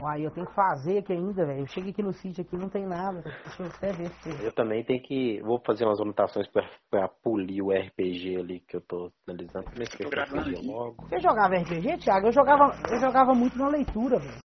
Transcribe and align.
Uai, 0.00 0.24
eu 0.24 0.30
tenho 0.30 0.46
que 0.46 0.54
fazer 0.54 0.98
aqui 0.98 1.12
ainda, 1.12 1.44
velho. 1.44 1.60
Eu 1.60 1.66
cheguei 1.66 1.90
aqui 1.90 2.02
no 2.02 2.12
sítio 2.12 2.42
aqui 2.42 2.56
não 2.56 2.68
tem 2.68 2.86
nada. 2.86 3.20
Deixa 3.22 3.62
eu 3.62 3.66
até 3.66 3.92
ver 3.92 4.10
se. 4.10 4.44
Eu 4.44 4.52
também 4.52 4.84
tenho 4.84 5.02
que. 5.02 5.40
Vou 5.42 5.60
fazer 5.60 5.84
umas 5.84 6.00
anotações 6.00 6.46
pra, 6.48 6.68
pra 6.88 7.08
polir 7.08 7.62
o 7.64 7.72
RPG 7.72 8.36
ali 8.36 8.60
que 8.60 8.76
eu 8.76 8.80
tô 8.80 9.10
analisando. 9.26 9.66
O 9.66 10.08
RPG 10.08 10.66
logo. 10.66 11.08
Você 11.08 11.18
jogava 11.18 11.56
RPG, 11.56 11.98
Thiago? 11.98 12.28
Eu 12.28 12.32
jogava, 12.32 12.76
eu 12.92 13.00
jogava 13.00 13.34
muito 13.34 13.58
na 13.58 13.68
leitura, 13.68 14.18
velho. 14.18 14.38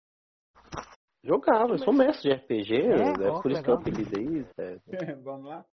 Jogava, 1.24 1.74
eu 1.74 1.78
sou 1.78 1.92
mestre 1.92 2.30
de 2.30 2.34
RPG, 2.34 2.74
É? 2.74 3.26
é, 3.26 3.30
Ó, 3.30 3.40
por 3.40 3.42
que 3.42 3.52
isso 3.52 3.62
que 3.62 3.70
eu 3.70 3.74
apelidei 3.74 4.24
isso. 4.24 4.52
É. 4.58 4.76
Vamos 5.22 5.44
lá? 5.46 5.64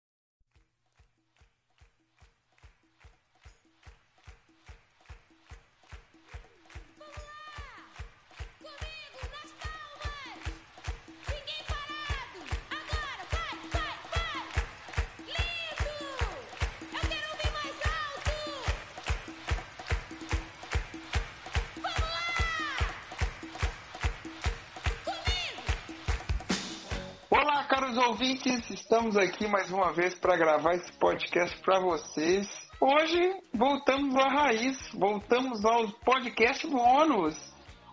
Caros 27.90 27.98
ouvintes, 27.98 28.70
estamos 28.70 29.16
aqui 29.16 29.48
mais 29.48 29.70
uma 29.70 29.92
vez 29.92 30.14
para 30.14 30.36
gravar 30.36 30.74
esse 30.74 30.92
podcast 30.92 31.56
para 31.62 31.80
vocês. 31.80 32.46
Hoje 32.80 33.34
voltamos 33.52 34.14
à 34.16 34.28
raiz, 34.28 34.76
voltamos 34.94 35.64
ao 35.64 35.88
podcast 36.04 36.66
bônus. 36.68 37.36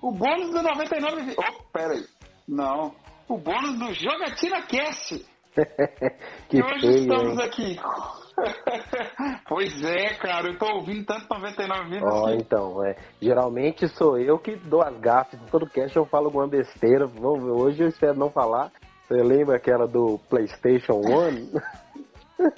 O 0.02 0.12
bônus 0.12 0.52
do 0.52 0.62
99. 0.62 1.22
vi- 1.24 1.36
Oh, 1.38 1.64
pera 1.74 1.94
aí. 1.94 2.04
Não. 2.48 2.94
O 3.28 3.38
bônus 3.38 3.80
do 3.80 3.94
Jogatina 3.94 4.62
Cast. 4.64 5.26
que 6.48 6.58
e 6.58 6.62
hoje 6.64 6.82
feio, 6.82 6.98
estamos 7.00 7.40
hein? 7.40 7.46
aqui. 7.46 7.80
pois 9.50 9.84
é, 9.84 10.14
cara, 10.16 10.50
eu 10.50 10.58
tô 10.60 10.68
ouvindo 10.76 11.06
tanto 11.06 11.26
99 11.28 11.90
vidas 11.90 12.14
Ó, 12.14 12.28
que 12.28 12.34
então, 12.36 12.86
é, 12.86 12.96
geralmente 13.20 13.88
sou 13.88 14.20
eu 14.20 14.38
que 14.38 14.56
dou 14.58 14.84
as 14.84 14.96
gafes. 15.00 15.40
Todo 15.50 15.68
cast 15.68 15.96
eu 15.98 16.06
falo 16.06 16.26
alguma 16.28 16.48
besteira. 16.48 17.08
Hoje 17.08 17.82
eu 17.82 17.88
espero 17.88 18.14
não 18.16 18.30
falar. 18.30 18.72
Você 19.08 19.24
lembra 19.24 19.56
aquela 19.56 19.88
do 19.88 20.20
PlayStation 20.30 20.96
One? 20.96 21.50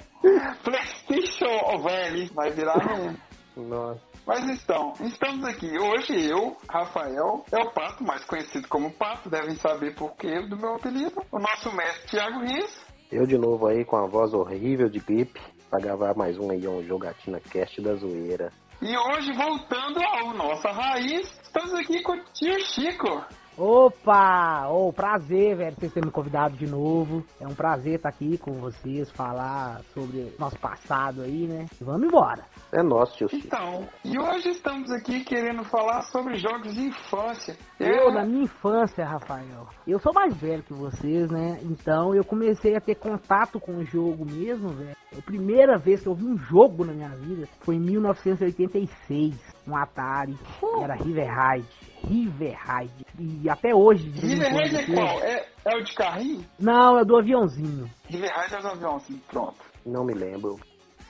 PlayStation, 0.64 1.78
velho, 1.78 2.34
vai 2.34 2.50
virar 2.50 2.84
mesmo. 2.84 3.16
Nossa. 3.56 4.00
Mas 4.26 4.48
então, 4.50 4.92
estamos 5.00 5.44
aqui. 5.44 5.70
Hoje 5.78 6.28
eu, 6.28 6.56
Rafael, 6.68 7.44
é 7.52 7.56
o 7.56 7.70
Pato, 7.70 8.02
mais 8.02 8.24
conhecido 8.24 8.66
como 8.66 8.90
Pato, 8.90 9.30
devem 9.30 9.54
saber 9.54 9.94
por 9.94 10.16
quê 10.16 10.40
do 10.48 10.56
meu 10.56 10.74
apelido. 10.74 11.22
O 11.30 11.38
nosso 11.38 11.74
mestre 11.74 12.08
Thiago 12.10 12.40
Riz. 12.40 12.84
Eu 13.12 13.26
de 13.26 13.38
novo 13.38 13.68
aí 13.68 13.84
com 13.84 13.96
a 13.96 14.08
voz 14.08 14.34
horrível 14.34 14.88
de 14.88 14.98
gripe 14.98 15.40
pra 15.70 15.78
gravar 15.78 16.16
mais 16.16 16.36
um 16.36 16.50
aí, 16.50 16.66
um 16.66 16.82
Jogatina 16.82 17.38
Cast 17.38 17.80
da 17.80 17.94
Zoeira. 17.94 18.52
E 18.82 18.96
hoje, 18.96 19.32
voltando 19.34 20.00
ao 20.02 20.34
nossa 20.34 20.70
raiz, 20.70 21.30
estamos 21.42 21.74
aqui 21.74 22.02
com 22.02 22.12
o 22.12 22.24
tio 22.32 22.58
Chico. 22.66 23.24
Opa! 23.62 24.68
Ô, 24.70 24.90
prazer, 24.90 25.54
velho, 25.54 25.76
vocês 25.76 25.92
terem 25.92 26.06
me 26.06 26.10
convidado 26.10 26.56
de 26.56 26.66
novo. 26.66 27.22
É 27.38 27.46
um 27.46 27.54
prazer 27.54 27.96
estar 27.96 28.08
aqui 28.08 28.38
com 28.38 28.52
vocês, 28.52 29.10
falar 29.10 29.82
sobre 29.92 30.32
nosso 30.38 30.58
passado 30.58 31.20
aí, 31.20 31.46
né? 31.46 31.66
Vamos 31.78 32.04
embora. 32.04 32.42
É 32.72 32.82
nosso, 32.82 33.18
tio. 33.18 33.28
Então, 33.30 33.86
e 34.02 34.18
hoje 34.18 34.48
estamos 34.48 34.90
aqui 34.90 35.22
querendo 35.24 35.62
falar 35.64 36.00
sobre 36.04 36.38
jogos 36.38 36.74
de 36.74 36.86
infância. 36.86 37.54
Eu, 37.78 38.10
na 38.10 38.24
minha 38.24 38.44
infância, 38.44 39.04
Rafael, 39.04 39.68
eu 39.86 39.98
sou 39.98 40.14
mais 40.14 40.34
velho 40.40 40.62
que 40.62 40.72
vocês, 40.72 41.30
né? 41.30 41.60
Então 41.62 42.14
eu 42.14 42.24
comecei 42.24 42.74
a 42.74 42.80
ter 42.80 42.94
contato 42.94 43.60
com 43.60 43.76
o 43.76 43.84
jogo 43.84 44.24
mesmo, 44.24 44.70
velho. 44.70 44.96
A 45.18 45.20
primeira 45.20 45.76
vez 45.76 46.00
que 46.00 46.08
eu 46.08 46.14
vi 46.14 46.24
um 46.24 46.38
jogo 46.38 46.84
na 46.84 46.94
minha 46.94 47.10
vida 47.10 47.46
foi 47.60 47.74
em 47.74 47.80
1986, 47.80 49.34
um 49.66 49.76
Atari. 49.76 50.36
Era 50.82 50.94
River 50.94 51.28
Raid. 51.28 51.66
River 52.04 52.56
Raid. 52.58 53.06
E 53.18 53.48
até 53.48 53.74
hoje, 53.74 54.08
River 54.10 54.52
Raid 54.52 54.86
quando, 54.86 54.98
é 54.98 55.04
qual? 55.04 55.20
É, 55.20 55.46
é 55.64 55.76
o 55.76 55.84
de 55.84 55.94
carrinho? 55.94 56.44
Não, 56.58 56.98
é 56.98 57.04
do 57.04 57.16
aviãozinho. 57.16 57.90
River 58.08 58.30
Raid 58.32 58.54
é 58.54 58.58
aviões, 58.58 59.02
assim, 59.02 59.20
pronto. 59.30 59.56
Não 59.84 60.04
me 60.04 60.14
lembro. 60.14 60.58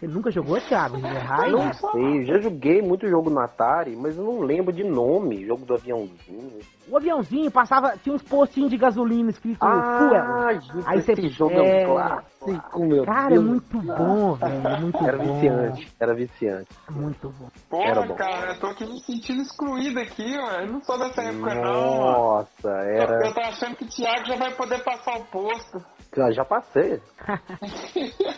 Você 0.00 0.06
nunca 0.06 0.30
jogou, 0.30 0.58
Thiago? 0.60 0.96
River 0.96 1.26
Raid? 1.26 1.52
Não 1.52 1.72
sei, 1.72 2.24
já 2.24 2.40
joguei 2.40 2.80
muito 2.80 3.06
jogo 3.06 3.28
no 3.28 3.40
Atari, 3.40 3.94
mas 3.96 4.16
eu 4.16 4.24
não 4.24 4.40
lembro 4.40 4.72
de 4.72 4.82
nome. 4.82 5.44
Jogo 5.46 5.66
do 5.66 5.74
aviãozinho. 5.74 6.58
O 6.90 6.96
aviãozinho 6.96 7.50
passava, 7.50 7.96
tinha 8.02 8.14
uns 8.14 8.22
postinhos 8.22 8.68
de 8.70 8.76
gasolina 8.76 9.30
escrito 9.30 9.62
Ah, 9.64 9.98
Fuel. 9.98 10.82
Aí 10.86 10.98
esse 10.98 11.14
você- 11.14 11.28
jogo 11.28 11.52
é, 11.54 11.82
é 11.82 11.86
um 11.88 11.92
clássico, 11.94 12.84
meu 12.84 13.04
Cara, 13.04 13.26
é 13.26 13.28
Deus. 13.38 13.44
muito 13.44 13.78
bom, 13.80 14.34
velho. 14.34 14.68
É 14.68 14.80
muito 14.80 15.06
Era 15.06 15.16
bom. 15.18 15.34
viciante, 15.34 15.92
era 16.00 16.14
viciante. 16.14 16.68
Muito 16.90 17.28
bom. 17.30 17.48
Porra, 17.68 17.84
Era 17.90 18.02
bom. 18.02 18.14
cara, 18.16 18.52
eu 18.54 18.60
tô 18.60 18.66
aqui 18.66 18.84
me 18.86 18.98
sentindo 19.00 19.42
excluído 19.42 20.00
aqui, 20.00 20.36
ó. 20.38 20.50
Eu 20.62 20.66
não 20.72 20.80
sou 20.82 20.98
dessa 20.98 21.22
época, 21.22 21.54
não, 21.54 21.98
ó. 22.00 22.12
Nossa, 22.38 22.68
era. 22.70 23.26
Eu 23.26 23.34
tô 23.34 23.40
achando 23.40 23.76
que 23.76 23.84
o 23.84 23.88
Thiago 23.88 24.24
já 24.26 24.36
vai 24.36 24.54
poder 24.56 24.82
passar 24.82 25.16
o 25.18 25.24
posto. 25.26 25.84
Já, 26.16 26.30
já 26.32 26.44
passei. 26.44 27.00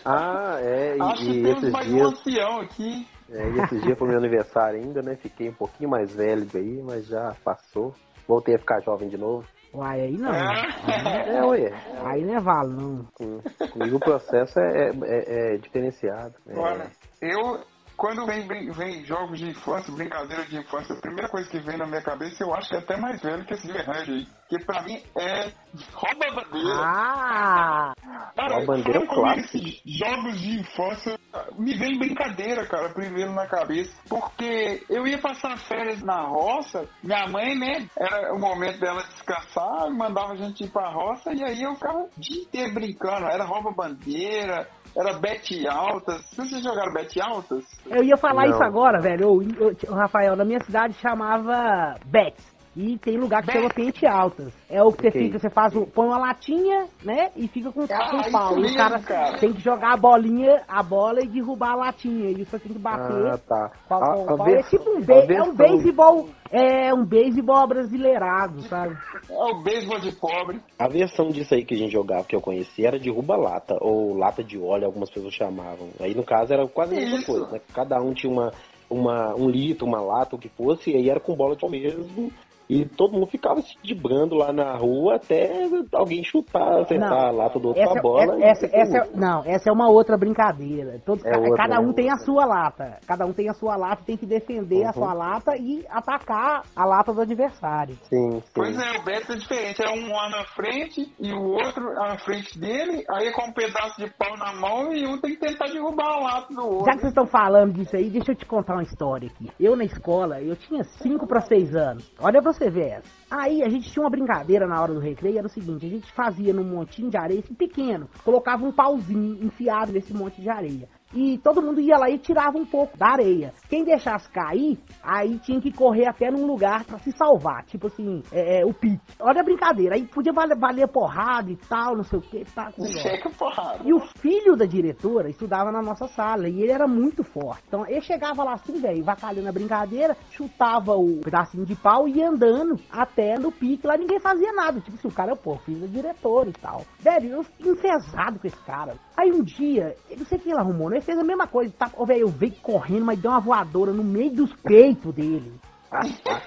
Ah, 0.05 0.57
é, 0.59 0.97
Acho 0.99 1.23
e, 1.23 1.25
que 1.25 1.31
e 1.31 1.43
temos 1.43 1.57
esses 1.63 1.71
mais 1.71 1.87
um 1.87 1.91
dias, 1.95 2.07
ancião 2.11 2.59
aqui. 2.59 3.07
é, 3.31 3.49
e 3.49 3.59
esses 3.61 3.81
dias 3.83 3.97
pro 3.97 4.05
meu 4.05 4.17
aniversário 4.17 4.79
ainda, 4.79 5.01
né? 5.01 5.15
Fiquei 5.15 5.49
um 5.49 5.53
pouquinho 5.53 5.89
mais 5.89 6.13
velho 6.13 6.45
aí, 6.53 6.81
mas 6.83 7.07
já 7.07 7.33
passou. 7.43 7.95
Voltei 8.27 8.55
a 8.55 8.59
ficar 8.59 8.81
jovem 8.81 9.09
de 9.09 9.17
novo. 9.17 9.45
Uai, 9.73 10.01
aí 10.01 10.17
não. 10.17 10.31
É. 10.31 11.35
É, 11.37 11.43
ué. 11.45 11.69
Aí 12.05 12.23
não 12.23 12.35
é 12.35 12.39
valo, 12.41 12.69
não. 12.69 13.05
Com- 13.15 13.41
Comigo 13.71 13.97
o 13.97 13.99
processo 13.99 14.59
é, 14.59 14.89
é- 15.05 15.55
é 15.55 15.57
diferenciado. 15.57 16.35
É, 16.47 16.57
Olha, 16.59 16.91
eu, 17.21 17.59
quando 18.03 18.25
vem, 18.25 18.45
brin- 18.45 18.69
vem 18.71 19.05
jogos 19.05 19.39
de 19.39 19.47
infância, 19.51 19.93
brincadeira 19.93 20.43
de 20.43 20.57
infância, 20.57 20.93
a 20.93 20.99
primeira 20.99 21.29
coisa 21.29 21.49
que 21.49 21.57
vem 21.61 21.77
na 21.77 21.85
minha 21.87 22.01
cabeça, 22.01 22.43
eu 22.43 22.53
acho 22.53 22.67
que 22.67 22.75
é 22.75 22.79
até 22.79 22.97
mais 22.97 23.21
velho 23.21 23.45
que 23.45 23.53
esse 23.53 23.65
de 23.65 23.77
Range 23.77 24.11
aí. 24.11 24.27
Que 24.49 24.59
pra 24.65 24.81
mim 24.83 25.01
é 25.17 25.49
rouba 25.93 26.25
bandeira. 26.35 26.81
Ah! 26.83 27.93
Cara, 28.35 28.55
Rouba 28.57 28.73
a 28.73 28.75
bandeira 28.75 28.99
é 28.99 29.01
um 29.03 29.07
clássico. 29.07 29.69
jogos 29.85 30.37
de 30.41 30.59
infância 30.59 31.17
me 31.57 31.73
vem 31.77 31.97
brincadeira, 31.97 32.67
cara, 32.67 32.89
primeiro 32.93 33.31
na 33.31 33.47
cabeça. 33.47 33.93
Porque 34.09 34.83
eu 34.89 35.07
ia 35.07 35.17
passar 35.19 35.57
férias 35.59 36.01
na 36.03 36.23
roça, 36.23 36.85
minha 37.01 37.25
mãe, 37.27 37.57
né, 37.57 37.87
era 37.97 38.33
o 38.35 38.37
momento 38.39 38.81
dela 38.81 39.01
descansar, 39.03 39.89
mandava 39.91 40.33
a 40.33 40.35
gente 40.35 40.65
ir 40.65 40.69
pra 40.71 40.89
roça, 40.89 41.31
e 41.33 41.41
aí 41.41 41.63
eu 41.63 41.73
ficava 41.75 41.99
o 41.99 42.09
dia 42.17 42.41
inteiro 42.41 42.73
brincando. 42.73 43.27
Era 43.27 43.45
rouba 43.45 43.71
bandeira, 43.71 44.67
era 44.95 45.13
bet 45.19 45.67
altas. 45.67 46.21
Vocês 46.35 46.63
jogaram 46.63 46.93
bet 46.93 47.19
altas? 47.21 47.65
Eu 47.87 48.03
ia 48.03 48.17
falar 48.17 48.45
Não. 48.45 48.51
isso 48.51 48.63
agora, 48.63 49.01
velho. 49.01 49.29
Ô, 49.29 49.93
Rafael, 49.93 50.35
na 50.35 50.45
minha 50.45 50.59
cidade 50.63 50.93
chamava 50.95 51.95
Bex. 52.05 52.52
E 52.75 52.97
tem 52.97 53.17
lugar 53.17 53.43
que 53.43 53.51
chama 53.51 53.69
pente 53.69 54.05
altas. 54.07 54.51
É 54.67 54.81
o 54.81 54.91
que 54.91 55.03
você 55.03 55.11
fica, 55.11 55.37
você 55.37 55.49
faz, 55.49 55.75
um- 55.75 55.85
põe 55.85 56.07
uma 56.07 56.17
latinha, 56.17 56.87
né? 57.03 57.29
E 57.35 57.47
fica 57.47 57.71
com, 57.71 57.81
Ah, 57.83 58.09
com 58.09 58.17
isso 58.21 58.31
pau. 58.31 58.53
E 58.57 58.61
mesmo, 58.61 58.73
o 58.73 58.77
cara, 58.77 58.99
cara. 58.99 59.37
tem 59.37 59.53
que 59.53 59.61
jogar 59.61 59.93
a 59.93 59.97
bolinha, 59.97 60.63
a 60.67 60.81
bola 60.81 61.21
e 61.23 61.27
derrubar 61.27 61.73
a 61.73 61.75
latinha. 61.75 62.29
E 62.31 62.43
você 62.43 62.57
tem 62.57 62.73
que 62.73 62.79
bater. 62.79 63.27
Ah, 63.27 63.37
tá. 63.37 63.71
com 63.87 63.93
a- 63.93 63.97
A- 63.97 64.13
com 64.25 64.29
a 64.31 64.33
o 64.33 64.37
pau. 64.37 64.47
é 64.49 64.63
tipo 64.63 64.89
um, 64.89 65.01
be 65.01 65.33
é 65.35 65.43
um 65.43 65.53
beisebol. 65.55 66.29
É 66.51 66.93
um 66.93 67.05
beisebol 67.05 67.67
brasileirado, 67.67 68.61
sabe? 68.63 68.95
É 69.29 69.33
o 69.53 69.61
beisebol 69.63 69.99
de 69.99 70.11
pobre. 70.11 70.59
A 70.77 70.87
versão 70.87 71.29
disso 71.29 71.53
aí 71.53 71.63
que 71.65 71.73
a 71.73 71.77
gente 71.77 71.91
jogava, 71.91 72.23
que 72.25 72.35
eu 72.35 72.41
conheci, 72.41 72.85
era 72.85 72.99
de 72.99 73.09
ruba-lata, 73.09 73.75
ou 73.81 74.15
lata 74.17 74.43
de 74.43 74.57
óleo, 74.59 74.85
algumas 74.85 75.09
pessoas 75.09 75.33
chamavam. 75.33 75.89
Aí, 75.99 76.13
no 76.13 76.23
caso, 76.23 76.53
era 76.53 76.67
quase 76.67 76.95
a 76.95 76.99
mesma 76.99 77.17
Isso. 77.17 77.25
coisa, 77.31 77.51
né? 77.51 77.59
Cada 77.73 77.99
um 78.01 78.13
tinha 78.13 78.31
uma, 78.31 78.51
uma, 78.89 79.33
um 79.35 79.49
litro, 79.49 79.87
uma 79.87 79.99
lata, 80.01 80.35
o 80.35 80.39
que 80.39 80.49
fosse, 80.49 80.91
e 80.91 80.95
aí 80.95 81.09
era 81.09 81.19
com 81.19 81.35
bola 81.35 81.55
de 81.55 81.67
mesmo. 81.69 82.31
E 82.69 82.85
todo 82.85 83.13
mundo 83.13 83.27
ficava 83.27 83.61
se 83.61 83.75
dibrando 83.83 84.35
lá 84.35 84.51
na 84.53 84.75
rua 84.75 85.15
até 85.15 85.67
alguém 85.93 86.23
chutar, 86.23 86.79
acertar 86.81 87.09
Não, 87.09 87.17
a 87.27 87.31
lata 87.31 87.59
do 87.59 87.67
outro 87.69 87.81
Essa, 87.83 87.91
com 87.93 87.99
a 87.99 88.01
bola. 88.01 88.39
e 88.39 88.43
essa, 88.43 88.67
ficar 88.67 88.79
essa, 88.79 88.97
louco. 89.03 89.19
não, 89.19 89.43
essa 89.45 89.69
é 89.69 89.73
uma 89.73 89.89
outra 89.89 90.17
brincadeira. 90.17 90.99
Todos, 91.05 91.25
É 91.25 91.37
outra, 91.37 91.55
cada 91.57 91.79
um 91.81 91.87
né? 91.87 91.93
tem 91.93 92.09
a 92.09 92.17
sua 92.17 92.45
lata. 92.45 92.99
Cada 93.05 93.25
um 93.25 93.33
tem 93.33 93.49
a 93.49 93.53
sua 93.53 93.75
lata, 93.75 94.03
tem 94.05 94.17
que 94.17 94.25
defender 94.25 94.83
a 94.83 94.87
Uhum. 94.87 94.93
sua 94.93 95.13
lata 95.13 95.55
e 95.57 95.85
atacar 95.89 96.63
a 96.75 96.85
lata 96.85 97.13
do 97.13 97.21
adversário. 97.21 97.95
Sim, 98.03 98.39
sim. 98.39 98.43
Pois 98.53 98.77
é, 98.77 98.97
o 98.99 99.03
Beto 99.03 99.33
é 99.33 99.35
diferente. 99.35 99.81
É 99.83 99.89
um 99.89 100.07
lá 100.11 100.29
na 100.29 100.45
frente 100.55 101.11
e 101.19 101.33
o 101.33 101.43
outro 101.43 101.93
na 101.93 102.17
frente 102.19 102.57
dele. 102.59 103.03
Aí 103.09 103.27
é 103.27 103.31
com 103.33 103.49
um 103.49 103.53
pedaço 103.53 103.97
de 104.01 104.09
pau 104.13 104.37
na 104.37 104.53
mão 104.53 104.93
e 104.93 105.05
um 105.05 105.19
tem 105.19 105.31
que 105.35 105.39
tentar 105.39 105.67
derrubar 105.67 106.17
o 106.19 106.23
lado 106.23 106.47
do 106.49 106.55
Já 106.55 106.61
outro. 106.63 106.85
que 106.85 106.99
vocês 106.99 107.09
estão 107.11 107.25
falando 107.27 107.73
disso 107.73 107.95
aí, 107.95 108.09
deixa 108.09 108.31
eu 108.31 108.35
te 108.35 108.45
contar 108.45 108.73
uma 108.73 108.83
história 108.83 109.27
aqui. 109.29 109.49
Eu 109.59 109.75
na 109.75 109.83
escola, 109.83 110.41
eu 110.41 110.55
tinha 110.55 110.83
5 110.83 111.27
para 111.27 111.41
6 111.41 111.75
anos. 111.75 112.11
Olha 112.21 112.41
pra 112.41 112.52
você 112.53 112.69
ver 112.69 112.89
essa. 112.89 113.09
Aí 113.29 113.63
a 113.63 113.69
gente 113.69 113.91
tinha 113.91 114.03
uma 114.03 114.09
brincadeira 114.09 114.67
na 114.67 114.81
hora 114.81 114.93
do 114.93 114.99
recreio, 114.99 115.37
era 115.37 115.47
o 115.47 115.49
seguinte, 115.49 115.85
a 115.85 115.89
gente 115.89 116.11
fazia 116.11 116.53
num 116.53 116.63
montinho 116.63 117.09
de 117.09 117.17
areia 117.17 117.39
assim, 117.39 117.53
pequeno, 117.53 118.07
colocava 118.23 118.63
um 118.63 118.71
pauzinho 118.71 119.43
enfiado 119.43 119.91
nesse 119.91 120.13
monte 120.13 120.41
de 120.41 120.49
areia. 120.49 120.87
E 121.13 121.37
todo 121.37 121.61
mundo 121.61 121.79
ia 121.79 121.97
lá 121.97 122.09
e 122.09 122.17
tirava 122.17 122.57
um 122.57 122.65
pouco 122.65 122.97
da 122.97 123.11
areia. 123.11 123.53
Quem 123.69 123.83
deixasse 123.83 124.29
cair, 124.29 124.79
aí 125.03 125.39
tinha 125.39 125.61
que 125.61 125.71
correr 125.71 126.07
até 126.07 126.29
num 126.29 126.45
lugar 126.45 126.83
pra 126.85 126.99
se 126.99 127.11
salvar, 127.11 127.63
tipo 127.65 127.87
assim, 127.87 128.21
é, 128.31 128.61
é, 128.61 128.65
o 128.65 128.73
pique. 128.73 129.01
Olha 129.19 129.41
a 129.41 129.43
brincadeira, 129.43 129.95
aí 129.95 130.07
podia 130.07 130.33
valer, 130.33 130.57
valer 130.57 130.87
porrada 130.87 131.51
e 131.51 131.55
tal, 131.55 131.95
não 131.95 132.03
sei 132.03 132.19
o 132.19 132.21
que, 132.21 132.45
tá. 132.53 132.71
Checa 133.01 133.29
porrada. 133.29 133.83
E 133.85 133.93
o 133.93 133.99
filho 134.17 134.55
da 134.55 134.65
diretora 134.65 135.29
estudava 135.29 135.71
na 135.71 135.81
nossa 135.81 136.07
sala 136.07 136.47
e 136.47 136.61
ele 136.61 136.71
era 136.71 136.87
muito 136.87 137.23
forte. 137.23 137.63
Então 137.67 137.85
ele 137.87 138.01
chegava 138.01 138.43
lá 138.43 138.53
assim, 138.53 138.79
velho, 138.79 139.03
vacalhando 139.03 139.49
a 139.49 139.51
brincadeira, 139.51 140.17
chutava 140.31 140.93
o 140.95 141.21
pedacinho 141.21 141.65
de 141.65 141.75
pau 141.75 142.07
e 142.07 142.17
ia 142.17 142.29
andando 142.29 142.79
até 142.91 143.37
no 143.37 143.51
pique. 143.51 143.85
Lá 143.85 143.97
ninguém 143.97 144.19
fazia 144.19 144.51
nada. 144.53 144.79
Tipo 144.79 144.97
assim, 144.97 145.07
o 145.07 145.13
cara 145.13 145.33
é 145.33 145.35
pô, 145.35 145.57
filho 145.57 145.81
da 145.81 145.87
diretora 145.87 146.49
e 146.49 146.53
tal. 146.53 146.81
Velho, 146.99 147.29
eu 147.29 147.43
fiquei 147.43 147.71
enfesado 147.71 148.39
com 148.39 148.47
esse 148.47 148.59
cara. 148.65 148.95
Aí 149.15 149.31
um 149.31 149.43
dia, 149.43 149.95
não 150.17 150.25
sei 150.25 150.37
o 150.37 150.41
que 150.41 150.49
ele 150.49 150.59
arrumou, 150.59 150.89
né? 150.89 150.97
Ele 150.97 151.05
fez 151.05 151.17
a 151.19 151.23
mesma 151.23 151.45
coisa. 151.47 151.71
Tá, 151.77 151.89
ô, 151.95 152.05
velho, 152.05 152.21
eu 152.21 152.27
veio 152.29 152.53
correndo, 152.61 153.05
mas 153.05 153.19
deu 153.19 153.31
uma 153.31 153.39
voadora 153.39 153.91
no 153.91 154.03
meio 154.03 154.31
dos 154.31 154.51
peitos 154.53 155.13
dele. 155.13 155.53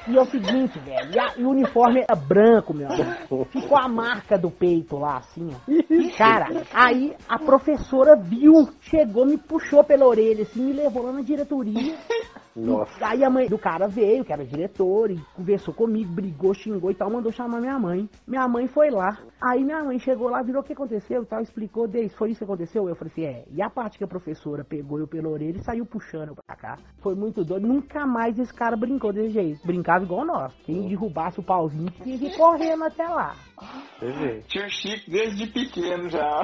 E 0.09 0.17
é 0.17 0.21
o 0.21 0.25
seguinte, 0.27 0.77
velho, 0.81 1.13
e, 1.15 1.19
a- 1.21 1.35
e 1.37 1.45
o 1.45 1.51
uniforme 1.51 2.01
era 2.01 2.17
branco, 2.21 2.75
meu. 2.75 2.89
Ficou 3.53 3.79
a 3.79 3.87
marca 3.89 4.37
do 4.37 4.51
peito 4.51 4.97
lá, 4.99 5.19
assim, 5.19 5.49
ó. 5.55 6.17
Cara, 6.19 6.65
aí 6.75 7.15
a 7.29 7.39
professora 7.39 8.17
viu, 8.17 8.69
chegou, 8.81 9.25
me 9.25 9.39
puxou 9.39 9.85
pela 9.85 10.05
orelha, 10.05 10.43
assim, 10.43 10.61
me 10.65 10.73
levou 10.73 11.05
lá 11.05 11.13
na 11.13 11.21
diretoria. 11.23 11.95
Nossa. 12.57 13.07
Aí 13.07 13.23
a 13.23 13.31
mãe 13.31 13.49
do 13.49 13.59
cara 13.59 13.87
veio, 13.87 14.25
que 14.25 14.33
era 14.33 14.45
diretor, 14.45 15.11
e 15.11 15.21
conversou 15.35 15.75
comigo, 15.75 16.13
brigou, 16.13 16.55
xingou 16.55 16.91
e 16.91 16.95
tal, 16.95 17.11
mandou 17.11 17.31
chamar 17.31 17.61
minha 17.61 17.79
mãe. 17.79 18.09
Minha 18.27 18.49
mãe 18.49 18.67
foi 18.67 18.91
lá. 18.91 19.19
Aí 19.41 19.63
minha 19.63 19.85
mãe 19.85 19.99
chegou 19.99 20.31
lá, 20.31 20.43
virou 20.43 20.63
o 20.63 20.65
que 20.65 20.73
aconteceu 20.73 21.23
e 21.23 21.27
tal, 21.27 21.43
explicou, 21.43 21.87
Deis, 21.87 22.15
foi 22.15 22.31
isso 22.31 22.39
que 22.39 22.45
aconteceu? 22.45 22.89
Eu 22.89 22.97
falei 22.97 23.13
assim, 23.13 23.25
é. 23.25 23.45
E 23.51 23.61
a 23.61 23.69
parte 23.69 23.99
que 23.99 24.05
a 24.05 24.09
professora 24.09 24.65
pegou 24.65 24.99
eu 24.99 25.07
pela 25.07 25.29
orelha 25.29 25.59
e 25.59 25.65
saiu 25.65 25.85
puxando 25.85 26.29
eu 26.29 26.35
pra 26.35 26.57
cá. 26.57 26.79
Foi 27.01 27.15
muito 27.15 27.45
doido. 27.45 27.67
Nunca 27.67 28.07
mais 28.07 28.39
esse 28.39 28.53
cara 28.53 28.77
brincou 28.77 29.13
desse 29.13 29.35
jeito. 29.35 29.67
Brincava 29.67 30.05
igual 30.05 30.25
nós. 30.25 30.53
Quem 30.65 30.89
derrubasse 30.89 31.41
o 31.41 31.43
pauzinho 31.43 31.91
tinha 32.03 32.19
que 32.19 32.27
ir 32.27 32.37
correndo 32.37 32.85
até 32.85 33.07
lá. 33.07 33.35
Tio 34.49 34.69
Chico 34.69 35.11
desde 35.11 35.47
pequeno 35.47 36.09
já. 36.11 36.43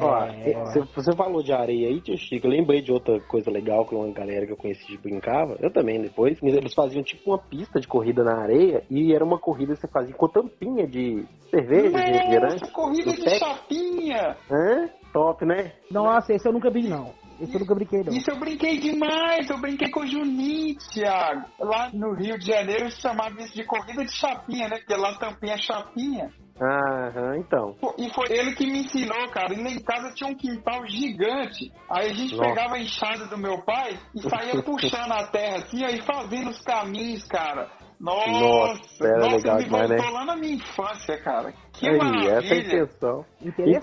Ó, 0.00 0.24
É, 0.24 0.52
você, 0.64 0.80
você 0.80 1.16
falou 1.16 1.42
de 1.42 1.52
areia 1.52 1.88
aí, 1.88 2.00
tio 2.00 2.16
Chico. 2.16 2.46
Eu 2.46 2.50
lembrei 2.50 2.82
de 2.82 2.92
outra 2.92 3.20
coisa 3.20 3.50
legal 3.50 3.86
que 3.86 3.94
uma 3.94 4.12
galera 4.12 4.46
que 4.46 4.52
eu 4.52 4.56
conheci 4.56 4.96
brincava. 4.98 5.56
Eu 5.60 5.72
também 5.72 6.00
depois. 6.00 6.38
Eles 6.42 6.74
faziam 6.74 7.02
tipo 7.02 7.30
uma 7.30 7.38
pista 7.38 7.80
de 7.80 7.86
corrida 7.86 8.24
na 8.24 8.42
areia 8.42 8.82
e 8.90 9.12
era 9.14 9.24
uma 9.24 9.38
corrida 9.38 9.74
que 9.74 9.80
você 9.80 9.88
fazia 9.88 10.14
com 10.14 10.28
tampinha 10.28 10.86
de 10.86 11.24
cerveja, 11.50 11.90
de 11.90 12.10
refrigerante. 12.12 12.60
Nossa, 12.62 12.72
corrida 12.72 13.12
de 13.12 13.38
chapinha. 13.38 14.36
Hã? 14.50 14.90
Top, 15.12 15.44
né? 15.44 15.72
Nossa, 15.90 16.32
esse 16.32 16.46
eu 16.48 16.52
nunca 16.52 16.70
vi, 16.70 16.88
não. 16.88 17.12
Esse 17.40 17.54
eu 17.54 17.60
nunca 17.60 17.74
brinquei, 17.74 18.02
não. 18.04 18.12
Isso 18.12 18.30
eu 18.30 18.38
brinquei 18.38 18.78
demais, 18.78 19.48
eu 19.48 19.58
brinquei 19.58 19.90
com 19.90 20.00
o 20.00 20.06
Juninho, 20.06 20.76
Thiago. 20.92 21.46
Lá 21.58 21.90
no 21.92 22.14
Rio 22.14 22.38
de 22.38 22.46
Janeiro 22.46 22.90
se 22.90 23.00
chamava 23.00 23.40
isso 23.40 23.54
de 23.54 23.64
corrida 23.64 24.04
de 24.04 24.12
chapinha, 24.12 24.68
né? 24.68 24.78
Porque 24.78 24.94
lá 24.94 25.14
tampinha 25.14 25.54
é 25.54 25.58
chapinha. 25.58 26.30
Aham, 26.60 27.38
então. 27.38 27.74
E 27.98 28.12
foi 28.12 28.26
ele 28.30 28.54
que 28.54 28.66
me 28.66 28.80
ensinou, 28.80 29.26
cara. 29.30 29.54
E 29.54 29.62
lá 29.62 29.70
em 29.70 29.82
casa 29.82 30.12
tinha 30.14 30.28
um 30.28 30.34
quintal 30.34 30.86
gigante. 30.86 31.72
Aí 31.90 32.10
a 32.10 32.12
gente 32.12 32.36
Nossa. 32.36 32.48
pegava 32.50 32.74
a 32.74 32.78
enxada 32.78 33.26
do 33.26 33.38
meu 33.38 33.62
pai 33.62 33.98
e 34.14 34.20
saía 34.28 34.60
puxando 34.62 35.12
a 35.12 35.26
terra 35.28 35.56
assim, 35.56 35.82
aí 35.82 36.02
fazendo 36.02 36.50
os 36.50 36.60
caminhos, 36.60 37.24
cara. 37.24 37.70
Nossa, 37.98 38.30
Nossa, 38.30 39.06
era 39.06 39.18
nossa, 39.18 39.36
legal 39.36 39.56
me 39.56 39.64
demais, 39.64 39.88
voltou 39.88 40.06
né? 40.06 40.12
lá 40.12 40.24
na 40.24 40.36
minha 40.36 40.54
infância, 40.54 41.18
cara. 41.22 41.52
Que 41.80 41.88
Aí, 41.88 41.96
essa 41.96 42.04
é 42.04 42.08
a 42.08 42.12
maravilha. 42.12 42.60
intenção. 42.60 43.24
Então, 43.42 43.66
e, 43.66 43.74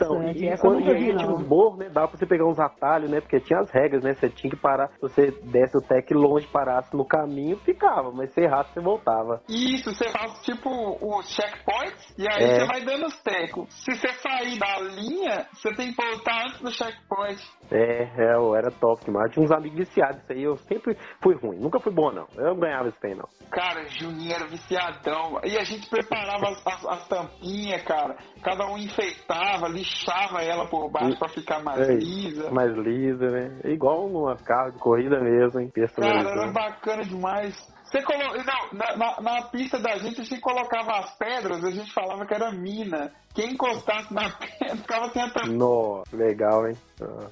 essa 0.48 0.62
quando 0.62 0.80
nunca 0.80 0.92
a 0.92 0.94
vi, 0.94 1.00
gente 1.06 1.18
tinha 1.18 1.28
não. 1.30 1.36
os 1.38 1.48
morros, 1.48 1.80
né? 1.80 1.90
Dava 1.90 2.08
pra 2.10 2.18
você 2.18 2.26
pegar 2.28 2.46
uns 2.46 2.60
atalhos, 2.60 3.10
né? 3.10 3.20
Porque 3.22 3.40
tinha 3.40 3.60
as 3.60 3.72
regras, 3.72 4.04
né? 4.04 4.14
Você 4.14 4.30
tinha 4.30 4.52
que 4.52 4.56
parar. 4.58 4.90
Se 4.90 5.02
você 5.02 5.32
desse 5.44 5.76
o 5.78 5.82
tec 5.82 6.12
longe, 6.14 6.46
parasse 6.48 6.96
no 6.96 7.04
caminho, 7.06 7.58
ficava. 7.58 8.12
Mas 8.12 8.32
se 8.34 8.42
errasse, 8.42 8.72
você 8.74 8.80
voltava. 8.82 9.42
Isso, 9.50 9.92
você 9.92 10.10
faz 10.12 10.32
tipo 10.44 10.70
os 10.70 11.28
checkpoints 11.34 12.16
e 12.20 12.28
aí 12.32 12.44
É. 12.44 12.60
você 12.60 12.66
vai 12.68 12.86
dando 12.86 13.06
os 13.08 13.18
tecos. 13.24 13.68
Se 13.84 13.96
você 13.96 14.10
sair 14.20 14.60
da 14.60 14.80
linha, 14.82 15.48
você 15.54 15.74
tem 15.74 15.92
que 15.92 15.96
voltar 16.06 16.44
antes 16.44 16.62
do 16.62 16.72
checkpoint. 16.72 17.42
É, 17.72 18.04
é, 18.04 18.58
era 18.58 18.70
top 18.80 19.04
demais. 19.06 19.32
Tinha 19.34 19.44
uns 19.44 19.52
amigos 19.52 19.78
viciados. 19.80 20.22
Isso 20.22 20.32
aí 20.34 20.44
eu 20.44 20.56
sempre 20.58 20.96
fui 21.24 21.36
ruim. 21.36 21.58
Nunca 21.60 21.80
fui 21.80 21.92
bom, 21.92 22.12
não. 22.12 22.28
Eu 22.38 22.54
não 22.54 22.60
ganhava 22.60 22.88
esse 22.90 23.00
trem, 23.00 23.16
não. 23.16 23.28
Cara, 23.52 23.84
Juninho 23.88 24.34
era 24.34 24.46
viciadão. 24.48 25.40
E 25.44 25.58
a 25.58 25.64
gente 25.64 25.90
preparava 25.90 26.50
as, 26.50 26.68
as- 26.68 26.86
as 26.86 27.08
tampinhas, 27.08 27.84
cara. 27.88 28.18
Cada 28.44 28.68
um 28.68 28.78
enfeitava, 28.78 29.68
lixava 29.70 30.44
ela 30.44 30.68
por 30.68 30.90
baixo 30.92 31.18
pra 31.18 31.30
ficar 31.30 31.64
mais 31.64 31.88
Ei, 31.88 31.96
lisa. 31.96 32.52
Mais 32.52 32.76
lisa, 32.76 33.32
né? 33.32 33.60
É 33.64 33.72
igual 33.72 34.10
numa 34.10 34.36
carro 34.36 34.72
de 34.74 34.80
corrida 34.80 35.20
mesmo, 35.20 35.60
hein? 35.60 35.72
Cara, 35.96 36.30
era 36.30 36.52
bacana 36.52 37.04
demais. 37.04 37.56
Você 37.86 38.02
colo... 38.02 38.20
Não, 38.20 38.78
na, 38.78 38.98
na- 38.98 39.22
na 39.22 39.42
pista 39.44 39.80
da 39.80 39.96
gente, 39.98 40.20
a 40.20 40.24
gente 40.26 40.42
colocava 40.42 40.98
as 41.00 41.18
pedras, 41.18 41.64
a 41.64 41.72
gente 41.72 41.92
falava 41.94 42.26
que 42.26 42.34
era 42.34 42.52
mina. 42.52 43.12
Quem 43.34 43.52
encostasse 43.54 44.12
na 44.14 44.30
pedra 44.32 44.76
ficava 44.78 45.10
sem 45.12 45.22
a 45.22 45.30
tampa. 45.30 45.48
Nossa, 45.48 46.16
legal, 46.16 46.68
hein? 46.68 46.76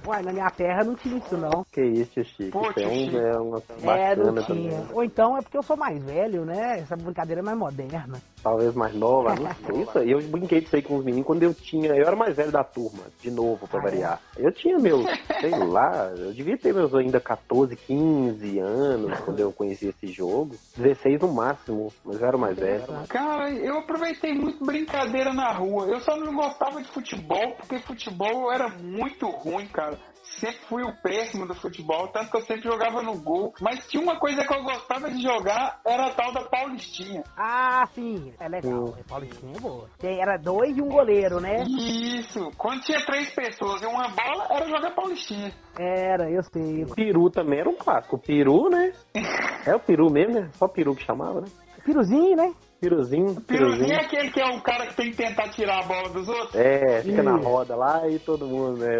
Uai, 0.06 0.22
na 0.22 0.32
minha 0.32 0.48
terra 0.50 0.84
não 0.84 0.94
tinha 0.94 1.16
isso, 1.18 1.36
não. 1.36 1.66
que 1.72 1.82
isso, 1.82 2.12
tio 2.12 2.24
Chico. 2.24 2.50
Pô, 2.60 2.70
Isso 2.70 2.78
é, 2.78 2.86
um, 2.86 3.18
é 3.18 3.36
uma 3.40 3.62
É, 3.98 4.14
não 4.14 4.26
bacana 4.26 4.42
tinha. 4.42 4.70
também. 4.76 4.86
Ou 4.94 5.02
então 5.02 5.36
é 5.36 5.42
porque 5.42 5.58
eu 5.58 5.62
sou 5.64 5.76
mais 5.76 6.00
velho, 6.04 6.44
né? 6.44 6.78
Essa 6.78 6.94
brincadeira 6.96 7.40
é 7.40 7.44
mais 7.44 7.58
moderna. 7.58 8.22
Talvez 8.44 8.72
mais 8.76 8.94
nova, 8.94 9.34
não 9.34 9.52
sei. 9.66 9.82
Isso 9.82 9.98
aí, 9.98 10.10
eu 10.12 10.22
brinquei 10.22 10.60
disso 10.60 10.76
aí 10.76 10.82
com 10.82 10.96
os 10.98 11.04
meninos 11.04 11.26
quando 11.26 11.42
eu 11.42 11.52
tinha. 11.52 11.88
Eu 11.88 12.06
era 12.06 12.14
mais 12.14 12.36
velho 12.36 12.52
da 12.52 12.62
turma, 12.62 13.02
de 13.20 13.28
novo, 13.32 13.66
pra 13.66 13.80
Ah, 13.80 13.82
variar. 13.82 14.20
Eu 14.36 14.52
tinha 14.52 14.78
meus, 14.78 15.04
sei 15.40 15.50
lá, 15.50 16.12
eu 16.16 16.32
devia 16.32 16.56
ter 16.56 16.72
meus 16.72 16.94
ainda 16.94 17.18
14, 17.18 17.74
15 17.74 18.60
anos 18.60 19.18
quando 19.24 19.40
eu 19.40 19.50
conheci 19.52 19.88
esse 19.88 20.06
jogo. 20.12 20.54
16 20.76 21.20
no 21.22 21.32
máximo, 21.34 21.92
mas 22.04 22.20
eu 22.20 22.26
era 22.28 22.38
mais 22.38 22.56
velho. 22.56 22.84
Cara, 23.08 23.50
eu 23.50 23.78
aproveitei 23.78 24.32
muito 24.32 24.64
brincadeira 24.64 25.32
na 25.34 25.50
rua. 25.52 25.86
Eu 25.86 25.95
só 26.00 26.16
não 26.16 26.34
gostava 26.34 26.82
de 26.82 26.88
futebol, 26.88 27.54
porque 27.56 27.78
futebol 27.80 28.52
era 28.52 28.68
muito 28.68 29.28
ruim, 29.28 29.66
cara. 29.68 29.98
Sempre 30.22 30.58
fui 30.68 30.82
o 30.82 30.92
péssimo 31.02 31.46
do 31.46 31.54
futebol, 31.54 32.08
tanto 32.08 32.30
que 32.30 32.36
eu 32.36 32.42
sempre 32.42 32.62
jogava 32.68 33.00
no 33.00 33.16
gol. 33.20 33.54
Mas 33.60 33.86
tinha 33.86 34.02
uma 34.02 34.18
coisa 34.18 34.44
que 34.44 34.52
eu 34.52 34.62
gostava 34.64 35.08
de 35.08 35.22
jogar, 35.22 35.80
era 35.86 36.08
a 36.08 36.14
tal 36.14 36.32
da 36.32 36.42
Paulistinha. 36.42 37.22
Ah, 37.36 37.86
sim, 37.94 38.34
é 38.40 38.48
legal. 38.48 38.88
Sim. 38.88 38.94
É 38.98 39.02
Paulistinha 39.04 39.56
é 39.56 39.60
boa. 39.60 39.88
Era 40.02 40.36
dois 40.36 40.76
e 40.76 40.82
um 40.82 40.88
goleiro, 40.88 41.40
né? 41.40 41.62
Isso, 41.68 42.50
quando 42.58 42.82
tinha 42.82 43.04
três 43.06 43.32
pessoas 43.32 43.80
e 43.82 43.86
uma 43.86 44.08
bola, 44.08 44.48
era 44.50 44.68
jogar 44.68 44.94
Paulistinha. 44.94 45.52
Era, 45.78 46.28
eu 46.28 46.42
sei. 46.42 46.84
Peru 46.94 47.30
também 47.30 47.60
era 47.60 47.70
um 47.70 47.76
clássico. 47.76 48.18
Peru, 48.18 48.68
né? 48.68 48.92
É 49.66 49.74
o 49.74 49.80
peru 49.80 50.08
mesmo, 50.08 50.34
né? 50.34 50.48
Só 50.54 50.68
peru 50.68 50.94
que 50.94 51.04
chamava, 51.04 51.40
né? 51.40 51.48
Piruzinho, 51.84 52.36
né? 52.36 52.52
Piruzinho, 52.80 53.40
Piruzinho 53.40 53.92
é 53.92 54.04
aquele 54.04 54.30
que 54.30 54.40
é 54.40 54.46
o 54.46 54.60
cara 54.60 54.86
que 54.86 54.96
tem 54.96 55.10
que 55.10 55.16
tentar 55.16 55.48
tirar 55.48 55.82
a 55.82 55.86
bola 55.86 56.10
dos 56.10 56.28
outros. 56.28 56.54
É, 56.54 57.02
fica 57.02 57.22
na 57.22 57.36
Isso. 57.36 57.48
roda 57.48 57.74
lá 57.74 58.06
e 58.08 58.18
todo 58.18 58.46
mundo, 58.46 58.78
né? 58.78 58.96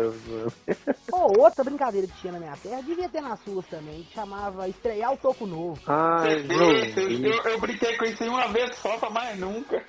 Ou 1.13 1.41
outra 1.41 1.63
brincadeira 1.63 2.07
que 2.07 2.21
tinha 2.21 2.33
na 2.33 2.39
minha 2.39 2.57
terra, 2.57 2.81
devia 2.83 3.09
ter 3.09 3.21
nas 3.21 3.39
suas 3.41 3.67
também, 3.67 4.03
que 4.03 4.15
chamava 4.15 4.67
estrear 4.69 5.13
o 5.13 5.19
toco 5.19 5.47
novo. 5.47 5.79
Vê, 6.23 7.03
eu, 7.03 7.11
eu, 7.11 7.43
eu 7.53 7.61
brinquei 7.61 7.97
com 7.99 8.07
isso 8.07 8.23
aí 8.23 8.29
uma 8.29 8.49
vez 8.49 8.75
só, 8.77 8.97
pra 8.97 9.11
mais 9.11 9.39
nunca. 9.39 9.83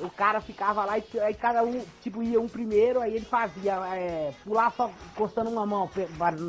O 0.00 0.10
cara 0.10 0.40
ficava 0.40 0.84
lá 0.84 0.98
e 0.98 1.04
aí 1.20 1.34
cada 1.34 1.62
um, 1.62 1.82
tipo, 2.02 2.22
ia 2.22 2.40
um 2.40 2.48
primeiro, 2.48 3.00
aí 3.00 3.14
ele 3.14 3.24
fazia 3.24 3.74
é, 3.94 4.32
pular 4.44 4.70
só 4.72 4.90
encostando 5.12 5.48
uma 5.48 5.64
mão 5.64 5.88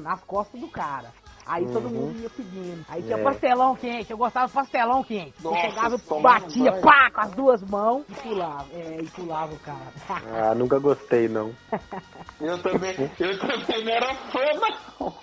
nas 0.02 0.22
costas 0.24 0.60
do 0.60 0.68
cara. 0.68 1.12
Aí 1.46 1.66
todo 1.68 1.90
mundo 1.90 2.20
ia 2.22 2.30
seguindo. 2.30 2.86
Aí 2.90 3.02
tinha 3.04 3.18
É. 3.18 3.24
pastelão 3.24 3.76
quente, 3.76 4.12
eu 4.12 4.18
gostava 4.18 4.48
de 4.48 4.54
pastelão 4.54 5.04
quente. 5.04 5.34
Nossa, 5.44 5.58
eu 6.12 6.22
batia, 6.22 6.72
banho. 6.72 6.84
pá, 6.84 7.12
com 7.12 7.22
as 7.22 7.32
duas 7.32 7.62
mãos 7.64 8.06
e 8.10 8.14
pulava. 8.14 8.68
É, 8.74 9.02
e 9.02 9.08
pulava 9.10 9.54
o 9.54 9.60
cara. 9.60 9.94
Ah, 10.34 10.56
nunca 10.56 10.80
gostei, 10.80 11.28
não. 11.28 11.54
Eu 12.42 12.62
também, 12.62 12.96
eu 13.20 13.40
também 13.40 13.84
não 13.86 13.92
era 13.92 14.14
fã, 14.16 14.40
não. 14.60 15.14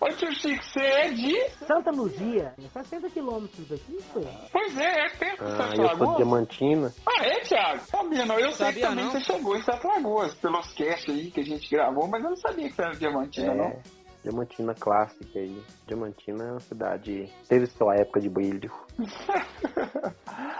Ô 0.00 0.08
tio 0.12 0.32
Chico, 0.34 0.62
você 0.64 0.80
é 0.80 1.10
de. 1.10 1.48
Santa 1.66 1.90
Luzia, 1.90 2.54
60 2.72 3.08
quilômetros 3.10 3.66
daqui, 3.68 3.98
foi. 4.12 4.26
Pois 4.52 4.76
é, 4.78 5.06
é 5.06 5.08
tempo 5.10 5.44
de 5.44 5.50
Ah, 5.52 5.56
Sete 5.68 5.80
eu 5.80 5.96
sou. 5.98 6.16
Diamantina. 6.16 6.92
Ah, 7.06 7.24
é, 7.26 7.40
Thiago? 7.40 7.80
Sabia 7.86 8.26
não. 8.26 8.38
Eu 8.38 8.52
sei 8.52 8.66
que 8.72 8.80
Sabia 8.80 8.88
também 8.88 9.04
não. 9.04 9.12
você 9.12 9.20
chegou 9.20 9.56
em 9.56 9.62
Sete 9.62 9.86
Lagoas, 9.86 10.34
pelos 10.34 10.72
casts 10.74 11.08
aí 11.14 11.30
que 11.30 11.40
a 11.40 11.44
gente 11.44 11.68
gravou, 11.70 12.06
mas 12.08 12.22
eu 12.22 12.30
não 12.30 12.36
sabia 12.36 12.68
que 12.68 12.74
você 12.74 12.82
era 12.82 12.92
de 12.92 12.98
Diamantina, 12.98 13.52
É. 13.52 13.56
não. 13.56 13.82
Diamantina 14.24 14.74
clássica 14.74 15.38
aí. 15.38 15.62
Diamantina 15.86 16.44
é 16.44 16.50
uma 16.52 16.60
cidade. 16.60 17.30
Teve 17.48 17.66
sua 17.66 17.94
época 17.96 18.20
de 18.20 18.28
brilho. 18.30 18.72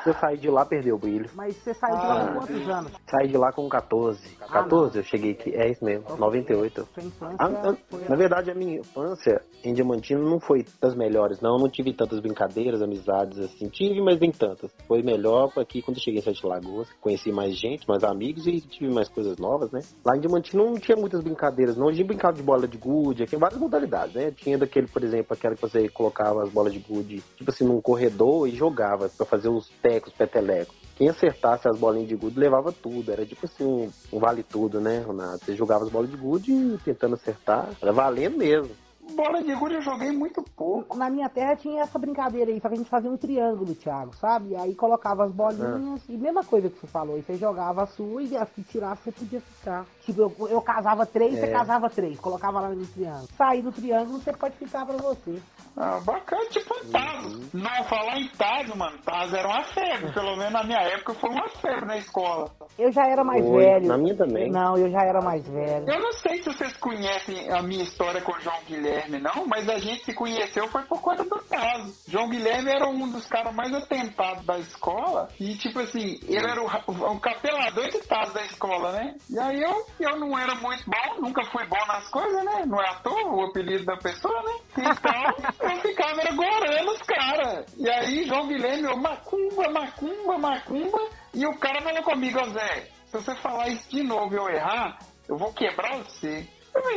Se 0.02 0.11
eu 0.11 0.14
sair 0.14 0.37
de 0.37 0.50
lá, 0.50 0.66
perdeu 0.66 0.97
o 0.97 0.99
brilho. 0.99 1.30
Mas 1.35 1.56
você 1.56 1.73
saiu 1.75 1.97
de 1.97 2.02
lá 2.06 2.14
Ah. 2.23 2.26
com 2.26 2.38
quantos 2.40 2.68
anos? 2.68 2.92
Saí 3.11 3.28
de 3.28 3.37
lá 3.38 3.52
com 3.52 3.68
14. 3.68 4.37
14 4.37 4.99
eu 4.99 5.02
cheguei 5.04 5.33
aqui. 5.33 5.54
É 5.54 5.71
isso 5.71 5.83
mesmo, 5.85 6.04
98. 6.18 6.87
Sua 6.92 7.02
infância 7.02 7.37
A- 7.38 7.71
a- 7.71 7.76
foi... 7.88 8.04
na 8.09 8.16
verdade, 8.16 8.50
a 8.50 8.54
minha 8.54 8.80
infância 8.80 9.40
em 9.64 9.73
Diamantino 9.73 10.28
não 10.28 10.38
foi 10.40 10.64
das 10.80 10.94
melhores, 10.94 11.40
não. 11.40 11.56
Não 11.56 11.68
tive 11.71 11.94
tantas 11.94 12.21
brincadeiras, 12.21 12.83
amizades 12.83 13.38
assim. 13.38 13.68
Tive, 13.68 14.02
mas 14.02 14.21
nem 14.21 14.30
tantas. 14.30 14.71
Foi 14.87 15.02
melhor 15.02 15.50
aqui 15.56 15.80
quando 15.80 15.97
eu 15.97 16.02
cheguei 16.02 16.21
em 16.21 16.23
Sete 16.23 16.47
Lagoas. 16.47 16.88
Conheci 17.00 17.33
mais 17.33 17.56
gente, 17.59 17.88
mais 17.88 18.04
amigos 18.04 18.47
e 18.47 18.61
tive 18.61 18.92
mais 18.92 19.09
coisas 19.09 19.38
novas, 19.38 19.71
né? 19.73 19.80
Lá 20.04 20.16
em 20.16 20.21
Diamantino 20.21 20.64
não 20.66 20.75
tinha 20.75 20.97
muitas 20.97 21.23
brincadeiras, 21.23 21.76
não. 21.78 21.88
A 21.88 21.92
gente 21.92 22.06
brincava 22.06 22.37
de 22.37 22.42
bola 22.42 22.68
de 22.68 22.76
gude, 22.76 23.25
tinha 23.26 23.38
várias 23.38 23.53
modalidades, 23.56 24.14
né? 24.14 24.30
Tinha 24.30 24.58
daquele, 24.58 24.87
por 24.87 25.02
exemplo, 25.02 25.34
aquela 25.34 25.54
que 25.54 25.62
você 25.62 25.88
colocava 25.88 26.42
as 26.42 26.50
bolas 26.50 26.73
de 26.73 26.78
gude, 26.78 27.23
tipo 27.37 27.50
assim, 27.50 27.64
num 27.64 27.80
corredor 27.80 28.49
e 28.49 28.54
jogava 28.54 29.08
pra 29.08 29.26
fazer 29.26 29.49
os 29.49 29.68
tecos, 29.82 30.12
petelecos. 30.12 30.75
Quem 30.96 31.08
acertasse 31.08 31.68
as 31.68 31.76
bolinhas 31.76 32.08
de 32.08 32.14
gude 32.14 32.38
levava 32.38 32.70
tudo. 32.70 33.11
Era 33.11 33.26
tipo 33.26 33.46
assim, 33.46 33.64
um, 33.64 33.90
um 34.12 34.18
vale 34.20 34.42
tudo, 34.42 34.80
né, 34.80 35.04
Renato? 35.04 35.44
Você 35.44 35.56
jogava 35.56 35.84
as 35.84 35.90
bolas 35.90 36.11
de 36.11 36.16
gude 36.16 36.78
tentando 36.84 37.14
acertar. 37.14 37.70
Era 37.82 37.92
valendo 37.92 38.38
mesmo. 38.38 38.70
Bola 39.12 39.42
de 39.42 39.54
gude 39.54 39.75
eu 39.75 39.82
joguei 39.82 40.11
muito 40.11 40.42
pouco. 40.56 40.96
Na 40.96 41.11
minha 41.11 41.28
terra 41.28 41.54
tinha 41.56 41.82
essa 41.82 41.99
brincadeira 41.99 42.50
aí, 42.50 42.61
só 42.61 42.68
que 42.68 42.75
a 42.75 42.78
gente 42.78 42.88
fazia 42.90 43.11
um 43.11 43.16
triângulo, 43.16 43.75
Thiago, 43.75 44.14
sabe? 44.16 44.50
E 44.50 44.56
aí 44.56 44.75
colocava 44.75 45.25
as 45.25 45.32
bolinhas, 45.32 46.00
e 46.08 46.16
mesma 46.16 46.42
coisa 46.42 46.68
que 46.70 46.78
você 46.80 46.87
falou, 46.87 47.14
aí 47.14 47.23
você 47.23 47.37
jogava 47.37 47.82
a 47.82 47.87
sua 47.87 48.23
e 48.23 48.37
a 48.37 48.46
que 48.46 48.62
tirasse 48.62 49.02
você 49.04 49.12
podia 49.12 49.40
ficar. 49.40 49.84
Tipo, 50.04 50.23
eu, 50.23 50.49
eu 50.49 50.61
casava 50.62 51.04
três, 51.06 51.34
você 51.38 51.46
É. 51.46 51.50
casava 51.52 51.88
três, 51.90 52.18
colocava 52.18 52.61
lá 52.61 52.68
no 52.70 52.87
triângulo. 52.87 53.28
Sair 53.37 53.62
do 53.62 53.73
triângulo, 53.73 54.18
você 54.18 54.32
pode 54.32 54.56
ficar 54.56 54.84
pra 54.87 54.96
você. 54.96 55.40
Ah, 55.76 56.00
bacana, 56.04 56.44
tipo 56.50 56.73
um 56.75 56.90
Tazo. 56.90 57.40
Não, 57.52 57.84
falar 57.84 58.18
em 58.18 58.28
Tazo, 58.28 58.76
mano, 58.78 58.96
Tazo 59.04 59.34
era 59.37 59.49
uma 59.49 59.64
febre. 59.64 60.12
Pelo 60.12 60.37
menos 60.37 60.52
na 60.52 60.62
minha 60.64 60.80
época 60.80 61.14
foi 61.14 61.30
uma 61.30 61.49
febre 61.49 61.84
na 61.84 61.99
escola. 61.99 62.50
Eu 62.78 62.92
já 62.92 63.06
era 63.08 63.25
mais 63.25 63.44
Foi, 63.44 63.64
velho. 63.64 63.87
na 63.88 63.99
minha 63.99 64.16
também. 64.16 64.50
Não, 64.50 64.76
eu 64.78 64.88
já 64.90 65.02
era 65.02 65.20
mais 65.20 65.46
velho. 65.49 65.88
Eu 65.90 66.00
não 66.00 66.12
sei 66.12 66.38
se 66.42 66.44
vocês 66.52 66.76
conhecem 66.76 67.50
a 67.50 67.61
minha 67.62 67.82
história 67.82 68.20
com 68.20 68.32
o 68.32 68.40
João 68.40 68.56
Guilherme, 68.68 68.93
não, 69.20 69.46
mas 69.46 69.68
a 69.68 69.78
gente 69.78 70.04
se 70.04 70.14
conheceu 70.14 70.68
foi 70.68 70.82
por 70.82 71.00
conta 71.00 71.24
do 71.24 71.38
Tazo. 71.44 71.94
João 72.08 72.28
Guilherme 72.28 72.70
era 72.70 72.88
um 72.88 73.10
dos 73.10 73.26
caras 73.26 73.54
mais 73.54 73.72
atentados 73.72 74.44
da 74.44 74.58
escola 74.58 75.28
e, 75.38 75.56
tipo 75.56 75.80
assim, 75.80 76.18
ele 76.26 76.46
era 76.46 76.62
o, 76.62 76.66
o 76.66 77.20
capelador 77.20 77.88
de 77.90 77.98
Tazo 78.00 78.32
da 78.34 78.44
escola, 78.44 78.92
né? 78.92 79.14
E 79.30 79.38
aí 79.38 79.62
eu, 79.62 79.86
eu 80.00 80.18
não 80.18 80.38
era 80.38 80.54
muito 80.56 80.84
bom, 80.86 81.20
nunca 81.20 81.44
fui 81.50 81.66
bom 81.66 81.86
nas 81.86 82.08
coisas, 82.08 82.44
né? 82.44 82.64
Não 82.66 82.80
é 82.80 82.88
à 82.88 82.94
toa 82.96 83.34
o 83.34 83.44
apelido 83.44 83.84
da 83.84 83.96
pessoa, 83.96 84.42
né? 84.42 84.54
Então 84.78 85.70
eu 85.70 85.80
ficava 85.80 86.20
era 86.20 86.32
gorando 86.34 86.90
os 86.92 87.02
caras. 87.02 87.66
E 87.76 87.88
aí 87.88 88.26
João 88.26 88.48
Guilherme, 88.48 88.84
eu 88.84 88.96
macumba, 88.96 89.70
macumba, 89.70 90.38
macumba. 90.38 90.98
E 91.32 91.46
o 91.46 91.58
cara 91.58 91.82
falou 91.82 92.02
comigo, 92.02 92.38
ó 92.40 92.48
Zé, 92.50 92.88
se 93.06 93.12
você 93.12 93.34
falar 93.36 93.68
isso 93.68 93.88
de 93.90 94.02
novo 94.02 94.34
e 94.34 94.36
eu 94.36 94.48
errar, 94.48 94.98
eu 95.28 95.36
vou 95.36 95.52
quebrar 95.52 95.96
você. 95.98 96.46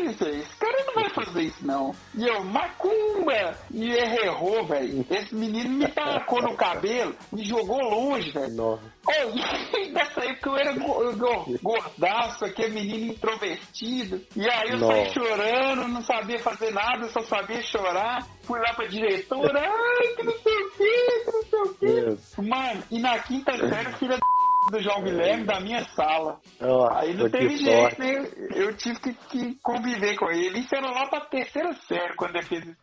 Isso 0.03 0.24
esse 0.27 0.55
cara 0.57 0.84
não 0.86 0.93
vai 0.93 1.10
fazer 1.10 1.41
isso 1.43 1.65
não. 1.65 1.93
E 2.15 2.27
eu, 2.27 2.43
macumba! 2.43 3.57
E 3.72 3.91
ele 3.91 4.25
errou, 4.25 4.65
velho. 4.65 5.05
Esse 5.10 5.36
menino 5.36 5.69
me 5.69 5.88
tacou 5.91 6.41
no 6.41 6.55
cabelo, 6.55 7.15
me 7.31 7.43
jogou 7.46 7.79
longe, 7.81 8.31
velho. 8.31 8.79
Oh, 9.07 9.89
nessa 9.91 10.25
época 10.25 10.50
eu 10.50 10.57
era 10.57 10.74
go- 10.74 11.13
go- 11.15 11.46
gordaço, 11.62 12.46
aquele 12.46 12.74
menino 12.74 13.13
introvertido. 13.13 14.22
E 14.36 14.50
aí 14.50 14.69
eu 14.72 14.77
Nossa. 14.79 14.93
saí 14.93 15.13
chorando, 15.13 15.88
não 15.88 16.01
sabia 16.01 16.39
fazer 16.39 16.72
nada, 16.72 17.07
só 17.10 17.22
sabia 17.22 17.62
chorar. 17.62 18.25
Fui 18.43 18.60
lá 18.60 18.74
pra 18.74 18.88
diretora, 18.88 19.60
ai, 19.62 20.07
que 20.15 20.24
não 20.24 20.34
sei 20.39 20.55
o 20.55 20.72
que, 20.72 21.24
que 21.25 21.31
não 21.31 21.43
sei 21.43 21.62
o 21.62 21.75
que. 21.75 22.41
Mano, 22.41 22.84
e 22.91 23.00
na 23.00 23.19
quinta 23.19 23.51
série, 23.57 23.93
filha 23.93 24.17
do 24.71 24.79
João 24.81 25.01
Guilherme 25.03 25.45
da 25.45 25.59
minha 25.59 25.83
sala. 25.95 26.39
Nossa, 26.59 27.00
Aí 27.00 27.13
não 27.15 27.29
teve 27.29 27.57
jeito, 27.57 28.00
né? 28.00 28.27
Eu 28.55 28.75
tive 28.75 29.00
que, 29.00 29.13
que 29.13 29.55
conviver 29.63 30.15
com 30.17 30.29
ele. 30.31 30.59
Isso 30.59 30.75
era 30.75 30.89
lá 30.91 31.07
pra 31.07 31.21
terceira 31.21 31.74
série 31.88 32.15
quando 32.15 32.36
ele 32.36 32.45
fez 32.45 32.63
isso. 32.65 32.77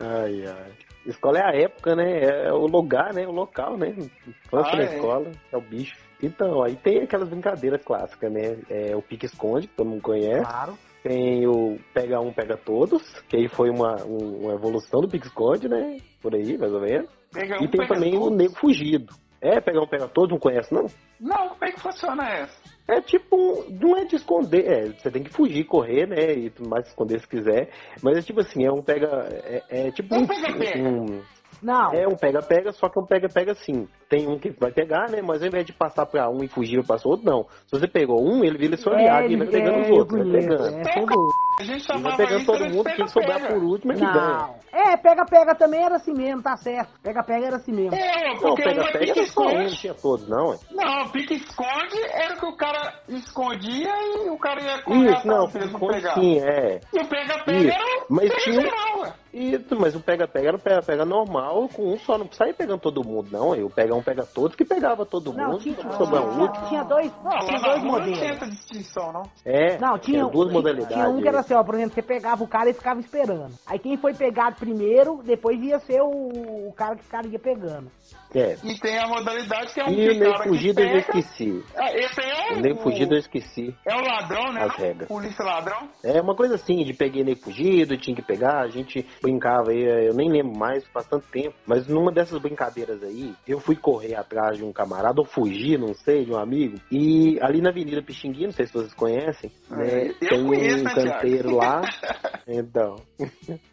Ai, 0.00 0.44
ai. 0.46 0.72
Escola 1.06 1.38
é 1.38 1.44
a 1.44 1.62
época, 1.64 1.94
né? 1.94 2.46
É 2.46 2.52
o 2.52 2.66
lugar, 2.66 3.12
né? 3.12 3.26
O 3.26 3.32
local, 3.32 3.76
né? 3.76 3.90
Infância 4.26 4.72
Ah, 4.72 4.76
na 4.76 4.82
é. 4.82 4.94
escola, 4.96 5.32
é 5.52 5.56
o 5.56 5.60
bicho. 5.60 5.96
Então, 6.22 6.62
aí 6.62 6.76
tem 6.76 7.02
aquelas 7.02 7.28
brincadeiras 7.28 7.82
clássicas, 7.84 8.32
né? 8.32 8.56
É 8.70 8.96
o 8.96 9.02
pique-esconde, 9.02 9.68
que 9.68 9.74
todo 9.74 9.88
mundo 9.90 10.02
conhece. 10.02 10.44
Claro. 10.44 10.78
Tem 11.02 11.46
o 11.46 11.78
pega 11.92 12.18
um, 12.18 12.32
pega 12.32 12.56
todos, 12.56 13.02
que 13.28 13.36
aí 13.36 13.46
foi 13.48 13.68
uma, 13.68 14.02
um- 14.06 14.44
uma 14.44 14.54
evolução 14.54 15.02
do 15.02 15.08
pique-esconde, 15.08 15.68
né? 15.68 15.98
Por 16.22 16.34
aí, 16.34 16.56
mais 16.56 16.72
ou 16.72 16.80
menos. 16.80 17.10
Pega 17.30 17.56
E 17.56 17.66
um, 17.66 17.70
tem 17.70 17.80
pega 17.80 17.94
também 17.94 18.16
o 18.16 18.20
tudo. 18.22 18.36
nego 18.36 18.54
fugido. 18.54 19.14
É, 19.44 19.60
pegar 19.60 19.82
um, 19.82 19.86
pega 19.86 20.08
todos, 20.08 20.30
não 20.30 20.38
conhece, 20.38 20.72
não? 20.72 20.86
Não, 21.20 21.50
como 21.50 21.64
é 21.64 21.70
que 21.72 21.80
funciona 21.80 22.26
essa? 22.30 22.58
É 22.88 23.00
tipo, 23.02 23.64
não 23.70 23.96
é 23.96 24.04
de 24.04 24.16
esconder, 24.16 24.66
é, 24.66 24.84
você 24.92 25.10
tem 25.10 25.22
que 25.22 25.30
fugir, 25.32 25.64
correr, 25.64 26.06
né? 26.06 26.32
E 26.32 26.50
tudo 26.50 26.68
mais, 26.68 26.86
esconder 26.88 27.20
se 27.20 27.28
quiser. 27.28 27.68
Mas 28.02 28.16
é 28.18 28.22
tipo 28.22 28.40
assim, 28.40 28.64
é 28.64 28.72
um 28.72 28.82
pega. 28.82 29.06
É, 29.44 29.62
é 29.88 29.90
tipo 29.90 30.14
Um 30.14 30.20
um. 30.22 30.26
pega-pega. 30.26 30.88
um- 30.88 31.22
Não, 31.62 31.92
é 31.94 32.06
um 32.08 32.16
pega-pega, 32.16 32.72
só 32.72 32.88
que 32.88 32.98
é 32.98 33.02
um 33.02 33.06
pega-pega 33.06 33.52
assim. 33.52 33.86
Tem 34.08 34.26
um 34.26 34.38
que 34.38 34.50
vai 34.50 34.70
pegar, 34.72 35.10
né? 35.10 35.20
Mas 35.22 35.40
ao 35.42 35.48
invés 35.48 35.64
de 35.64 35.72
passar 35.72 36.04
pra 36.06 36.28
um 36.28 36.42
e 36.42 36.48
fugir 36.48 36.82
pra 36.86 36.96
outro, 37.04 37.24
não. 37.24 37.44
Se 37.66 37.78
você 37.78 37.86
pegou 37.86 38.22
um, 38.22 38.44
ele 38.44 38.58
vira 38.58 38.76
seu 38.76 38.92
aliado 38.92 39.30
e 39.30 39.36
vai 39.36 39.46
pegando 39.46 39.80
os 39.80 39.86
é, 39.86 39.90
eu 39.90 39.94
outros, 39.96 40.22
vai 40.30 40.40
pegando. 40.40 40.76
é, 40.78 40.94
todo... 40.94 41.28
A 41.60 41.62
gente 41.64 41.84
E 41.88 42.02
vai 42.02 42.16
pegando 42.16 42.44
todo 42.46 42.64
mundo, 42.68 42.84
quem 42.96 43.06
sobrar 43.06 43.46
por 43.46 43.62
último 43.62 43.92
é 43.92 43.94
que 43.94 44.00
ganha. 44.00 44.54
Não. 44.74 44.92
É, 44.92 44.96
pega-pega 44.96 45.54
também 45.54 45.82
era 45.84 45.96
assim 45.96 46.12
mesmo, 46.12 46.42
tá 46.42 46.56
certo. 46.56 46.90
Pega-pega 47.02 47.46
era 47.46 47.56
assim 47.56 47.72
mesmo. 47.72 47.94
É, 47.94 48.28
Não, 48.34 48.40
porque 48.40 48.62
uma 48.62 48.74
pega-pega 48.74 49.12
era 49.20 49.26
só 49.28 49.40
um, 49.42 49.58
não 49.62 49.66
tinha 49.68 49.94
todos, 49.94 50.28
não. 50.28 50.52
é. 50.52 50.58
Não, 50.70 51.08
pique-esconde 51.10 52.02
era 52.12 52.36
que 52.36 52.46
o 52.46 52.56
cara 52.56 52.94
escondia 53.08 53.90
e 54.24 54.30
o 54.30 54.38
cara 54.38 54.60
ia 54.60 54.82
correr 54.82 55.12
Isso, 55.12 55.26
não, 55.26 55.44
esconde 55.46 55.94
pegar. 55.94 56.14
sim, 56.14 56.38
é. 56.40 56.80
E 56.92 56.98
o 57.00 57.06
pega-pega 57.08 57.74
era 57.74 57.84
o 58.02 58.06
mas 58.08 58.28
pega 58.28 58.40
tinha 58.42 58.58
um- 58.58 58.62
geral, 58.62 59.00
ué. 59.00 59.12
Isso, 59.34 59.76
mas 59.80 59.96
o 59.96 60.00
pega-pega 60.00 60.48
era 60.48 60.56
o 60.56 60.60
pega-pega 60.60 61.04
normal, 61.04 61.68
com 61.74 61.92
um 61.92 61.98
só, 61.98 62.16
não 62.16 62.24
precisa 62.26 62.48
ir 62.48 62.54
pegando 62.54 62.78
todo 62.78 63.02
mundo, 63.04 63.28
não. 63.32 63.52
Eu 63.54 63.68
pega 63.68 63.92
um, 63.92 64.00
pega 64.02 64.24
todos, 64.24 64.54
que 64.54 64.64
pegava 64.64 65.04
todo 65.04 65.32
Não, 65.32 65.52
mundo, 65.52 65.60
tinha, 65.60 65.74
tinha 65.74 65.88
um 65.90 65.96
tinha, 66.06 66.20
último. 66.20 66.68
tinha 66.68 66.84
dois, 66.84 67.10
Não, 67.24 67.38
tinha 67.40 67.60
dois 67.60 67.82
rua 67.82 67.98
não 67.98 68.04
tinha 68.04 68.16
modelos. 68.16 68.22
essa 68.22 68.46
distinção, 68.46 69.12
não. 69.12 69.22
É, 69.44 69.76
Não, 69.78 69.98
tinha, 69.98 70.24
duas 70.26 70.52
modalidades. 70.52 70.94
Tinha 70.94 71.08
um 71.08 71.20
que 71.20 71.26
era 71.26 71.40
assim, 71.40 71.52
ó, 71.54 71.64
por 71.64 71.74
exemplo, 71.74 71.94
você 71.94 72.02
pegava 72.02 72.44
o 72.44 72.48
cara 72.48 72.70
e 72.70 72.74
ficava 72.74 73.00
esperando. 73.00 73.48
Aí 73.66 73.78
quem 73.80 73.96
foi 73.96 74.14
pegado 74.14 74.54
primeiro, 74.64 75.20
depois 75.22 75.60
ia 75.62 75.78
ser 75.80 76.00
o, 76.00 76.68
o 76.68 76.72
cara 76.74 76.96
que 76.96 77.04
o 77.04 77.08
cara 77.10 77.26
ia 77.28 77.38
pegando. 77.38 77.90
É. 78.34 78.56
E 78.64 78.76
tem 78.80 78.98
a 78.98 79.06
modalidade 79.06 79.72
que 79.72 79.80
é 79.80 79.84
um 79.84 79.90
E 79.90 80.08
nem 80.08 80.18
cara 80.18 80.42
que 80.42 80.48
fugido 80.48 80.80
eu 80.80 80.98
esqueci. 80.98 81.62
Ah, 81.76 81.92
Esse 81.94 82.20
aí 82.20 82.30
é 82.30 82.52
O 82.54 82.60
nem 82.60 82.74
fugido 82.76 83.14
eu 83.14 83.18
esqueci. 83.18 83.74
é 83.86 83.94
o 83.94 84.00
ladrão, 84.00 84.52
né? 84.52 84.62
As 84.64 84.76
regras. 84.76 85.06
Polícia 85.06 85.44
ladrão. 85.44 85.88
É 86.02 86.20
uma 86.20 86.34
coisa 86.34 86.56
assim, 86.56 86.82
de 86.82 86.92
peguei 86.94 87.22
nem 87.22 87.36
fugido, 87.36 87.96
tinha 87.96 88.16
que 88.16 88.22
pegar, 88.22 88.62
a 88.62 88.68
gente 88.68 89.06
brincava 89.22 89.70
aí, 89.70 89.82
eu 90.08 90.14
nem 90.14 90.28
lembro 90.30 90.58
mais, 90.58 90.84
faz 90.88 91.06
tanto 91.06 91.26
tempo. 91.28 91.54
Mas 91.66 91.86
numa 91.86 92.10
dessas 92.10 92.40
brincadeiras 92.40 93.02
aí, 93.04 93.32
eu 93.46 93.60
fui 93.60 93.76
correr 93.76 94.16
atrás 94.16 94.56
de 94.58 94.64
um 94.64 94.72
camarada, 94.72 95.20
ou 95.20 95.26
fugir, 95.26 95.78
não 95.78 95.94
sei, 95.94 96.24
de 96.24 96.32
um 96.32 96.36
amigo. 96.38 96.76
E 96.90 97.38
ali 97.40 97.60
na 97.60 97.68
Avenida 97.70 98.02
Pixinguinha, 98.02 98.46
não 98.48 98.52
sei 98.54 98.66
se 98.66 98.72
vocês 98.72 98.94
conhecem, 98.94 99.52
né? 99.70 100.08
eu 100.08 100.28
Tem 100.28 100.44
conheço, 100.46 100.80
um 100.80 100.84
né, 100.84 100.94
Thiago? 100.94 101.10
canteiro 101.12 101.54
lá. 101.54 101.82
Então. 102.46 102.96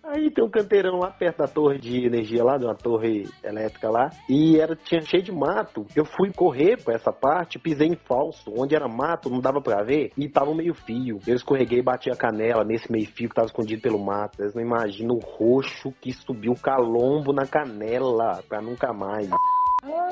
Aí 0.02 0.32
tem 0.32 0.44
um 0.46 0.50
canteirão 0.82 0.98
lá 0.98 1.12
perto 1.12 1.38
da 1.38 1.48
torre 1.48 1.78
de 1.78 2.06
energia 2.06 2.44
lá, 2.44 2.58
de 2.58 2.66
uma 2.66 2.76
torre 2.76 3.30
elétrica 3.44 3.90
lá. 3.90 4.10
E 4.28 4.60
era, 4.60 4.76
tinha 4.76 5.02
cheio 5.02 5.24
de 5.24 5.32
mato. 5.32 5.86
Eu 5.96 6.06
fui 6.06 6.32
correr 6.34 6.82
pra 6.84 6.96
essa 6.96 7.12
parte, 7.12 7.60
pisei 7.60 7.88
em 7.88 7.96
falso. 7.96 8.52
Onde 8.58 8.76
era 8.76 8.88
mato, 8.88 9.30
não 9.30 9.40
dava 9.40 9.62
pra 9.62 9.84
ver. 9.84 10.12
E 10.18 10.28
tava 10.28 10.54
meio 10.56 10.74
fio. 10.74 11.20
Eu 11.28 11.36
escorreguei 11.36 11.80
e 11.80 11.84
bati 11.84 12.10
a 12.10 12.16
canela 12.16 12.64
nesse 12.64 12.92
meio 12.92 13.08
fio 13.08 13.30
que 13.30 13.36
tava 13.36 13.48
escondido 13.48 13.82
pelo 13.82 14.04
mato. 14.04 14.38
Vocês 14.38 14.56
não 14.56 14.62
imaginam 14.62 15.16
o 15.16 15.20
roxo 15.20 15.94
que 16.02 16.12
subiu 16.12 16.54
calombo 16.56 17.32
na 17.32 17.46
canela 17.46 18.42
pra 18.48 18.62
nunca 18.62 18.92
mais. 18.92 19.30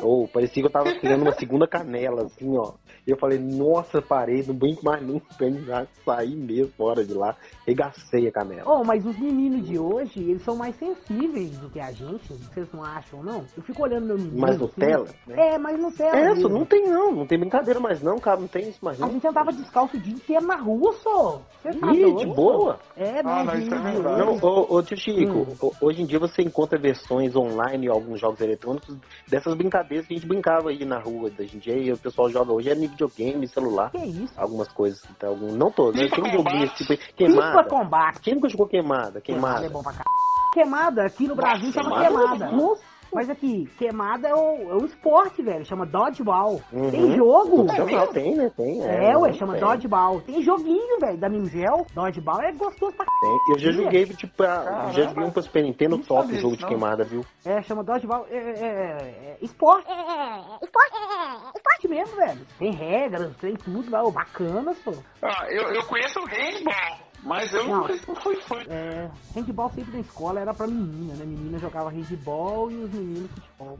Ou 0.01 0.27
parecia 0.27 0.63
que 0.63 0.67
eu 0.67 0.71
tava 0.71 0.91
criando 0.95 1.21
uma 1.21 1.33
segunda 1.33 1.67
canela, 1.67 2.23
assim, 2.23 2.57
ó. 2.57 2.73
E 3.05 3.11
eu 3.11 3.17
falei, 3.17 3.37
nossa, 3.37 4.01
parei, 4.01 4.43
não 4.43 4.55
brinco 4.55 4.83
mais 4.83 5.01
nunca, 5.01 5.27
já 5.65 5.85
saí 6.03 6.35
mesmo 6.35 6.73
fora 6.73 7.05
de 7.05 7.13
lá, 7.13 7.35
regacei 7.69 8.27
a 8.27 8.31
canela. 8.31 8.63
Oh, 8.65 8.83
mas 8.83 9.05
os 9.05 9.17
meninos 9.19 9.67
de 9.67 9.77
hoje, 9.77 10.19
eles 10.19 10.41
são 10.43 10.55
mais 10.55 10.75
sensíveis 10.77 11.57
do 11.59 11.69
que 11.69 11.79
a 11.79 11.91
gente. 11.91 12.33
Vocês 12.33 12.67
não 12.73 12.83
acham, 12.83 13.23
não? 13.23 13.45
Eu 13.55 13.63
fico 13.63 13.83
olhando 13.83 14.05
meu 14.07 14.17
menino. 14.17 14.39
Mais 14.39 14.55
assim. 14.55 14.63
Nutella, 14.63 15.05
né? 15.27 15.53
É, 15.53 15.57
mais 15.57 15.79
Nutella. 15.79 16.17
É, 16.17 16.33
isso 16.33 16.49
não 16.49 16.65
tem 16.65 16.87
não, 16.89 17.11
não 17.11 17.25
tem 17.27 17.39
brincadeira 17.39 17.79
mais 17.79 18.01
não, 18.01 18.17
cara, 18.19 18.39
não 18.39 18.47
tem 18.47 18.69
isso 18.69 18.79
mais 18.83 19.01
A 19.01 19.05
não. 19.05 19.13
gente 19.13 19.27
andava 19.27 19.51
descalço 19.53 19.95
o 19.97 19.99
dia 19.99 20.13
inteiro 20.13 20.45
na 20.45 20.55
rua, 20.55 20.93
só. 21.03 21.41
Você 21.61 21.73
tá 21.77 21.93
Ih, 21.93 22.15
de 22.15 22.25
boa. 22.27 22.79
É, 22.97 23.19
Ah, 23.23 23.43
de- 23.45 23.63
isso 23.63 23.73
é 23.73 23.77
de- 23.77 23.83
verdade. 23.83 24.19
Não, 24.19 24.37
ô, 24.41 24.75
ô 24.75 24.81
tio 24.83 24.97
Chico, 24.97 25.31
Hum. 25.39 25.55
ho- 25.61 25.73
hoje 25.81 26.01
em 26.01 26.05
dia 26.05 26.19
você 26.19 26.41
encontra 26.41 26.77
versões 26.79 27.35
online 27.35 27.85
em 27.87 27.89
alguns 27.89 28.19
jogos 28.19 28.41
eletrônicos 28.41 28.95
dessas 29.27 29.53
brincadeiras 29.55 30.07
que 30.07 30.13
a 30.13 30.17
gente 30.17 30.27
brincava 30.27 30.69
aí 30.69 30.83
na 30.85 30.99
rua 30.99 31.29
da 31.29 31.43
gente. 31.43 31.69
Aí 31.71 31.91
o 31.91 31.97
pessoal 31.97 32.29
joga 32.29 32.51
hoje 32.51 32.69
é 32.69 32.75
videogame, 32.75 33.47
celular, 33.47 33.91
Que 33.91 33.97
isso? 34.05 34.33
algumas 34.37 34.67
coisas. 34.69 35.01
Então, 35.15 35.29
algum- 35.29 35.51
não 35.55 35.71
todos, 35.71 35.99
né? 35.99 36.07
Tem 36.09 36.23
um 36.23 36.31
joguinho 36.31 36.67
tipo 36.75 36.93
aí. 36.93 36.99
Queimada. 37.63 37.83
Combate. 37.83 38.19
Quem 38.21 38.35
nunca 38.35 38.49
jogou 38.49 38.67
queimada? 38.67 39.21
Queimada 39.21 39.59
Queimada. 39.61 39.65
é 39.65 39.69
bom 39.69 39.81
pra 39.83 39.91
caralho. 39.91 40.19
Queimada, 40.53 41.05
aqui 41.05 41.27
no 41.27 41.35
Brasil 41.35 41.71
chama 41.71 42.01
queimada. 42.01 42.27
queimada. 42.37 42.51
Nossa. 42.51 42.99
Mas 43.11 43.27
aqui, 43.27 43.65
queimada 43.79 44.27
é 44.27 44.35
um, 44.35 44.69
é 44.69 44.75
um 44.75 44.85
esporte, 44.85 45.41
velho. 45.41 45.65
Chama 45.65 45.83
dodgeball. 45.83 46.61
Uhum. 46.71 46.91
Tem 46.91 47.15
jogo. 47.15 47.63
Não, 47.63 48.07
tem, 48.13 48.35
né? 48.35 48.51
Tem. 48.55 48.81
É, 48.83 49.17
ué, 49.17 49.29
tem. 49.31 49.39
chama 49.39 49.57
dodgeball. 49.57 50.21
Tem 50.21 50.43
joguinho, 50.43 50.99
velho, 50.99 51.17
da 51.17 51.27
Mingel. 51.27 51.87
Dodgeball 51.93 52.41
é 52.43 52.51
gostoso 52.51 52.95
pra 52.95 53.05
Tem. 53.05 53.37
Eu 53.53 53.59
já 53.59 53.71
joguei, 53.71 54.05
tipo, 54.05 54.35
pra, 54.35 54.91
já 54.91 55.03
joguei 55.03 55.23
um 55.23 55.31
pro 55.31 55.41
Super 55.41 55.63
Nintendo 55.63 55.97
Não 55.97 56.03
top 56.03 56.21
sabia 56.27 56.39
jogo 56.39 56.55
de 56.55 56.61
não. 56.61 56.69
queimada, 56.69 57.03
viu? 57.03 57.25
É, 57.43 57.61
chama 57.63 57.83
dodgeball. 57.83 58.27
É, 58.29 58.37
é, 58.37 58.59
é, 58.59 59.27
é 59.31 59.37
esporte. 59.41 59.87
esporte. 60.61 60.93
esporte 61.55 61.87
mesmo, 61.87 62.15
velho. 62.15 62.41
Tem 62.59 62.71
regras, 62.71 63.35
tem 63.37 63.55
tudo 63.55 63.89
lá. 63.89 64.03
Bacana, 64.11 64.73
só. 64.83 64.91
Ah, 65.23 65.47
eu, 65.49 65.63
eu 65.73 65.83
conheço 65.85 66.19
o 66.19 66.25
handball, 66.25 66.97
mas 67.23 67.53
eu 67.53 67.67
Não. 67.67 67.81
nunca 67.81 67.95
não 68.07 68.15
fui 68.15 68.35
fã. 68.41 68.57
É, 68.67 69.09
handball 69.35 69.69
sempre 69.71 69.93
na 69.93 69.99
escola 69.99 70.39
era 70.39 70.53
pra 70.53 70.67
menina, 70.67 71.13
né? 71.15 71.25
Menina 71.25 71.59
jogava 71.59 71.89
handball 71.89 72.71
e 72.71 72.75
os 72.75 72.91
meninos 72.91 73.29
futebol. 73.31 73.77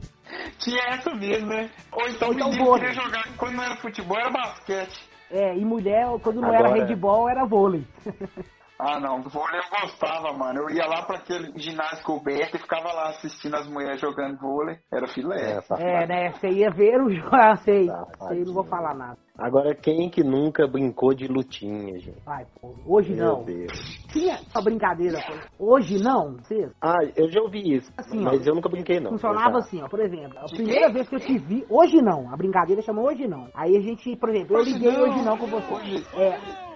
Tinha 0.58 0.82
essa 0.94 1.14
mesmo, 1.14 1.46
né? 1.48 1.70
Ou 1.92 2.08
então 2.08 2.28
Ou 2.28 2.34
o 2.34 2.36
então 2.36 2.48
menino 2.50 2.64
vôlei. 2.66 2.88
queria 2.88 3.02
jogar, 3.04 3.36
quando 3.36 3.54
não 3.56 3.64
era 3.64 3.76
futebol, 3.76 4.18
era 4.18 4.30
basquete. 4.30 5.08
É, 5.30 5.56
e 5.56 5.64
mulher, 5.64 6.06
quando 6.22 6.40
não 6.40 6.48
Agora- 6.52 6.70
era 6.70 6.84
handball, 6.86 7.28
era 7.28 7.44
vôlei. 7.46 7.84
Ah, 8.82 8.98
não, 8.98 9.22
vôlei 9.22 9.60
eu 9.60 9.80
gostava, 9.80 10.32
mano. 10.32 10.60
Eu 10.60 10.70
ia 10.74 10.86
lá 10.86 11.02
pra 11.02 11.16
aquele 11.18 11.52
ginásio 11.58 12.02
coberto 12.04 12.56
e 12.56 12.60
ficava 12.60 12.90
lá 12.92 13.10
assistindo 13.10 13.54
as 13.56 13.68
mulheres 13.68 14.00
jogando 14.00 14.38
vôlei. 14.38 14.78
Era 14.90 15.06
filé. 15.06 15.52
É, 15.52 15.60
safado. 15.60 15.82
É, 15.82 16.06
né? 16.06 16.32
Você 16.32 16.48
ia 16.48 16.70
ver 16.70 17.00
o 17.00 17.10
jogo. 17.10 17.30
Ah, 17.40 17.56
sei. 17.56 17.86
Safadinho. 17.86 18.28
Sei, 18.28 18.44
não 18.44 18.54
vou 18.54 18.64
falar 18.64 18.94
nada. 18.94 19.18
Agora, 19.38 19.74
quem 19.74 20.10
que 20.10 20.22
nunca 20.22 20.66
brincou 20.66 21.14
de 21.14 21.26
lutinha, 21.26 21.98
gente? 21.98 22.20
Vai, 22.24 22.44
pô. 22.60 22.74
Hoje 22.86 23.14
Meu 23.14 23.24
não. 23.24 23.44
Deus. 23.44 23.72
Tinha 24.12 24.38
uma 24.54 24.62
brincadeira, 24.64 25.18
pô. 25.26 25.64
Hoje 25.74 25.98
não, 26.02 26.36
vocês. 26.36 26.70
Ah, 26.82 26.98
eu 27.16 27.30
já 27.30 27.40
ouvi 27.40 27.76
isso, 27.76 27.90
Assim, 27.96 28.20
mas 28.20 28.46
ó, 28.46 28.50
eu 28.50 28.54
nunca 28.54 28.68
brinquei, 28.68 29.00
não. 29.00 29.10
Funcionava 29.12 29.52
Tá. 29.52 29.58
assim, 29.58 29.82
ó, 29.82 29.88
por 29.88 30.00
exemplo, 30.00 30.38
a 30.38 30.44
De 30.44 30.54
primeira 30.56 30.86
quê? 30.88 30.92
vez 30.92 31.08
que 31.08 31.14
eu 31.16 31.20
te 31.20 31.38
vi, 31.38 31.64
hoje 31.70 32.02
não, 32.02 32.32
a 32.32 32.36
brincadeira 32.36 32.82
chama 32.82 33.00
hoje 33.02 33.26
não. 33.26 33.48
Aí 33.54 33.76
a 33.76 33.80
gente, 33.80 34.14
por 34.16 34.28
exemplo, 34.28 34.56
eu 34.56 34.60
Hoje 34.60 34.72
liguei 34.74 34.92
não, 34.92 35.02
hoje 35.02 35.22
não 35.24 35.38
com 35.38 35.46
você. 35.46 35.72
hoje- 35.74 36.06
É, 36.16 36.69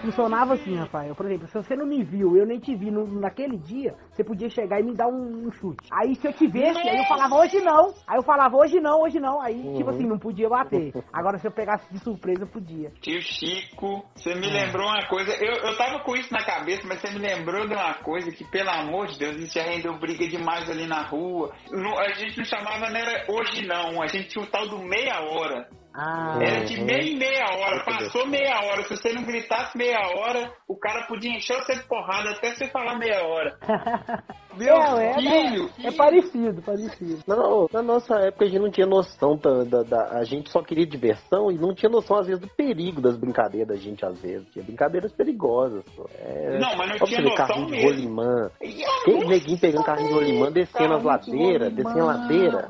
funcionava 0.00 0.54
assim, 0.54 0.76
Rafael, 0.76 1.14
por 1.14 1.26
exemplo, 1.26 1.46
se 1.48 1.54
você 1.54 1.74
não 1.76 1.86
me 1.86 2.02
viu, 2.04 2.36
eu 2.36 2.46
nem 2.46 2.58
te 2.58 2.74
vi 2.74 2.90
no- 2.90 3.06
naquele 3.20 3.56
dia, 3.56 3.94
você 4.12 4.22
podia 4.24 4.48
chegar 4.48 4.80
e 4.80 4.82
me 4.82 4.94
dar 4.94 5.08
um, 5.08 5.46
um 5.46 5.52
chute. 5.52 5.88
Aí 5.92 6.14
se 6.14 6.26
eu 6.26 6.32
te 6.32 6.46
visse, 6.46 6.78
aí 6.88 6.98
eu 6.98 7.04
falava 7.04 7.34
hoje 7.36 7.60
não, 7.60 7.92
aí 8.06 8.16
eu 8.16 8.22
falava 8.22 8.56
hoje 8.56 8.80
não, 8.80 9.02
hoje 9.02 9.18
não, 9.20 9.40
aí 9.40 9.60
tipo 9.76 9.90
assim, 9.90 10.06
não 10.06 10.18
podia 10.18 10.48
bater. 10.48 10.92
Agora 11.12 11.38
se 11.38 11.46
eu 11.46 11.52
pegasse 11.52 11.90
de 11.92 11.98
surpresa, 12.00 12.46
podia. 12.46 12.90
Tio 13.00 13.20
Chico, 13.22 14.04
você 14.14 14.30
É. 14.30 14.34
me 14.34 14.48
lembrou 14.48 14.86
uma 14.86 15.06
coisa. 15.08 15.32
Eu, 15.32 15.52
eu 15.70 15.76
tava 15.76 16.00
com 16.00 16.14
isso 16.16 16.32
na 16.32 16.44
cabeça, 16.44 16.82
mas 16.86 17.00
você 17.00 17.10
me 17.10 17.18
lembrou 17.18 17.66
de 17.66 17.74
uma 17.74 17.94
coisa 17.94 18.30
que, 18.30 18.44
pelo 18.50 18.70
amor 18.70 19.06
de 19.08 19.18
Deus, 19.18 19.36
a 19.36 19.38
gente 19.38 19.54
já 19.54 19.62
rendeu 19.62 19.98
briga 19.98 20.26
demais 20.28 20.68
ali 20.70 20.86
na 20.86 21.02
rua. 21.02 21.52
Não- 21.70 21.98
a 21.98 22.12
gente 22.14 22.36
não 22.38 22.44
chamava, 22.44 22.88
não 22.90 22.96
era 22.98 23.24
hoje 23.28 23.66
não, 23.66 24.00
a 24.02 24.06
gente 24.06 24.28
tinha 24.28 24.44
o 24.44 24.48
tal 24.48 24.68
do 24.68 24.78
meia 24.78 25.20
hora. 25.22 25.68
Ah, 26.00 26.38
Era 26.40 26.64
de 26.64 26.78
Uhum. 26.78 26.84
meia 26.84 27.02
em 27.02 27.16
meia 27.18 27.44
hora. 27.58 27.82
Passou 27.84 28.24
meia 28.26 28.60
hora. 28.62 28.84
Se 28.84 28.96
você 28.96 29.12
não 29.12 29.24
gritasse 29.24 29.76
meia 29.76 29.98
hora, 30.16 30.52
o 30.68 30.76
cara 30.78 31.06
podia 31.08 31.30
encher 31.36 31.56
você 31.56 31.74
de 31.74 31.82
porrada 31.88 32.30
até 32.30 32.54
você 32.54 32.68
falar 32.68 32.96
meia 32.98 33.24
hora. 33.26 33.58
Meu 34.56 34.76
é, 34.76 35.10
é, 35.10 35.14
filho! 35.14 35.70
é, 35.84 35.88
é 35.88 35.92
parecido, 35.92 36.62
parecido. 36.62 37.22
Não, 37.26 37.68
na 37.72 37.82
nossa 37.82 38.14
época 38.20 38.44
a 38.44 38.48
gente 38.48 38.60
não 38.60 38.70
tinha 38.70 38.86
noção 38.86 39.36
da, 39.36 39.64
da- 39.64 39.82
da- 39.82 40.18
A 40.18 40.24
gente 40.24 40.50
só 40.50 40.62
queria 40.62 40.86
diversão 40.86 41.50
e 41.50 41.58
não 41.58 41.74
tinha 41.74 41.90
noção, 41.90 42.16
às 42.18 42.26
vezes, 42.26 42.40
do 42.40 42.48
perigo 42.48 43.00
das 43.00 43.16
brincadeiras 43.16 43.68
da 43.68 43.76
gente, 43.76 44.04
às 44.04 44.20
vezes. 44.20 44.48
Tinha 44.52 44.64
brincadeiras 44.64 45.12
perigosas, 45.12 45.84
pô. 45.96 46.08
É, 46.18 46.58
Não, 46.58 46.76
mas 46.76 46.90
não 46.90 47.06
tinha 47.06 47.20
noção 47.22 47.36
carrinho 47.46 47.66
de 47.66 47.72
mesmo. 47.72 47.88
rolimã. 47.90 48.50
E 48.62 48.82
eu 48.82 48.90
Aquele 49.00 49.20
não 49.20 49.28
neguinho 49.28 49.58
pegando 49.60 49.84
carrinho 49.84 50.08
de 50.08 50.14
rolimã, 50.14 50.52
descendo 50.52 50.94
as 50.94 51.02
ladeiras, 51.04 51.72
descendo 51.72 52.00
a 52.02 52.04
ladeira. 52.04 52.68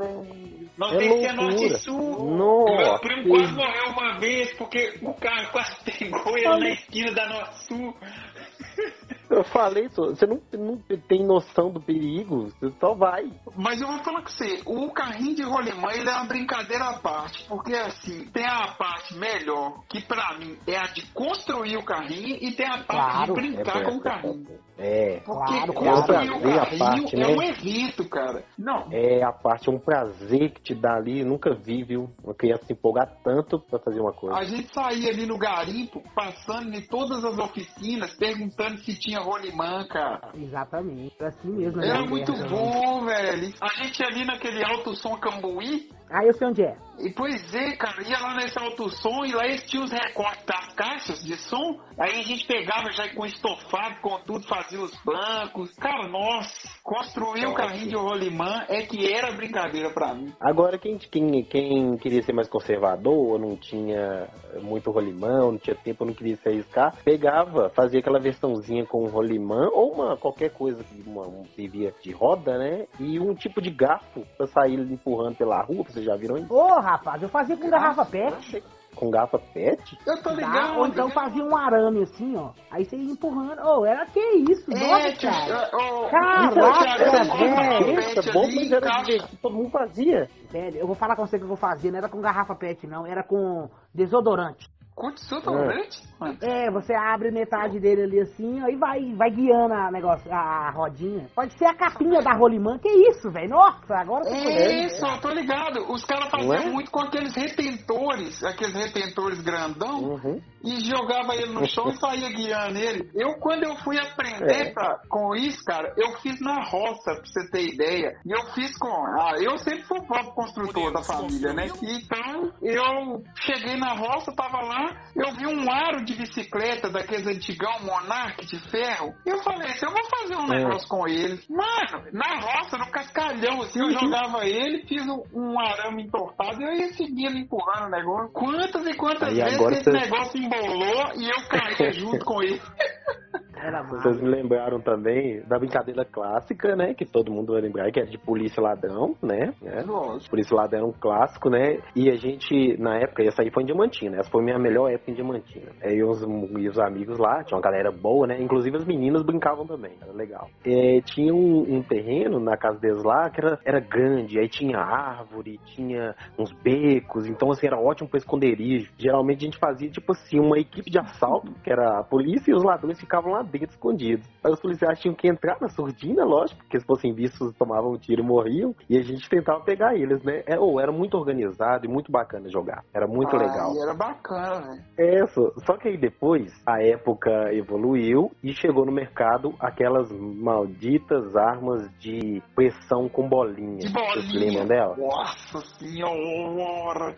Não 0.78 0.92
É 0.92 0.97
descia 0.99 1.32
norte 1.32 1.54
loucura. 1.56 1.75
e 1.75 1.80
sul. 1.80 2.37
Nossa, 2.37 2.76
Meu 2.76 2.99
primo 3.00 3.23
que- 3.25 3.28
quase 3.30 3.52
morreu 3.52 3.87
uma 3.90 4.18
vez 4.20 4.54
porque 4.56 4.99
o 5.02 5.12
carro 5.14 5.50
quase 5.50 5.76
pegou 5.85 6.38
ele 6.38 6.58
na 6.61 6.68
esquina 6.70 7.12
da 7.12 7.28
Norte 7.28 7.64
Sul. 7.64 7.97
Eu 9.30 9.44
falei 9.44 9.88
você 9.88 10.26
não, 10.26 10.40
não 10.52 10.78
tem 11.08 11.25
noção 11.25 11.70
do 11.70 11.80
perigo, 11.80 12.50
você 12.50 12.73
só 12.80 12.94
vai. 12.94 13.30
Mas 13.56 13.80
eu 13.80 13.88
vou 13.88 13.99
falar 13.99 14.23
com 14.23 14.28
você, 14.28 14.62
o 14.64 14.90
carrinho 14.92 15.35
de 15.35 15.42
rolimã 15.42 15.88
ele 15.92 16.08
é 16.08 16.12
uma 16.14 16.26
brincadeira 16.26 16.85
à 16.85 16.99
parte, 16.99 17.44
porque 17.49 17.75
assim, 17.75 18.25
tem 18.30 18.47
a 18.47 18.68
parte 18.78 19.14
melhor, 19.16 19.82
que 19.88 20.00
pra 20.02 20.38
mim 20.38 20.56
é 20.66 20.76
a 20.76 20.85
de 20.85 21.06
construir 21.12 21.76
o 21.76 21.85
carrinho, 21.85 22.38
e 22.40 22.52
tem 22.52 22.66
a 22.66 22.85
parte 22.85 22.87
Claro, 22.87 23.35
de 23.35 23.40
brincar 23.40 23.85
com 23.85 23.97
o 23.97 24.00
carrinho. 24.00 24.47
É, 24.78 25.20
Porque 25.25 25.61
Claro, 25.61 25.73
construir 25.75 26.30
o 26.30 26.40
Prazer 26.40 26.52
à 26.52 26.66
carrinho 26.66 26.78
parte, 26.78 27.16
é 27.16 27.18
né? 27.18 27.26
um 27.26 27.42
evento, 27.42 28.08
cara. 28.08 28.44
Não, 28.56 28.87
é 28.92 29.25
a 29.25 29.32
parte, 29.32 29.68
é 29.68 29.73
um 29.73 29.78
prazer 29.78 30.52
que 30.52 30.62
te 30.62 30.75
dá 30.75 30.94
ali, 30.94 31.25
nunca 31.25 31.52
vi, 31.52 31.82
viu? 31.82 32.08
Uma 32.23 32.35
criança 32.35 32.64
se 32.64 32.73
empolgar 32.73 33.08
tanto 33.25 33.58
pra 33.58 33.78
fazer 33.80 34.00
uma 34.00 34.12
coisa. 34.12 34.37
A 34.37 34.44
gente 34.44 34.73
saía 34.73 35.11
ali 35.11 35.26
no 35.26 35.37
garimpo, 35.37 36.02
passando 36.14 36.75
em 36.75 36.82
todas 36.82 37.24
as 37.24 37.37
oficinas, 37.38 38.14
perguntando 38.14 38.79
se 38.79 38.96
tinha 38.98 39.17
rolimã, 39.20 39.87
cara. 39.87 40.31
Exatamente, 40.35 41.14
era 41.18 41.28
assim 41.28 41.50
mesmo. 41.50 41.83
Era 41.83 42.00
né, 42.02 42.09
muito 42.09 42.33
Guerra. 42.33 42.48
bom, 42.48 43.04
velho. 43.04 43.54
A 43.61 43.83
gente 43.83 44.02
ali 44.02 44.24
naquele 44.24 44.64
alto 44.64 44.94
som 44.94 45.16
Cambuí, 45.18 45.88
Ah, 46.11 46.25
eu 46.25 46.33
sei 46.35 46.47
onde 46.47 46.62
é. 46.62 46.77
e 46.99 47.11
pois 47.11 47.55
é, 47.55 47.77
cara, 47.77 48.03
ia 48.03 48.18
lá 48.18 48.35
nesse 48.35 48.59
alto 48.59 48.88
som 48.90 49.25
e 49.25 49.33
lá 49.33 49.44
eles 49.44 49.62
tinham 49.64 49.85
os 49.85 49.90
recortes 49.92 50.44
das 50.44 50.75
caixas 50.75 51.23
de 51.23 51.37
som. 51.37 51.79
Aí 51.99 52.21
a 52.21 52.23
gente 52.23 52.47
pegava 52.47 52.90
já 52.92 53.12
com 53.14 53.27
estofado, 53.27 54.01
com 54.01 54.18
tudo, 54.21 54.47
fazia 54.47 54.81
os 54.81 54.92
bancos. 55.05 55.75
Cara, 55.75 56.09
nossa, 56.09 56.68
construir 56.83 57.47
o 57.47 57.55
carrinho 57.55 57.88
de 57.88 57.97
rolimã 57.97 58.64
é 58.68 58.83
que 58.83 59.12
era 59.12 59.33
brincadeira 59.33 59.90
pra 59.90 60.14
mim. 60.14 60.33
Agora, 60.40 60.79
quem, 60.79 60.97
quem, 60.97 61.42
quem 61.44 61.97
queria 61.97 62.23
ser 62.23 62.33
mais 62.33 62.49
conservador, 62.49 63.33
ou 63.33 63.38
não 63.38 63.57
tinha 63.57 64.29
muito 64.62 64.90
rolimã, 64.90 65.44
ou 65.44 65.53
não 65.53 65.59
tinha 65.59 65.77
tempo, 65.77 66.05
ou 66.05 66.07
não 66.09 66.14
queria 66.14 66.37
se 66.37 66.49
arriscar, 66.49 66.97
pegava, 67.05 67.71
fazia 67.71 68.01
aquela 68.01 68.21
versãozinha 68.21 68.87
com 68.87 69.07
rolimã, 69.07 69.68
ou 69.73 69.92
uma 69.92 70.16
qualquer 70.16 70.51
coisa 70.51 70.83
que 70.85 71.03
uma, 71.05 71.27
um, 71.27 71.44
servia 71.57 71.92
de 72.01 72.12
roda, 72.12 72.57
né? 72.59 72.87
E 73.01 73.18
um 73.18 73.35
tipo 73.35 73.61
de 73.61 73.71
garfo 73.71 74.25
pra 74.37 74.47
sair 74.47 74.79
empurrando 74.79 75.37
pela 75.37 75.62
rua, 75.62 75.85
vocês 75.98 76.04
já 76.06 76.16
viram 76.16 76.38
isso? 76.38 76.52
Ô, 76.52 76.80
rapaz, 76.80 77.22
eu 77.22 77.28
fazia 77.28 77.56
com 77.56 77.68
garrafa 77.70 78.04
pet. 78.04 78.62
Com 78.94 79.11
garrafa 79.11 79.38
pet? 79.38 79.96
Eu 80.06 80.16
tô 80.22 80.30
Tá? 80.30 80.34
ligado. 80.34 80.78
Ou 80.78 80.87
então 80.88 81.08
fazia 81.11 81.44
um 81.44 81.56
arame 81.56 82.02
assim, 82.02 82.37
ó. 82.37 82.50
Aí 82.70 82.84
você 82.84 82.96
ia 82.96 83.12
empurrando. 83.12 83.61
Ô, 83.64 83.87
era 83.87 84.04
que 84.06 84.18
isso? 84.50 84.64
É, 84.72 84.78
Nossa, 84.88 85.16
cara. 85.20 85.70
ô, 85.76 86.08
Caraca, 86.08 86.50
velho. 86.98 88.32
bom, 88.32 88.46
mas 88.54 88.72
era 88.72 88.87
encaixa- 88.87 89.02
divertido, 89.02 89.38
todo 89.40 89.54
mundo 89.54 89.70
fazia. 89.70 90.28
Velho, 90.50 90.76
eu 90.78 90.87
vou 90.87 90.96
falar 90.96 91.14
com 91.14 91.24
você 91.26 91.37
o 91.37 91.38
que 91.38 91.44
eu 91.44 91.48
vou 91.48 91.56
fazer. 91.56 91.90
Não 91.92 91.98
era 91.98 92.08
com 92.08 92.20
garrafa 92.20 92.54
pet, 92.56 92.87
não. 92.88 93.06
Era 93.06 93.22
com 93.22 93.68
desodorante. 93.94 94.68
Curte 94.98 95.28
totalmente, 95.28 96.02
mano. 96.18 96.37
É, 96.42 96.68
você 96.72 96.92
abre 96.92 97.30
metade 97.30 97.78
dele 97.78 98.02
ali 98.02 98.20
assim, 98.20 98.61
aí 98.64 98.74
vai, 98.74 99.14
vai 99.14 99.30
guiando 99.30 99.72
a 99.72 99.92
negócio, 99.92 100.28
a, 100.32 100.70
rodinha. 100.70 101.28
Pode 101.37 101.56
ser 101.56 101.66
a 101.66 101.74
capinha 101.74 102.20
da 102.20 102.32
rolimã. 102.32 102.76
Que 102.78 102.88
isso, 103.08 103.30
velho? 103.30 103.50
Nossa, 103.50 103.94
agora 103.94 104.24
você 104.24 104.30
foi- 104.42 104.52
É 104.52 104.87
isso, 104.87 105.06
eu 105.06 105.20
tô 105.20 105.30
ligado. 105.30 105.80
Os 105.92 106.04
caras 106.04 106.28
faziam 106.30 106.52
é? 106.52 106.66
muito 106.70 106.90
com 106.90 107.00
aqueles 107.00 107.32
retentores, 107.37 108.42
aqueles 108.42 108.74
retentores 108.74 109.40
grandão, 109.40 110.00
Uhum. 110.14 110.40
e 110.64 110.80
jogava 110.84 111.34
ele 111.37 111.52
no 111.52 111.64
chão 111.66 111.88
e 111.90 111.96
saía 111.96 112.28
guiando 112.30 112.76
ele. 112.78 113.08
Eu, 113.14 113.34
quando 113.38 113.62
eu 113.62 113.76
fui 113.76 113.96
aprender 113.98 114.68
É. 114.68 114.72
pra- 114.72 114.98
com 115.08 115.34
isso, 115.37 115.62
cara, 115.64 115.92
eu 115.96 116.12
fiz 116.18 116.40
na 116.40 116.61
roça, 116.64 117.14
pra 117.14 117.24
você 117.24 117.48
ter 117.50 117.72
ideia. 117.72 118.18
E 118.26 118.32
eu 118.32 118.44
fiz 118.52 118.76
com. 118.76 118.88
Ah, 118.88 119.34
eu 119.40 119.56
sempre 119.58 119.82
fui 119.84 119.98
o 120.00 120.06
próprio 120.06 120.32
construtor 120.32 120.92
da 120.92 121.04
família, 121.04 121.52
né? 121.52 121.66
Então, 121.82 122.52
eu 122.61 123.22
cheguei 123.37 123.76
na 123.76 123.92
roça, 123.94 124.32
tava 124.34 124.61
lá, 124.62 124.88
eu 125.16 125.33
vi 125.35 125.46
um 125.46 125.70
aro 125.72 126.05
de 126.05 126.14
bicicleta 126.14 126.88
daqueles 126.90 127.27
antigão 127.27 127.72
Monarch 127.83 128.46
de 128.46 128.59
ferro. 128.70 129.14
E 129.27 129.31
eu 129.31 129.42
falei 129.42 129.68
assim, 129.70 129.87
eu 129.87 129.92
vou 129.92 130.05
fazer 130.05 130.37
um 130.37 130.53
É. 130.53 130.59
negócio 130.59 130.88
com 130.88 131.07
ele. 131.09 131.40
Mano, 131.48 132.05
na 132.12 132.40
roça, 132.40 132.79
no 132.79 132.90
cascalhão, 132.90 133.62
assim, 133.62 133.81
eu 133.81 133.90
jogava 133.92 134.44
ele, 134.46 134.87
fiz 134.87 135.07
um, 135.07 135.22
um 135.33 135.59
arame 135.61 136.05
entortado 136.05 136.61
e 136.61 136.64
eu 136.64 136.72
ia 136.74 136.92
seguindo, 136.94 137.37
empurrando 137.37 137.87
o 137.87 137.90
negócio. 137.90 138.29
Quantas 138.33 138.87
e 138.87 138.94
quantas 138.94 139.29
Aí 139.29 139.35
vezes 139.35 139.61
esse 139.61 139.85
você- 139.85 139.90
negócio 139.90 140.40
embolou 140.40 141.12
e 141.16 141.29
eu 141.29 141.48
caía 141.48 141.92
junto 141.98 142.24
com 142.24 142.42
ele. 142.42 142.61
Era 143.62 143.83
Vocês 143.83 144.16
massa. 144.16 144.23
me 144.23 144.31
lembraram 144.31 144.81
também 144.81 145.42
da 145.47 145.59
brincadeira 145.59 146.05
clássica, 146.05 146.77
né? 146.77 146.94
Que 146.94 147.05
todo 147.05 147.33
mundo 147.33 147.53
vai 147.53 147.62
lembrar, 147.62 147.90
que 147.90 148.01
era 148.01 148.09
de 148.09 148.18
polícia 148.18 148.61
e 148.61 148.64
ladrão, 148.64 149.14
né? 149.23 149.53
É. 149.64 149.83
Lógico. 149.83 150.31
Polícia 150.31 150.55
e 150.55 150.57
ladrão 150.57 150.79
era 150.79 150.87
um 150.87 150.92
clássico, 150.92 151.51
né? 151.51 151.79
E 151.94 152.11
a 152.11 152.14
gente, 152.14 152.77
na 152.79 152.99
época, 152.99 153.23
essa 153.25 153.42
aí 153.42 153.51
foi 153.51 153.62
em 153.62 153.66
Diamantina. 153.66 154.18
Essa 154.18 154.31
foi 154.31 154.42
a 154.42 154.44
minha 154.44 154.59
melhor 154.59 154.90
época 154.90 155.11
em 155.11 155.14
Diamantina. 155.14 155.73
Aí 155.83 156.03
os, 156.03 156.23
e 156.23 156.68
os 156.68 156.79
amigos 156.79 157.18
lá, 157.18 157.42
tinha 157.42 157.57
uma 157.57 157.62
galera 157.62 157.90
boa, 157.90 158.27
né? 158.27 158.40
Inclusive 158.40 158.77
as 158.77 158.85
meninas 158.85 159.23
brincavam 159.23 159.66
também, 159.66 159.92
era 160.01 160.12
legal. 160.12 160.49
É, 160.64 161.01
tinha 161.03 161.35
um, 161.35 161.77
um 161.77 161.83
terreno 161.83 162.38
na 162.38 162.57
casa 162.57 162.79
deles 162.79 163.03
lá 163.03 163.29
que 163.31 163.40
era, 163.40 163.59
era 163.64 163.81
grande, 163.81 164.38
aí 164.38 164.49
tinha 164.49 164.79
árvore, 164.79 165.59
tinha 165.64 166.14
uns 166.38 166.53
becos, 166.53 167.27
então 167.27 167.51
assim, 167.51 167.66
era 167.66 167.79
ótimo 167.79 168.09
para 168.09 168.18
esconderijo. 168.18 168.90
Geralmente 168.99 169.42
a 169.42 169.44
gente 169.44 169.59
fazia, 169.59 169.90
tipo 169.90 170.12
assim, 170.12 170.38
uma 170.38 170.59
equipe 170.59 170.90
de 170.90 170.99
assalto, 170.99 171.53
que 171.62 171.71
era 171.71 172.01
a 172.01 172.05
polícia, 172.05 172.51
e 172.51 172.55
os 172.55 172.62
ladrões 172.62 172.99
ficavam 173.01 173.33
lá 173.33 173.42
dentro 173.48 173.70
escondidos. 173.70 174.26
Aí 174.42 174.52
os 174.52 174.61
policiais 174.61 174.98
tinham 175.00 175.14
que 175.14 175.28
entrar 175.28 175.58
na 175.61 175.68
surdina, 175.68 176.24
lógico, 176.24 176.61
porque 176.61 176.78
se 176.78 176.87
fossem 176.87 177.12
vistos 177.12 177.54
tomavam 177.54 177.92
um 177.92 177.98
tiro 177.98 178.22
e 178.22 178.24
morriam, 178.24 178.74
e 178.88 178.96
a 178.98 179.02
gente 179.02 179.28
tentava 179.28 179.61
pegar 179.61 179.94
eles, 179.96 180.22
né? 180.22 180.42
É, 180.46 180.58
ou 180.58 180.80
era 180.80 180.92
muito 180.92 181.16
organizado 181.16 181.87
e 181.87 181.88
muito 181.88 182.11
bacana 182.11 182.48
jogar. 182.48 182.84
Era 182.94 183.06
muito 183.06 183.37
legal. 183.37 183.72
Aí 183.72 183.78
era 183.78 183.94
bacana, 183.94 184.61
velho. 184.61 184.84
É, 184.98 185.26
só, 185.26 185.50
só 185.64 185.76
que 185.76 185.88
aí 185.88 185.96
depois 185.98 186.52
a 186.66 186.82
época 186.82 187.52
evoluiu 187.52 188.30
e 188.42 188.52
chegou 188.52 188.84
no 188.84 188.92
mercado 188.92 189.54
aquelas 189.58 190.11
malditas 190.12 191.37
armas 191.37 191.88
de 191.98 192.42
pressão 192.54 193.08
com 193.08 193.28
bolinha. 193.28 193.78
De 193.78 193.92
Vocês 193.92 194.26
bolinha. 194.26 194.40
lembram 194.40 194.66
dela? 194.66 194.96
Nossa 194.96 195.61
senhora. 195.78 197.14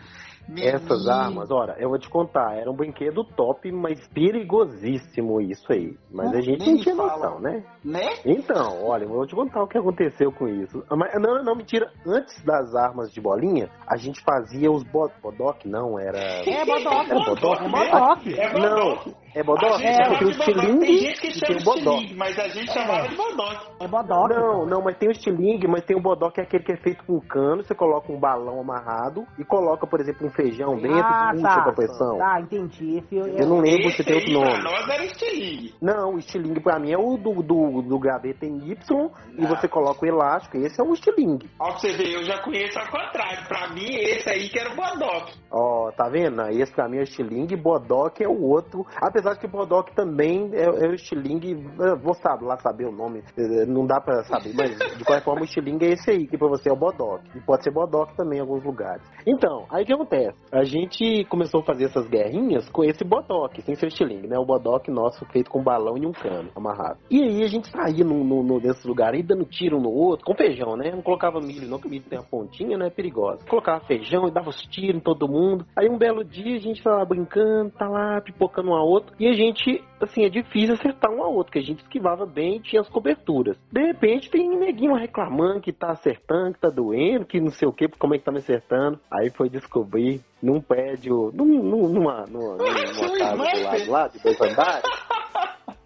Essas 0.58 1.06
armas, 1.08 1.50
ora, 1.50 1.76
eu 1.78 1.88
vou 1.88 1.98
te 1.98 2.08
contar, 2.08 2.56
era 2.56 2.70
um 2.70 2.74
brinquedo 2.74 3.24
top, 3.24 3.70
mas 3.70 4.06
perigosíssimo 4.08 5.40
isso 5.40 5.72
aí. 5.72 5.96
Mas 6.10 6.34
a 6.34 6.40
gente 6.40 6.68
não 6.68 6.78
tinha 6.78 6.94
noção, 6.94 7.40
né? 7.40 7.64
Né? 7.84 8.08
Então, 8.24 8.84
olha, 8.84 9.04
eu 9.04 9.08
vou 9.08 9.26
te 9.26 9.34
contar 9.34 9.62
o 9.62 9.68
que 9.68 9.78
aconteceu 9.78 10.32
com 10.32 10.48
isso. 10.48 10.84
Mas, 10.90 11.14
não, 11.14 11.36
não, 11.36 11.44
não, 11.44 11.54
mentira. 11.54 11.90
Antes 12.06 12.42
das 12.44 12.74
armas 12.74 13.12
de 13.12 13.20
bolinha, 13.20 13.70
a 13.86 13.96
gente 13.96 14.22
fazia 14.22 14.70
os 14.70 14.82
bo 14.84 15.10
bodoc, 15.22 15.64
não, 15.66 15.98
era... 15.98 16.18
É, 16.18 16.64
Bodoc. 16.64 17.10
Era 17.10 17.24
bodoc? 17.24 17.60
É 17.60 17.68
Bodoc. 17.68 18.26
É 18.26 18.58
Não, 18.58 18.94
bodoc. 18.96 19.19
É? 19.34 19.40
A 19.40 19.78
gente 19.78 19.86
É, 19.86 20.18
tem 20.18 20.26
o 20.26 20.30
estilingue 20.30 20.86
Tem 20.86 20.98
gente 20.98 21.20
que 21.20 21.28
e 21.28 21.32
chama 21.34 21.74
tem 21.74 22.12
o 22.12 22.16
mas 22.16 22.38
a 22.38 22.48
gente 22.48 22.72
chamava 22.72 23.08
de 23.08 23.16
bodoc. 23.16 23.70
É 23.80 23.88
Bodoc. 23.88 24.30
Não, 24.30 24.66
não, 24.66 24.82
mas 24.82 24.96
tem 24.98 25.08
o 25.08 25.12
estilingue, 25.12 25.66
mas 25.68 25.84
tem 25.84 25.96
o 25.96 26.00
bodoc 26.02 26.34
que 26.34 26.40
é 26.40 26.44
aquele 26.44 26.64
que 26.64 26.72
é 26.72 26.76
feito 26.76 27.04
com 27.04 27.20
cano, 27.20 27.62
você 27.62 27.74
coloca 27.74 28.12
um 28.12 28.18
balão 28.18 28.60
amarrado 28.60 29.24
e 29.38 29.44
coloca, 29.44 29.86
por 29.86 30.00
exemplo, 30.00 30.26
um 30.26 30.30
feijão 30.30 30.76
dentro 30.76 31.02
ah, 31.02 31.30
e 31.32 31.36
puxa 31.36 31.48
tá. 31.48 31.62
pra 31.62 31.72
pressão. 31.72 32.18
Tá, 32.18 32.40
entendi. 32.40 32.98
Esse 32.98 33.16
eu, 33.16 33.26
Eu 33.26 33.46
não 33.46 33.60
lembro 33.60 33.90
se 33.90 34.04
tem 34.04 34.14
outro 34.14 34.32
nome. 34.32 34.50
Pra 34.50 34.62
nós 34.62 34.88
era 34.88 35.04
estilingue. 35.04 35.74
Não, 35.80 36.14
o 36.14 36.18
estilingue 36.18 36.60
pra 36.60 36.78
mim 36.78 36.92
é 36.92 36.98
o 36.98 37.16
do, 37.16 37.42
do, 37.42 37.82
do 37.82 37.98
graveta 37.98 38.46
em 38.46 38.70
Y 38.70 39.10
e 39.38 39.44
Ah. 39.44 39.48
você 39.48 39.68
coloca 39.68 40.04
o 40.04 40.08
elástico, 40.08 40.56
esse 40.58 40.80
é 40.80 40.84
o 40.84 40.92
estilingue. 40.92 41.48
Ó, 41.58 41.70
pra 41.70 41.78
você 41.78 41.92
ver, 41.96 42.12
eu 42.14 42.24
já 42.24 42.42
conheço 42.42 42.78
ao 42.78 42.86
contrário. 42.86 43.46
Pra 43.48 43.68
mim, 43.68 43.86
esse 43.88 44.28
aí 44.28 44.48
que 44.48 44.58
era 44.58 44.72
o 44.72 44.76
bodoc. 44.76 45.30
Ó, 45.50 45.90
tá 45.92 46.08
vendo? 46.08 46.40
Esse 46.50 46.72
pra 46.72 46.88
mim 46.88 46.98
é 46.98 47.00
o 47.00 47.04
estilingue, 47.04 47.56
bodoc 47.56 48.20
é 48.20 48.28
o 48.28 48.42
outro. 48.42 48.84
Apesar 49.20 49.34
de 49.34 49.40
que 49.40 49.46
bodoc 49.48 49.90
também 49.94 50.50
é, 50.54 50.64
é 50.64 50.88
o 50.88 50.94
estilingue, 50.94 51.52
eu 51.78 51.98
vou 51.98 52.16
lá 52.40 52.56
saber 52.56 52.86
o 52.86 52.90
nome, 52.92 53.22
eh, 53.36 53.66
não 53.66 53.86
dá 53.86 54.00
pra 54.00 54.24
saber, 54.24 54.54
mas 54.54 54.70
de 54.96 55.04
qualquer 55.04 55.22
forma 55.22 55.42
o 55.42 55.44
estilingue 55.44 55.84
é 55.84 55.92
esse 55.92 56.10
aí, 56.10 56.26
que 56.26 56.38
pra 56.38 56.48
você 56.48 56.70
é 56.70 56.72
o 56.72 56.76
bodoc. 56.76 57.20
E 57.34 57.40
pode 57.40 57.62
ser 57.62 57.70
bodoc 57.70 58.16
também 58.16 58.38
em 58.38 58.40
alguns 58.40 58.64
lugares. 58.64 59.02
Então, 59.26 59.66
aí 59.70 59.82
o 59.82 59.86
que 59.86 59.92
acontece? 59.92 60.38
A 60.50 60.64
gente 60.64 61.26
começou 61.26 61.60
a 61.60 61.64
fazer 61.64 61.84
essas 61.84 62.08
guerrinhas 62.08 62.66
com 62.70 62.82
esse 62.82 63.04
bodoc, 63.04 63.60
sem 63.60 63.74
ser 63.74 63.88
estilingue, 63.88 64.26
né? 64.26 64.38
O 64.38 64.44
bodoc 64.46 64.88
nosso 64.88 65.22
feito 65.26 65.50
com 65.50 65.62
balão 65.62 65.98
e 65.98 66.06
um 66.06 66.12
cano 66.12 66.48
amarrado. 66.56 66.98
E 67.10 67.22
aí 67.22 67.42
a 67.42 67.48
gente 67.48 67.70
saía 67.70 68.02
no, 68.04 68.24
no, 68.24 68.42
no- 68.42 68.58
desses 68.60 68.84
lugares 68.86 69.20
aí 69.20 69.22
dando 69.26 69.44
tiro 69.44 69.76
um 69.76 69.82
no 69.82 69.90
outro, 69.90 70.24
com 70.24 70.34
feijão, 70.34 70.76
né? 70.78 70.90
Não 70.92 71.02
colocava 71.02 71.40
milho, 71.40 71.68
não, 71.68 71.78
que 71.78 71.90
milho 71.90 72.04
tem 72.08 72.18
a 72.18 72.22
pontinha, 72.22 72.78
né? 72.78 72.86
É 72.86 72.90
perigosa. 72.90 73.44
Colocava 73.46 73.84
feijão 73.84 74.26
e 74.26 74.30
dava 74.30 74.48
os 74.48 74.62
tiros 74.62 74.96
em 74.96 75.00
todo 75.00 75.28
mundo. 75.28 75.66
Aí 75.76 75.90
um 75.90 75.98
belo 75.98 76.24
dia 76.24 76.56
a 76.56 76.60
gente 76.60 76.80
lá 76.88 77.04
brincando, 77.04 77.70
tá 77.72 77.86
lá 77.86 78.20
pipocando 78.22 78.70
um 78.70 78.74
ao 78.74 78.86
outro. 78.88 79.09
E 79.18 79.28
a 79.28 79.32
gente, 79.32 79.82
assim, 80.00 80.24
é 80.24 80.28
difícil 80.28 80.74
acertar 80.74 81.10
um 81.10 81.22
ao 81.22 81.32
outro, 81.34 81.52
que 81.52 81.58
a 81.58 81.62
gente 81.62 81.82
esquivava 81.82 82.24
bem 82.24 82.56
e 82.56 82.60
tinha 82.60 82.80
as 82.80 82.88
coberturas. 82.88 83.56
De 83.70 83.80
repente 83.82 84.30
tem 84.30 84.48
neguinho 84.58 84.94
reclamando 84.94 85.60
que 85.60 85.72
tá 85.72 85.90
acertando, 85.90 86.54
que 86.54 86.60
tá 86.60 86.70
doendo, 86.70 87.26
que 87.26 87.40
não 87.40 87.50
sei 87.50 87.68
o 87.68 87.72
que, 87.72 87.88
como 87.88 88.14
é 88.14 88.18
que 88.18 88.24
tá 88.24 88.32
me 88.32 88.38
acertando. 88.38 88.98
Aí 89.10 89.30
foi 89.30 89.48
descobrir 89.48 90.20
num 90.42 90.60
prédio, 90.60 91.30
num, 91.34 91.44
num- 91.62 91.88
numa, 91.88 92.24
numa, 92.26 92.56
numa 92.56 93.18
casa 93.18 93.36
do 93.36 93.62
lado 93.62 93.90
lá, 93.90 94.08
de 94.08 94.22
dois 94.22 94.40
andares. 94.40 95.09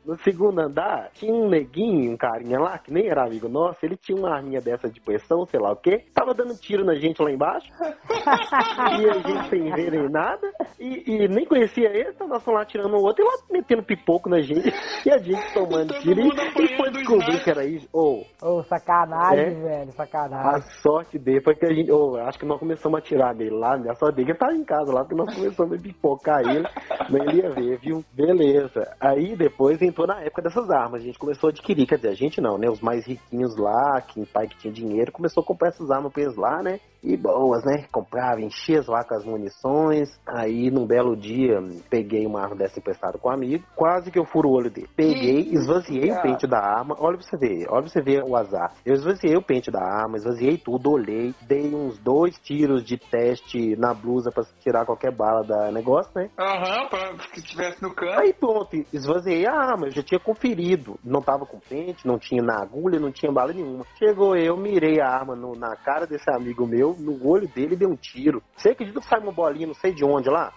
No 0.05 0.19
segundo 0.23 0.61
andar, 0.61 1.11
tinha 1.15 1.33
um 1.33 1.49
neguinho, 1.49 2.13
um 2.13 2.17
carinha 2.17 2.59
lá, 2.59 2.79
que 2.79 2.93
nem 2.93 3.09
era 3.09 3.25
amigo 3.25 3.49
nosso, 3.49 3.79
ele 3.83 3.97
tinha 3.97 4.19
uma 4.19 4.35
arminha 4.35 4.61
dessa 4.61 4.89
de 4.89 5.01
pressão, 5.01 5.47
sei 5.47 5.59
lá 5.59 5.73
o 5.73 5.77
quê, 5.77 6.05
tava 6.15 6.35
dando 6.35 6.55
tiro 6.61 6.85
na 6.85 6.95
gente 6.95 7.23
lá 7.23 7.31
embaixo, 7.31 7.67
e 9.01 9.09
a 9.11 9.15
gente 9.15 9.49
sem 9.49 9.71
ver 9.73 9.91
nem 9.93 10.09
nada, 10.11 10.47
e, 10.79 11.03
e 11.25 11.29
nem 11.29 11.47
conhecia 11.47 11.89
ele, 11.89 12.13
tava 12.13 12.35
nós 12.35 12.47
lá 12.47 12.65
tirando 12.65 12.95
o 12.95 13.03
outro, 13.03 13.25
e 13.25 13.27
lá 13.27 13.33
metendo 13.51 13.83
pipoco 13.83 14.29
na 14.29 14.41
gente, 14.41 14.71
e 15.07 15.11
a 15.11 15.19
gente 15.19 15.55
tomando 15.55 15.95
tiro, 16.01 16.21
e, 16.21 16.29
e 16.29 16.77
foi 16.77 16.91
descobrir 16.91 17.43
que 17.43 17.51
era 17.51 17.65
isso. 17.65 17.89
Ô, 17.93 18.25
Ô, 18.43 18.63
sacanagem, 18.65 19.45
É? 19.45 19.51
velho, 19.51 19.89
a 19.89 19.93
sacanagem. 19.93 20.69
sorte 20.83 21.19
dele 21.19 21.41
foi 21.41 21.55
que 21.55 21.65
a 21.65 21.73
gente, 21.73 21.91
ô, 21.91 22.17
acho 22.17 22.39
que 22.39 22.45
nós 22.47 22.59
começamos 22.59 22.99
a 22.99 23.03
tirar 23.03 23.35
dele 23.35 23.57
lá, 23.57 23.77
né? 23.79 23.91
a 23.91 23.95
sorte 23.95 24.17
dele 24.17 24.33
que 24.33 24.39
tava 24.39 24.53
em 24.53 24.65
casa 24.65 24.93
lá, 24.93 25.01
porque 25.01 25.15
nós 25.15 25.35
começamos 25.35 25.79
a 25.79 25.83
pipocar 25.83 26.41
ele, 26.41 26.67
mas 27.11 27.23
ele 27.27 27.39
ia 27.43 27.51
ver, 27.51 27.79
viu? 27.79 28.05
Beleza. 28.13 28.95
Aí 29.01 29.35
depois 29.37 29.81
entrou 29.81 29.94
na 30.07 30.21
época 30.21 30.43
dessas 30.43 30.69
armas, 30.71 31.03
a 31.03 31.05
gente 31.05 31.19
começou 31.19 31.49
a 31.49 31.51
adquirir, 31.51 31.87
quer 31.87 31.97
dizer, 31.97 32.09
a 32.09 32.15
gente 32.15 32.41
não, 32.41 32.59
né? 32.59 32.69
Os 32.69 32.81
mais 32.81 33.07
riquinhos 33.07 33.57
lá, 33.57 34.01
quem 34.01 34.25
pai 34.25 34.47
que 34.49 34.59
tinha 34.59 34.73
dinheiro, 34.73 35.13
começou 35.13 35.43
a 35.43 35.47
comprar 35.47 35.69
essas 35.69 35.91
armas 35.91 36.13
pra 36.13 36.23
eles 36.23 36.37
lá, 36.37 36.63
né? 36.63 36.81
E 37.05 37.17
boas, 37.19 37.63
né? 37.65 37.85
Comprava, 37.93 38.41
enchia 38.41 38.81
as 38.81 38.87
lá 38.87 39.05
com 39.05 39.15
as 39.15 39.25
munições. 39.25 40.09
Aí, 40.27 40.71
num 40.71 40.87
belo 40.87 41.15
dia, 41.15 41.61
peguei 41.91 42.27
uma 42.27 42.41
arma 42.41 42.57
dessa 42.57 42.79
emprestada 42.79 43.19
com 43.19 43.29
um 43.29 43.33
amigo. 43.33 43.63
Quase 43.77 44.11
que 44.11 44.19
eu 44.19 44.25
furo 44.25 44.49
o 44.49 44.53
olho 44.53 44.71
dele. 44.71 44.89
Peguei, 44.97 45.51
esvaziei 45.53 46.11
o 46.11 46.23
pente 46.23 46.47
da 46.47 46.59
arma. 46.59 46.97
Olha 46.99 47.19
pra 47.19 47.27
você 47.27 47.37
ver, 47.37 47.67
olha 47.69 47.83
pra 47.83 47.91
você 47.91 48.01
ver 48.01 48.25
o 48.25 48.35
azar. 48.35 48.73
Eu 48.87 48.95
esvaziei 48.95 49.37
o 49.37 49.43
pente 49.43 49.71
da 49.71 49.81
arma, 49.83 50.17
esvaziei 50.17 50.57
tudo, 50.57 50.91
olhei. 50.93 51.35
Dei 51.43 51.75
uns 51.75 51.99
dois 51.99 52.39
tiros 52.39 52.83
de 52.83 52.97
teste 52.97 53.77
na 53.77 53.93
blusa 53.93 54.31
pra 54.33 54.43
tirar 54.61 54.87
qualquer 54.87 55.13
bala 55.15 55.45
da 55.45 55.71
negócio, 55.71 56.11
né? 56.15 56.31
Aham, 56.39 56.89
pra 56.89 57.15
que 57.33 57.43
tivesse 57.43 57.83
no 57.83 57.95
canto. 57.95 58.19
Aí 58.19 58.33
pronto, 58.33 58.77
esvaziei 58.93 59.47
a 59.47 59.53
arma, 59.53 59.89
eu 59.89 59.91
já 59.91 60.03
tinha 60.03 60.19
conferido. 60.21 60.99
Não 61.05 61.21
tava 61.21 61.45
com 61.45 61.59
pente, 61.59 62.07
não 62.07 62.19
tinha 62.19 62.43
na 62.43 62.63
agulha, 62.63 62.99
não 62.99 63.13
tinha 63.13 63.31
bala 63.31 63.53
nenhuma. 63.53 63.85
Chegou 63.99 64.35
eu, 64.37 64.57
mirei 64.57 65.01
a 65.01 65.09
arma 65.09 65.37
no- 65.37 65.55
na 65.55 65.77
cara 65.77 66.07
desse 66.07 66.31
amigo 66.31 66.67
meu, 66.67 66.94
no 66.99 67.27
olho 67.27 67.49
dele 67.49 67.75
e 67.75 67.79
dei 67.79 67.89
um 67.89 67.97
tiro. 67.97 68.43
Você 68.57 68.71
acredita 68.71 69.01
que 69.01 69.07
saiu 69.09 69.23
uma 69.23 69.33
bolinha, 69.33 69.67
não 69.67 69.75
sei 69.75 69.93
de 69.93 70.05
onde 70.05 70.29
lá? 70.29 70.53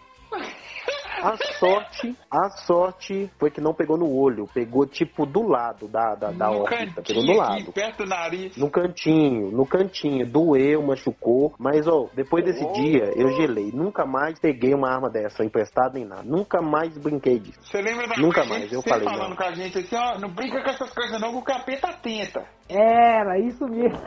A 1.20 1.36
sorte, 1.58 2.16
a 2.30 2.48
sorte 2.68 3.28
foi 3.40 3.50
que 3.50 3.60
não 3.60 3.74
pegou 3.74 3.98
no 3.98 4.08
olho, 4.16 4.48
pegou 4.54 4.86
tipo 4.86 5.26
do 5.26 5.48
lado 5.48 5.88
da, 5.88 6.14
da, 6.14 6.30
da 6.30 6.48
no 6.52 6.60
órbita, 6.62 7.02
pegou 7.02 7.24
cantinho 7.24 7.26
do 7.26 7.42
aqui, 7.42 7.60
lado. 7.64 7.74
perto 7.74 7.98
do 8.04 8.06
nariz. 8.06 8.56
No 8.56 8.70
cantinho, 8.70 9.52
no 9.52 9.66
cantinho, 9.66 10.28
doeu, 10.28 10.84
machucou, 10.84 11.56
mas 11.58 11.88
ó, 11.88 12.08
depois 12.14 12.46
desse 12.46 12.64
Oh. 12.64 12.72
dia 12.74 13.14
eu 13.16 13.30
gelei, 13.30 13.72
nunca 13.74 14.06
mais 14.06 14.38
peguei 14.40 14.76
uma 14.76 14.92
arma 14.94 15.10
dessa 15.10 15.44
emprestada 15.44 15.94
nem 15.96 16.06
nada, 16.06 16.22
nunca 16.24 16.62
mais 16.62 16.96
brinquei 17.00 17.40
disso. 17.40 17.58
Você 17.64 17.82
lembra 17.82 18.08
da 18.08 18.16
Nunca 18.18 18.42
gente 18.42 18.50
mais, 18.52 18.64
eu 18.72 18.82
sempre 18.82 18.90
falei, 18.92 19.06
falando 19.10 19.30
não. 19.30 19.36
com 19.38 19.44
a 19.44 19.52
gente 19.54 19.80
assim, 19.80 19.96
ó, 19.96 20.20
não 20.20 20.30
brinca 20.30 20.62
com 20.64 20.70
essas 20.70 20.94
coisas 20.94 21.20
não, 21.20 21.32
que 21.32 21.38
o 21.38 21.42
capeta 21.44 21.94
tenta. 21.94 22.46
Era, 22.70 23.40
isso 23.40 23.66
mesmo. 23.66 23.98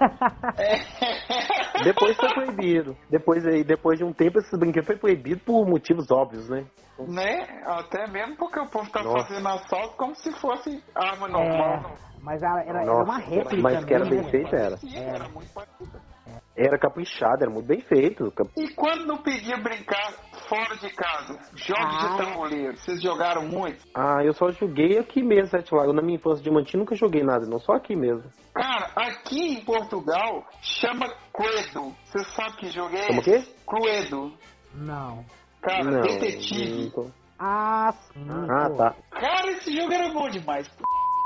Depois 1.84 2.16
foi 2.16 2.28
proibido. 2.28 2.96
Depois, 3.08 3.46
aí, 3.46 3.64
depois 3.64 3.98
de 3.98 4.04
um 4.04 4.12
tempo, 4.12 4.38
esses 4.38 4.58
brinquedos 4.58 4.86
foi 4.86 4.96
proibido 4.96 5.40
por 5.40 5.66
motivos 5.66 6.10
óbvios, 6.10 6.48
né? 6.48 6.66
né? 7.08 7.62
Até 7.64 8.06
mesmo 8.08 8.36
porque 8.36 8.60
o 8.60 8.68
povo 8.68 8.90
tá 8.90 9.02
Nossa. 9.02 9.26
fazendo 9.26 9.48
assalto 9.48 9.96
como 9.96 10.14
se 10.14 10.32
fosse 10.40 10.82
arma 10.94 11.28
É, 11.28 11.32
normal. 11.32 11.96
mas 12.22 12.42
era, 12.42 12.62
era, 12.64 12.82
era 12.82 13.04
uma 13.04 13.18
réplica 13.18 13.62
mas 13.62 13.84
que 13.84 13.94
era 13.94 14.04
bem 14.04 14.24
feito, 14.24 14.54
era. 14.54 14.76
Sim, 14.76 14.96
era 14.96 15.28
muito 15.28 15.52
parecido. 15.52 16.09
Era 16.62 16.78
caprichado, 16.78 17.42
era 17.42 17.50
muito 17.50 17.66
bem 17.66 17.80
feito. 17.80 18.30
E 18.56 18.68
quando 18.74 19.06
não 19.06 19.16
pedia 19.22 19.56
brincar 19.56 20.12
fora 20.46 20.76
de 20.76 20.90
casa? 20.94 21.38
Jogos 21.54 21.96
Ah. 22.04 22.08
de 22.08 22.16
tabuleiro, 22.18 22.76
vocês 22.76 23.00
jogaram 23.02 23.48
muito? 23.48 23.78
Ah, 23.94 24.22
eu 24.22 24.34
só 24.34 24.50
joguei 24.50 24.98
aqui 24.98 25.22
mesmo, 25.22 25.46
Sete 25.48 25.74
Lagos. 25.74 25.94
Na 25.94 26.02
minha 26.02 26.16
infância 26.16 26.44
de 26.44 26.50
Mantinho, 26.50 26.80
nunca 26.80 26.94
joguei 26.94 27.22
nada, 27.22 27.46
não. 27.46 27.58
Só 27.58 27.72
aqui 27.72 27.96
mesmo. 27.96 28.24
Cara, 28.52 28.90
aqui 28.94 29.54
em 29.54 29.64
Portugal 29.64 30.44
chama 30.60 31.06
Cluedo. 31.32 31.94
Você 32.04 32.22
sabe 32.34 32.56
que 32.58 32.68
jogo 32.70 32.94
é 32.94 33.06
Como 33.06 33.20
o 33.20 33.24
quê? 33.24 33.42
Cluedo. 33.66 34.32
Não. 34.74 35.24
Cara, 35.62 35.84
não. 35.84 36.02
detetive. 36.02 36.92
não 36.94 37.10
Ah, 37.38 37.90
sim. 38.12 38.26
Ah, 38.50 38.68
pô. 38.68 38.76
tá. 38.76 38.94
Cara, 39.12 39.50
esse 39.52 39.74
jogo 39.74 39.92
era 39.94 40.12
bom 40.12 40.28
demais. 40.28 40.70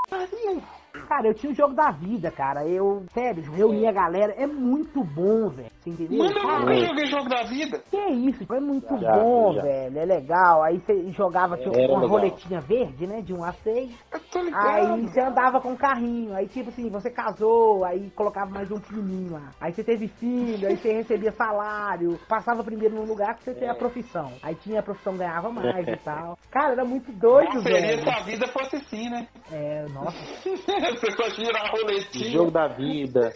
Pariu. 0.09 0.63
Cara, 1.09 1.27
eu 1.29 1.35
tinha 1.35 1.53
o 1.53 1.55
jogo 1.55 1.75
da 1.75 1.91
vida, 1.91 2.31
cara. 2.31 2.67
Eu, 2.67 3.05
sério, 3.13 3.43
reunia 3.53 3.91
a 3.91 3.93
galera. 3.93 4.33
É 4.39 4.47
muito 4.47 5.03
bom, 5.03 5.49
velho. 5.49 5.69
Você 5.81 5.91
entendeu? 5.91 6.19
Mano, 6.19 6.39
eu 6.39 6.59
nunca 6.61 6.75
joguei 6.87 7.07
jogo 7.07 7.29
da 7.29 7.43
vida. 7.43 7.83
que 7.91 7.97
isso, 7.97 8.45
é 8.53 8.61
muito 8.61 8.97
Já, 8.99 9.13
bom, 9.13 9.53
já. 9.55 9.63
velho. 9.63 9.99
É 9.99 10.05
legal. 10.05 10.63
Aí 10.63 10.79
você 10.79 11.11
jogava 11.11 11.57
Era 11.57 11.69
uma 11.71 11.79
legal. 12.03 12.09
roletinha 12.09 12.61
verde, 12.61 13.07
né? 13.07 13.21
De 13.21 13.35
1 13.35 13.45
a 13.45 13.53
6. 13.53 13.91
Eu 14.13 14.21
tô 14.31 14.41
ligado. 14.41 14.67
Aí 14.67 15.03
você 15.03 15.21
andava 15.21 15.61
com 15.61 15.71
um 15.71 15.77
carrinho, 15.77 16.35
aí 16.35 16.47
tipo 16.47 16.71
assim, 16.71 16.89
você 16.89 17.11
casou, 17.11 17.85
aí 17.85 18.11
colocava 18.11 18.51
mais 18.51 18.71
um 18.71 18.79
pequenininho 18.79 19.33
lá. 19.33 19.51
Aí 19.61 19.73
você 19.73 19.83
teve 19.83 20.07
filho, 20.09 20.67
aí 20.69 20.77
você 20.77 20.93
recebia 20.93 21.33
salário, 21.33 22.19
passava 22.29 22.63
primeiro 22.63 22.95
num 22.95 23.05
lugar 23.05 23.35
que 23.37 23.45
você 23.45 23.55
tinha 23.55 23.73
a 23.73 23.77
profissão. 23.77 24.33
Aí 24.43 24.55
tinha 24.55 24.81
a 24.81 24.83
profissão, 24.83 25.17
ganhava 25.17 25.51
mais 25.51 25.87
e 25.89 25.97
tal. 25.97 26.39
Cara, 26.51 26.73
era 26.73 26.85
muito 26.85 27.11
doido, 27.13 27.61
seria 27.63 27.81
velho. 27.81 28.03
se 28.03 28.09
a 28.09 28.23
vida 28.25 28.47
fosse 28.49 28.77
assim, 28.77 29.09
né? 29.11 29.27
É, 29.53 29.87
nossa. 29.93 30.17
Você 31.01 31.11
só 31.13 31.29
girar 31.31 31.65
a 31.67 31.71
roletinha. 31.71 32.31
Jogo 32.33 32.51
da 32.51 32.69
vida, 32.69 33.33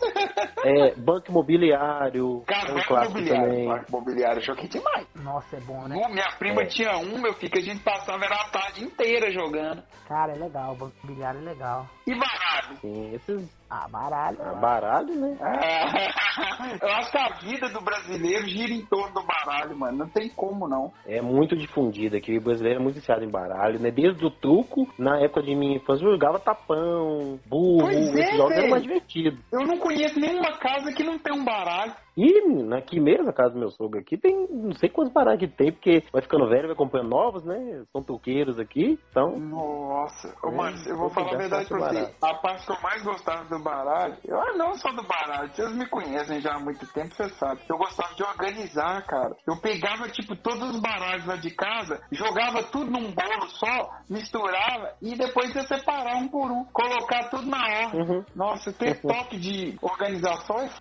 é, 0.65 0.95
banco 0.97 1.31
imobiliário, 1.31 2.43
é 2.47 2.53
Cara, 2.53 2.71
um 2.73 2.75
banco 2.75 2.87
clássico 2.89 3.19
imobiliário. 3.19 3.49
também. 3.51 3.69
Banco 3.69 3.85
imobiliário, 3.89 4.43
joguei 4.43 4.69
demais. 4.69 5.07
Nossa, 5.15 5.57
é 5.57 5.61
bom, 5.61 5.89
né? 5.89 5.97
Bom, 5.97 6.09
Minha 6.13 6.29
prima 6.39 6.63
É. 6.63 6.67
tinha 6.67 6.97
um, 6.99 7.19
meu 7.21 7.33
filho, 7.35 7.53
que 7.53 7.59
a 7.59 7.63
gente 7.63 7.83
passava 7.83 8.25
era 8.25 8.35
a 8.35 8.49
tarde 8.51 8.85
inteira 8.85 9.31
jogando. 9.31 9.83
Cara, 10.07 10.33
é 10.33 10.37
legal, 10.39 10.73
o 10.73 10.77
banco 10.77 10.95
imobiliário 11.05 11.41
é 11.41 11.45
legal. 11.45 11.87
E 12.07 12.15
baralho? 12.15 12.77
Sim, 12.81 13.15
esses 13.15 13.58
Ah, 13.71 13.87
baralho. 13.89 14.39
ah, 14.41 14.55
baralho, 14.55 15.15
né? 15.15 15.37
Eu 16.81 16.89
acho 16.89 17.11
que 17.11 17.19
a 17.19 17.29
vida 17.41 17.69
do 17.69 17.81
brasileiro 17.83 18.47
gira 18.49 18.73
em 18.73 18.85
torno 18.87 19.13
do 19.13 19.27
baralho, 19.27 19.77
mano. 19.77 19.99
Não 19.99 20.09
tem 20.09 20.29
como, 20.31 20.67
não. 20.67 20.93
É 21.07 21.21
muito 21.21 21.57
difundido 21.57 22.17
aqui, 22.17 22.39
o 22.39 22.41
brasileiro 22.41 22.81
é 22.81 22.83
muito 22.83 22.97
viciado 22.97 23.25
em 23.25 23.31
baralho, 23.31 23.79
né? 23.79 23.91
Desde 23.91 24.25
o 24.25 24.31
truco, 24.31 24.89
na 24.99 25.21
época 25.21 25.43
de 25.43 25.55
minha 25.55 25.77
infância, 25.77 26.05
eu 26.05 26.13
jogava 26.13 26.39
tapão, 26.39 27.39
burro, 27.47 27.81
Pois 27.83 27.97
é, 28.15 28.21
esses 28.21 28.37
jogos 28.37 28.53
eram 28.53 28.61
velho. 28.63 28.71
mais 28.71 28.83
divertidos. 28.83 29.39
Eu 29.53 29.67
não 29.67 29.79
conheço 29.79 30.19
nenhuma 30.19 30.57
casa 30.59 30.93
que 30.93 31.03
não 31.05 31.19
tem 31.19 31.35
um 31.35 31.45
baralho. 31.45 31.93
E 32.19 32.49
menino, 32.49 32.75
aqui 32.75 32.99
mesmo, 32.99 33.31
a 33.31 33.33
casa 33.33 33.55
do 33.55 33.61
meu 33.61 33.71
sogro 33.71 34.01
aqui, 34.01 34.19
tem 34.19 34.49
não 34.51 34.73
sei 34.73 34.89
quantos 34.89 35.13
baralhos 35.13 35.39
que 35.39 35.47
tem, 35.47 35.71
porque 35.71 36.03
vai 36.13 36.21
ficando 36.21 36.49
velho, 36.49 36.67
vai 36.67 36.77
comprando 36.77 37.09
novos, 37.09 37.45
né? 37.45 37.85
São 37.93 38.03
truqueiros 38.03 38.59
aqui, 38.59 38.99
então... 39.09 39.39
Nossa, 39.39 40.35
ô, 40.43 40.49
É, 40.49 40.57
mano, 40.57 40.77
eu 40.85 40.97
vou 40.97 41.11
falar 41.11 41.35
a 41.35 41.39
verdade 41.39 41.69
pra 41.69 41.79
você. 41.79 42.13
A 42.21 42.35
parte 42.35 42.67
que 42.67 42.73
eu 42.73 42.81
mais 42.83 43.05
gostava 43.05 43.45
do 43.45 43.63
baralho, 43.63 44.17
eu 44.25 44.37
ah, 44.37 44.57
não 44.57 44.75
só 44.75 44.91
do 44.91 45.05
baralho, 45.05 45.49
vocês 45.55 45.73
me 45.77 45.89
conhecem 45.89 46.41
já 46.41 46.57
há 46.57 46.59
muito 46.59 46.85
tempo, 46.93 47.15
você 47.15 47.29
sabe. 47.29 47.61
Eu 47.69 47.79
gostava 47.79 48.13
de 48.17 48.25
organizar, 48.25 49.07
cara. 49.07 49.37
Eu 49.47 49.57
pegava, 49.61 50.09
tipo, 50.09 50.35
todos 50.35 50.75
os 50.75 50.81
baralhos 50.81 51.25
lá 51.25 51.37
de 51.37 51.53
casa, 51.53 52.03
jogava 52.11 52.65
tudo 52.65 52.91
num 52.91 53.13
bolo 53.13 53.49
só, 53.51 53.91
misturava 54.11 54.93
e 55.01 55.17
depois 55.17 55.55
ia 55.55 55.63
separar 55.63 56.17
um 56.17 56.27
por 56.27 56.51
um, 56.51 56.65
colocar 56.73 57.31
tudo 57.31 57.47
na 57.47 57.63
ordem. 57.85 58.01
Uhum. 58.01 58.25
Nossa, 58.35 58.73
ter 58.73 59.01
toque 59.07 59.39
de 59.39 59.79
organização 59.81 60.59
é 60.59 60.65
f... 60.65 60.79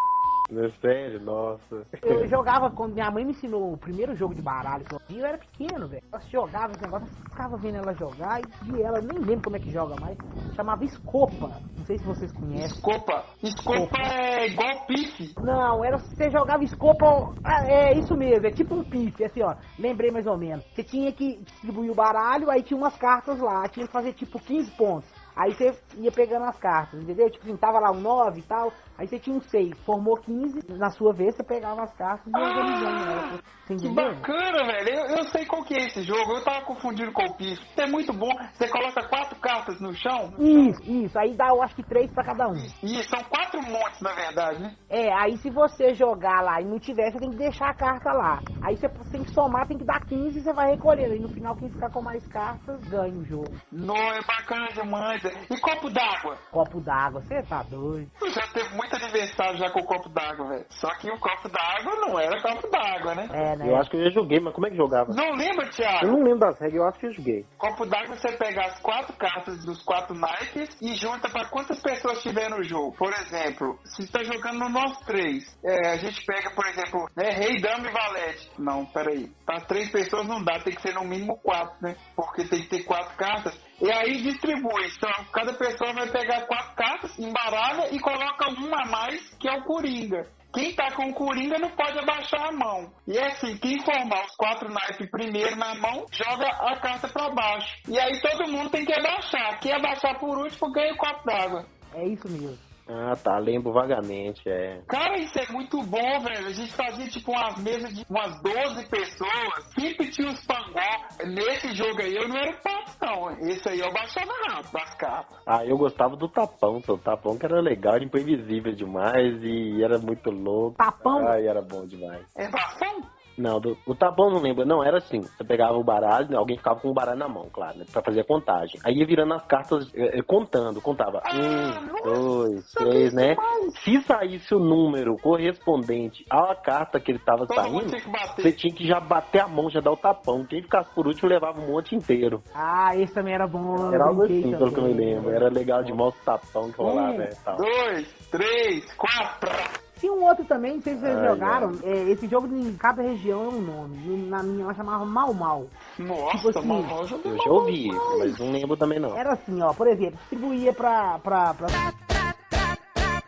É 0.50 0.70
sério, 0.80 1.20
nossa. 1.22 1.84
Eu 2.02 2.26
jogava 2.28 2.72
quando 2.72 2.94
minha 2.94 3.12
mãe 3.12 3.26
me 3.26 3.32
ensinou 3.32 3.74
o 3.74 3.78
primeiro 3.78 4.16
jogo 4.16 4.34
de 4.34 4.42
baralho 4.42 4.86
que 4.86 4.96
eu 4.96 5.00
vi, 5.08 5.20
eu 5.20 5.26
era 5.26 5.38
pequeno, 5.38 5.88
velho. 5.88 6.04
Eu 6.12 6.20
jogava 6.32 6.72
esse 6.72 6.82
negócio, 6.82 7.08
eu 7.08 7.30
ficava 7.30 7.58
vendo 7.58 7.76
ela 7.78 7.94
jogar 7.94 8.40
e 8.40 8.44
vi 8.64 8.82
ela, 8.82 9.02
nem 9.02 9.20
lembro 9.20 9.44
como 9.44 9.58
é 9.58 9.60
que 9.60 9.70
joga 9.72 9.96
mais. 10.00 10.18
Chamava 10.56 10.86
Escopa. 10.86 11.60
Não 11.78 11.86
sei 11.86 11.98
se 11.98 12.06
vocês 12.06 12.32
conhecem. 12.32 12.66
Escopa. 12.66 13.26
Escopa 13.44 13.98
é 14.02 14.48
igual 14.48 14.86
pife. 14.88 15.34
Não, 15.42 15.84
era 15.84 15.98
você 15.98 16.30
jogava 16.30 16.64
Escopa. 16.64 17.34
ah, 17.44 17.66
É 17.66 17.94
isso 17.94 18.16
mesmo, 18.16 18.48
é 18.48 18.52
tipo 18.52 18.74
um 18.74 18.84
pife, 18.84 19.26
assim, 19.26 19.44
ó. 19.44 19.54
Lembrei 19.78 20.12
mais 20.12 20.26
ou 20.28 20.38
menos. 20.38 20.64
Você 20.74 20.84
tinha 20.84 21.12
que 21.12 21.38
distribuir 21.44 21.92
o 21.92 21.96
baralho, 21.96 22.50
aí 22.50 22.64
tinha 22.64 22.78
umas 22.78 22.96
cartas 22.98 23.40
lá, 23.40 23.68
tinha 23.68 23.86
que 23.86 23.92
fazer 23.92 24.14
tipo 24.14 24.40
15 24.40 24.72
pontos. 24.78 25.10
Aí 25.36 25.54
você 25.54 25.72
ia 25.98 26.12
pegando 26.12 26.46
as 26.46 26.58
cartas, 26.58 27.00
entendeu? 27.00 27.30
Tipo 27.30 27.46
assim, 27.46 27.56
tava 27.58 27.80
lá 27.80 27.92
um 27.92 28.02
9 28.02 28.40
e 28.40 28.44
tal, 28.44 28.74
aí 28.98 29.08
você 29.08 29.20
tinha 29.20 29.36
um 29.36 29.42
6, 29.42 29.78
formou 29.86 30.18
15, 30.18 30.60
na 30.70 30.90
sua 30.90 31.14
vez 31.14 31.36
você 31.36 31.44
pegava 31.44 31.84
as 31.84 31.94
cartas 31.96 32.28
e 32.28 32.38
ia 32.38 32.46
organizando 32.46 33.12
ela. 33.12 33.40
Você 33.68 33.76
Que 33.76 33.90
bacana, 33.90 34.66
velho. 34.66 34.90
Eu, 34.90 35.18
eu 35.18 35.24
sei 35.26 35.46
qual 35.46 35.64
que 35.64 35.74
é 35.76 35.88
esse 35.88 36.02
jogo. 36.04 36.32
Eu 36.34 36.44
tava 36.44 36.62
confundindo 36.66 37.12
com 37.12 37.24
o 37.24 37.34
pife. 37.36 37.62
É 37.76 37.86
muito 37.86 38.14
bom. 38.14 38.32
Você 38.54 38.70
coloca 38.70 39.08
quatro 39.10 39.36
cartas 39.40 39.80
no 39.82 39.94
chão. 39.94 40.34
Isso, 40.40 40.82
isso. 40.84 41.20
Aí 41.20 41.36
dá, 41.36 41.50
eu 41.50 41.62
acho 41.62 41.76
que 41.76 41.84
três 41.84 42.10
pra 42.12 42.24
cada 42.24 42.48
um. 42.48 42.56
E 42.82 43.04
são 43.04 43.22
quatro 43.26 43.62
montes, 43.64 44.00
na 44.02 44.14
verdade, 44.14 44.62
né? 44.62 44.76
É, 44.90 45.14
aí 45.14 45.38
se 45.38 45.50
você 45.50 45.94
jogar 45.94 46.42
lá 46.42 46.62
e 46.62 46.66
não 46.66 46.80
tiver, 46.80 47.12
você 47.12 47.20
tem 47.20 47.30
que 47.30 47.38
deixar 47.38 47.70
a 47.70 47.74
carta 47.74 48.12
lá. 48.14 48.40
Aí 48.62 48.78
você 48.78 48.88
tem 49.12 49.24
que 49.24 49.32
somar, 49.32 49.68
tem 49.68 49.78
que 49.78 49.86
dar 49.86 50.00
15 50.06 50.40
e 50.40 50.42
você 50.42 50.54
vai 50.54 50.72
recolhendo. 50.72 51.16
E 51.16 51.20
no 51.20 51.30
final, 51.30 51.56
quem 51.56 51.70
ficar 51.70 51.90
com 51.92 52.02
mais 52.02 52.26
cartas 52.28 52.80
ganha 52.86 53.14
o 53.14 53.26
jogo. 53.26 53.54
Não, 53.72 53.98
é 53.98 54.22
bacana 54.22 54.68
demais. 54.74 55.24
E 55.24 55.60
copo 55.60 55.90
d'água? 55.90 56.38
Copo 56.52 56.80
d'água, 56.80 57.22
você 57.22 57.42
tá 57.44 57.64
doido. 57.64 58.10
Já 58.34 58.48
teve 58.54 58.76
muito 58.76 58.87
aniversário 58.96 59.58
já 59.58 59.70
com 59.70 59.80
o 59.80 59.86
copo 59.86 60.10
d'água, 60.10 60.48
velho. 60.50 60.66
Só 60.70 60.88
que 60.96 61.10
o 61.10 61.20
copo 61.20 61.50
d'água 61.50 61.96
não 62.08 62.20
era 62.20 62.42
copo 62.42 62.68
d'água, 62.70 63.16
né? 63.16 63.28
É, 63.34 63.56
né? 63.58 63.70
Eu 63.70 63.78
acho 63.78 63.90
que 63.90 63.98
eu 63.98 64.04
já 64.06 64.10
joguei, 64.12 64.40
mas 64.40 64.54
como 64.54 64.68
é 64.68 64.70
que 64.70 64.78
jogava? 64.78 65.14
Não 65.14 65.32
lembra, 65.36 65.66
Eu 65.66 65.72
Thiago? 65.72 66.08
não 66.08 66.24
lembro 66.24 66.40
das 66.40 66.60
regras, 66.60 66.76
eu 66.82 66.88
acho 66.88 67.00
que 67.00 67.06
eu 67.08 67.14
joguei. 67.14 67.46
Copo 67.58 67.86
d'água 67.86 68.16
você 68.16 68.32
pega 68.38 68.62
as 68.66 68.80
quatro 68.82 69.14
cartas 69.18 69.64
dos 69.66 69.84
quatro 69.84 70.16
naipes 70.16 70.70
e 70.82 70.96
junta 70.96 71.30
pra 71.30 71.46
quantas 71.50 71.80
pessoas 71.82 72.22
tiver 72.22 72.50
no 72.50 72.64
jogo. 72.64 72.96
Por 72.98 73.12
exemplo, 73.14 73.78
se 73.84 74.04
está 74.04 74.24
jogando 74.24 74.60
no 74.60 74.70
nós 74.70 74.98
três, 75.06 75.44
é, 75.64 75.90
a 75.90 75.98
gente 75.98 76.24
pega, 76.26 76.52
por 76.52 76.66
exemplo, 76.68 77.10
né, 77.16 77.30
rei, 77.32 77.60
dama 77.60 77.88
e 77.90 77.92
valete. 77.92 78.52
Não, 78.58 78.86
peraí. 78.86 79.30
Pra 79.46 79.60
três 79.62 79.90
pessoas 79.92 80.28
não 80.28 80.44
dá, 80.44 80.60
tem 80.60 80.74
que 80.76 80.82
ser 80.82 80.94
no 80.94 81.04
mínimo 81.04 81.38
quatro, 81.38 81.76
né? 81.82 81.96
Porque 82.16 82.44
tem 82.46 82.62
que 82.62 82.70
ter 82.70 82.84
quatro 82.84 83.16
cartas. 83.18 83.58
E 83.82 83.92
aí 83.92 84.22
distribui. 84.22 84.88
Então, 84.98 85.26
cada 85.32 85.54
pessoa 85.54 85.94
vai 85.94 86.10
pegar 86.10 86.48
quatro 86.48 86.76
cartas, 86.76 87.20
embaralha 87.20 87.94
e 87.94 88.00
coloca 88.00 88.50
uma 88.50 88.82
a 88.82 88.86
mais, 88.86 89.30
que 89.40 89.48
é 89.48 89.54
o 89.54 89.64
Coringa. 89.64 90.28
Quem 90.54 90.74
tá 90.74 90.92
com 90.92 91.10
o 91.10 91.14
Coringa 91.14 91.60
não 91.60 91.70
pode 91.70 92.00
abaixar 92.00 92.48
a 92.48 92.52
mão. 92.52 92.92
E 93.08 93.16
é 93.18 93.28
assim, 93.28 93.56
quem 93.58 93.80
formar 93.82 94.26
os 94.26 94.36
quatro 94.36 94.68
naipes 94.70 95.10
primeiro 95.12 95.56
na 95.56 95.76
mão, 95.76 96.06
joga 96.12 96.48
a 96.48 96.80
carta 96.80 97.08
pra 97.08 97.30
baixo. 97.30 97.76
E 97.88 98.00
aí 98.00 98.20
todo 98.22 98.52
mundo 98.52 98.70
tem 98.72 98.84
que 98.84 98.94
abaixar. 98.94 99.60
Quem 99.60 99.74
abaixar 99.74 100.18
por 100.20 100.38
último 100.38 100.72
ganha 100.72 100.94
o 100.94 100.98
copo 100.98 101.26
d'água. 101.26 101.66
É 101.94 102.08
isso 102.08 102.28
mesmo. 102.30 102.67
Ah, 102.90 103.16
tá, 103.16 103.38
lembro 103.38 103.74
vagamente, 103.74 104.42
é. 104.50 104.82
Cara, 104.88 105.18
isso 105.18 105.38
é 105.38 105.52
muito 105.52 105.82
bom, 105.84 106.20
velho. 106.22 106.48
A 106.48 106.52
gente 106.52 106.74
fazia 106.74 107.08
tipo 107.08 107.32
umas 107.32 107.58
mesas 107.62 107.94
de 107.94 108.06
umas 108.10 108.42
12 108.42 108.86
pessoas. 108.88 109.66
Sempre 109.78 110.10
tinha 110.10 110.30
uns 110.30 110.46
pangó. 110.46 110.80
Nesse 111.26 111.74
jogo 111.76 112.02
aí 112.02 112.16
eu 112.16 112.28
não 112.28 112.38
era 112.38 112.54
pato, 112.54 112.92
não. 113.02 113.30
Esse 113.50 113.70
aí 113.70 113.80
eu 113.80 113.92
baixava 113.92 114.32
rápido 114.48 114.72
das 114.72 114.96
cartas. 114.96 115.38
Ah, 115.46 115.66
eu 115.66 115.78
gostava 115.78 116.16
do 116.16 116.30
tapão, 116.30 116.82
seu 116.82 116.98
tapão 116.98 117.38
que 117.38 117.46
era 117.46 117.60
legal, 117.60 117.96
era 117.96 118.04
imprevisível 118.04 118.74
demais 118.74 119.44
e 119.44 119.84
era 119.84 119.98
muito 119.98 120.30
louco. 120.30 120.78
Tapão? 120.78 121.28
Ai, 121.28 121.48
era 121.48 121.62
bom 121.62 121.86
demais. 121.86 122.26
É 122.36 122.48
bastão? 122.50 123.02
Não, 123.38 123.60
do, 123.60 123.78
o 123.86 123.94
tapão 123.94 124.30
não 124.32 124.40
lembro. 124.42 124.66
Não, 124.66 124.84
era 124.84 124.98
assim. 124.98 125.22
Você 125.22 125.44
pegava 125.44 125.74
o 125.78 125.84
baralho, 125.84 126.38
alguém 126.38 126.58
ficava 126.58 126.80
com 126.80 126.90
o 126.90 126.94
baralho 126.94 127.20
na 127.20 127.28
mão, 127.28 127.48
claro, 127.52 127.78
né? 127.78 127.86
Pra 127.92 128.02
fazer 128.02 128.22
a 128.22 128.26
contagem. 128.26 128.80
Aí 128.84 128.96
ia 128.96 129.06
virando 129.06 129.34
as 129.34 129.46
cartas, 129.46 129.92
eh, 129.96 130.18
eh, 130.20 130.22
contando, 130.24 130.82
contava. 130.82 131.22
Ah, 131.24 131.36
um, 131.36 131.86
nossa, 131.88 132.04
dois, 132.04 132.72
três, 132.74 133.14
né? 133.14 133.36
Se 133.84 134.02
saísse 134.04 134.56
o 134.56 134.60
número 134.60 135.16
correspondente 135.18 136.26
à 136.30 136.56
carta 136.56 137.00
que 137.00 137.12
ele 137.12 137.20
tava 137.20 137.46
Todo 137.46 137.62
mundo 137.64 137.80
saindo, 137.82 137.90
tinha 137.90 138.02
que 138.02 138.10
bater. 138.10 138.42
você 138.42 138.52
tinha 138.52 138.74
que 138.74 138.88
já 138.88 139.00
bater 139.00 139.42
a 139.42 139.48
mão, 139.48 139.70
já 139.70 139.80
dar 139.82 139.92
o 139.92 139.98
tapão. 139.98 140.46
Quem 140.46 140.62
ficasse 140.62 140.90
por 140.96 141.06
último 141.08 141.30
levava 141.30 141.60
o 141.62 141.68
monte 141.68 141.96
inteiro. 141.96 142.42
Ah, 142.54 142.96
esse 142.96 143.14
também 143.14 143.34
era 143.34 143.48
bom. 143.48 143.94
Era 143.94 144.06
algo 144.06 144.24
assim, 144.24 144.52
pelo 144.52 144.72
que 144.72 144.80
eu 144.80 144.84
me 144.84 144.94
lembro. 144.94 145.30
Era 145.32 145.50
legal 145.50 145.84
demais 145.84 146.14
o 146.16 146.26
tapão 146.26 146.72
que 146.72 146.78
rolava, 146.78 147.12
Um, 147.14 147.18
né? 147.18 147.30
Tal. 147.44 147.58
dois, 147.58 148.08
três, 148.32 148.94
quatro. 148.96 149.87
Tinha 150.00 150.12
um 150.14 150.24
outro 150.24 150.46
também, 150.46 150.76
não 150.76 150.82
sei 150.82 150.94
se 150.96 151.00
vocês 151.02 151.18
Ai, 151.18 151.28
jogaram. 151.28 151.72
é, 151.84 152.10
esse 152.12 152.28
jogo 152.28 152.48
em 152.48 152.76
cada 152.78 153.02
região 153.02 153.46
é 153.46 153.48
um 153.48 153.62
nome. 153.62 154.28
Na 154.28 154.44
minha 154.44 154.64
ela 154.66 154.74
chamava 154.74 155.06
Mal 155.06 155.34
Mal. 155.34 155.66
Nossa, 155.98 156.38
Tipo 156.38 156.60
assim, 156.60 156.68
mal, 156.68 157.00
eu 157.02 157.08
joguei 157.08 157.32
Eu 157.32 157.36
mal 157.36 157.46
já 157.46 157.52
ouvi, 157.52 157.92
mas 158.20 158.40
não 158.40 158.52
lembro 158.52 158.78
também 158.78 159.00
não. 159.00 159.18
Era 159.18 159.34
assim, 159.34 159.62
ó, 159.62 159.74
por 159.74 159.88
exemplo, 159.88 160.18
distribuía 160.20 160.72
pra, 160.74 161.20
pra, 161.20 161.54
pra 161.54 161.68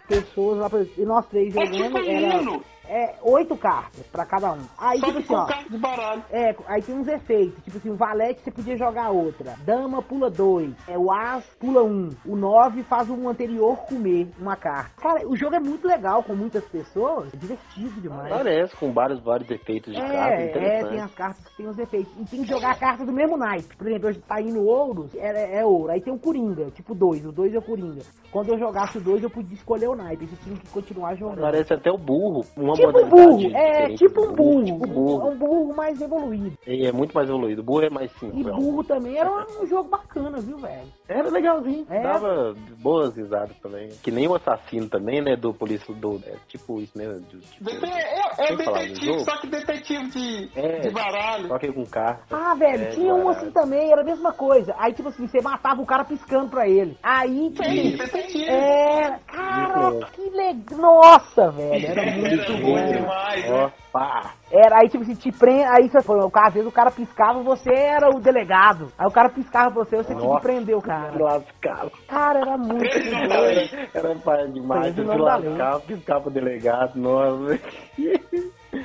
pessoas 0.07 0.57
lá, 0.59 0.69
e 0.97 1.05
nós 1.05 1.25
três 1.27 1.55
É 1.55 1.65
jogando, 1.65 1.83
tipo 1.83 1.97
era 1.97 2.61
é, 2.89 3.15
oito 3.21 3.55
cartas 3.55 4.05
pra 4.07 4.25
cada 4.25 4.51
um. 4.53 4.61
Aí, 4.77 4.99
só 4.99 5.05
tipo 5.07 5.19
assim, 5.19 5.35
ó, 5.35 5.45
carta 5.45 5.69
de 5.69 5.77
baralho. 5.77 6.23
É, 6.31 6.55
aí 6.67 6.81
tem 6.81 6.95
uns 6.95 7.07
efeitos, 7.07 7.63
tipo 7.63 7.77
assim, 7.77 7.89
o 7.89 7.95
valete 7.95 8.41
você 8.41 8.51
podia 8.51 8.75
jogar 8.75 9.11
outra, 9.11 9.55
dama 9.63 10.01
pula 10.01 10.29
dois, 10.29 10.73
é, 10.87 10.97
o 10.97 11.11
as 11.11 11.45
pula 11.59 11.83
um, 11.83 12.09
o 12.25 12.35
nove 12.35 12.83
faz 12.83 13.09
um 13.09 13.27
anterior 13.29 13.77
comer 13.85 14.27
uma 14.39 14.55
carta. 14.55 14.91
Cara, 15.01 15.27
o 15.27 15.35
jogo 15.35 15.55
é 15.55 15.59
muito 15.59 15.87
legal 15.87 16.23
com 16.23 16.33
muitas 16.33 16.65
pessoas, 16.65 17.33
é 17.33 17.37
divertido 17.37 18.01
demais. 18.01 18.29
Parece, 18.29 18.75
com 18.75 18.91
vários, 18.91 19.19
vários 19.21 19.49
efeitos 19.49 19.93
de 19.93 19.99
carta, 19.99 20.15
É, 20.15 20.41
é, 20.41 20.49
interessante. 20.49 20.89
tem 20.89 21.01
as 21.01 21.13
cartas 21.13 21.45
que 21.45 21.57
tem 21.57 21.67
os 21.67 21.77
efeitos. 21.77 22.11
E 22.17 22.25
tem 22.25 22.41
que 22.43 22.49
jogar 22.49 22.71
a 22.71 22.75
carta 22.75 23.05
do 23.05 23.11
mesmo 23.11 23.37
naipe. 23.37 23.75
Por 23.75 23.87
exemplo, 23.87 24.09
hoje 24.09 24.19
tá 24.19 24.41
indo 24.41 24.63
ouro, 24.63 25.09
é, 25.15 25.59
é 25.59 25.65
ouro. 25.65 25.91
Aí 25.91 26.01
tem 26.01 26.13
o 26.13 26.19
Coringa, 26.19 26.71
tipo 26.71 26.95
dois, 26.95 27.25
o 27.25 27.31
dois 27.31 27.53
é 27.53 27.57
o 27.57 27.61
Coringa. 27.61 28.01
Quando 28.31 28.49
eu 28.53 28.59
jogasse 28.59 28.97
o 28.97 29.01
dois, 29.01 29.21
eu 29.21 29.29
podia 29.29 29.53
escolher 29.55 29.87
o 29.87 29.95
naipe. 29.95 30.25
Você 30.25 30.35
tinha 30.43 30.55
que 30.57 30.69
continuar 30.69 31.15
jogando. 31.15 31.41
Parece 31.41 31.73
até 31.73 31.91
o 31.91 31.97
burro, 31.97 32.45
uma 32.55 32.73
tipo 32.79 32.99
um 32.99 33.05
modalidade 33.05 33.47
burro, 33.47 33.57
é 33.57 33.95
tipo 33.95 34.21
um 34.21 34.31
burro. 34.33 34.65
Tipo 34.65 34.83
É 34.83 34.87
burro. 34.87 35.29
um 35.31 35.35
burro 35.37 35.75
mais 35.75 36.01
evoluído. 36.01 36.57
Ele 36.65 36.85
é 36.87 36.91
muito 36.91 37.13
mais 37.13 37.27
evoluído. 37.29 37.61
O 37.61 37.65
burro 37.65 37.83
é 37.85 37.89
mais 37.89 38.11
E 38.15 38.19
simples. 38.19 38.55
burro 38.55 38.83
também 38.83 39.17
era 39.17 39.29
um 39.61 39.65
jogo 39.67 39.89
bacana, 39.89 40.39
viu, 40.39 40.57
velho? 40.57 40.83
Era 41.07 41.29
legalzinho. 41.29 41.85
É. 41.89 42.01
Dava 42.01 42.55
boas 42.79 43.15
risadas 43.15 43.55
também. 43.61 43.89
Que 44.03 44.11
nem 44.11 44.27
o 44.27 44.35
assassino 44.35 44.87
também, 44.87 45.21
né? 45.21 45.35
Do 45.35 45.53
polícia 45.53 45.93
do. 45.93 46.21
É, 46.25 46.33
tipo 46.47 46.79
isso 46.81 46.97
mesmo. 46.97 47.19
do- 47.21 47.39
tipo, 47.39 47.63
Dete- 47.65 47.85
É, 47.85 48.51
é 48.51 48.55
detetive, 48.55 49.19
só 49.25 49.37
que 49.39 49.47
detetive 49.47 50.09
de, 50.11 50.49
É. 50.55 50.79
de 50.79 50.89
baralho. 50.91 51.47
Só 51.47 51.57
que 51.57 51.71
com 51.71 51.85
carta. 51.85 52.23
Ah, 52.31 52.53
velho, 52.55 52.83
É, 52.83 52.87
tinha 52.89 53.13
um 53.13 53.27
assim 53.29 53.49
também, 53.51 53.91
era 53.91 54.01
a 54.01 54.03
mesma 54.03 54.31
coisa. 54.31 54.73
Aí, 54.77 54.93
tipo 54.93 55.09
assim, 55.09 55.27
você 55.27 55.41
matava 55.41 55.81
o 55.81 55.85
cara 55.85 56.03
piscando 56.05 56.49
pra 56.49 56.67
ele. 56.67 56.97
Aí, 57.03 57.49
tipo 57.49 57.63
é. 58.49 59.19
Cara, 59.27 59.91
que 60.13 60.21
legal. 60.29 60.79
Nossa, 60.79 61.51
velho, 61.51 61.85
era 61.87 62.01
Era 62.01 62.17
muito 62.17 62.53
bom 62.61 62.68
bom. 62.75 62.91
demais, 62.91 63.49
né? 63.49 63.71
Pá. 63.91 64.33
Era 64.51 64.79
aí, 64.81 64.89
tipo 64.89 65.03
assim, 65.03 65.15
te 65.15 65.31
prende. 65.31 65.63
Aí 65.63 65.89
você 65.89 66.01
foi, 66.01 66.19
o 66.19 66.29
cara, 66.29 66.47
às 66.47 66.53
vezes 66.53 66.67
o 66.69 66.71
cara 66.71 66.91
piscava, 66.91 67.41
você 67.41 67.71
era 67.73 68.09
o 68.09 68.19
delegado. 68.19 68.91
Aí 68.97 69.07
o 69.07 69.11
cara 69.11 69.29
piscava 69.29 69.69
você, 69.69 69.97
você 69.97 70.15
tinha 70.15 70.35
que 70.35 70.41
prender 70.41 70.75
o 70.75 70.81
cara. 70.81 71.11
Lascava. 71.17 71.91
Cara, 72.07 72.39
era 72.39 72.57
muito 72.57 72.83
aí. 72.85 73.89
Era 73.93 74.15
pai 74.15 74.47
demais. 74.47 74.95
Você 74.95 75.01
se 75.05 75.17
lascava, 75.17 75.79
piscava 75.81 76.21
pro 76.21 76.31
delegado. 76.31 76.95
Nossa. 76.95 77.59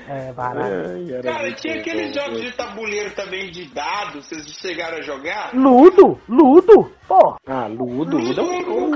É, 0.09 0.33
barato. 0.33 0.67
Era 1.13 1.23
Cara, 1.23 1.53
tinha 1.55 1.79
aqueles 1.81 2.15
jogos 2.15 2.41
de 2.41 2.53
tabuleiro 2.57 3.15
também 3.15 3.51
de 3.51 3.67
dados, 3.75 4.27
vocês 4.27 4.43
chegaram 4.59 4.97
a 4.99 5.03
jogar? 5.03 5.51
Ludo, 5.55 6.19
Ludo, 6.27 6.91
pô. 7.07 7.37
Ah, 7.47 7.67
Ludo, 7.67 8.17
Ludo, 8.17 8.17
Ludo. 8.19 8.41
é 8.41 8.45
um- 8.45 8.91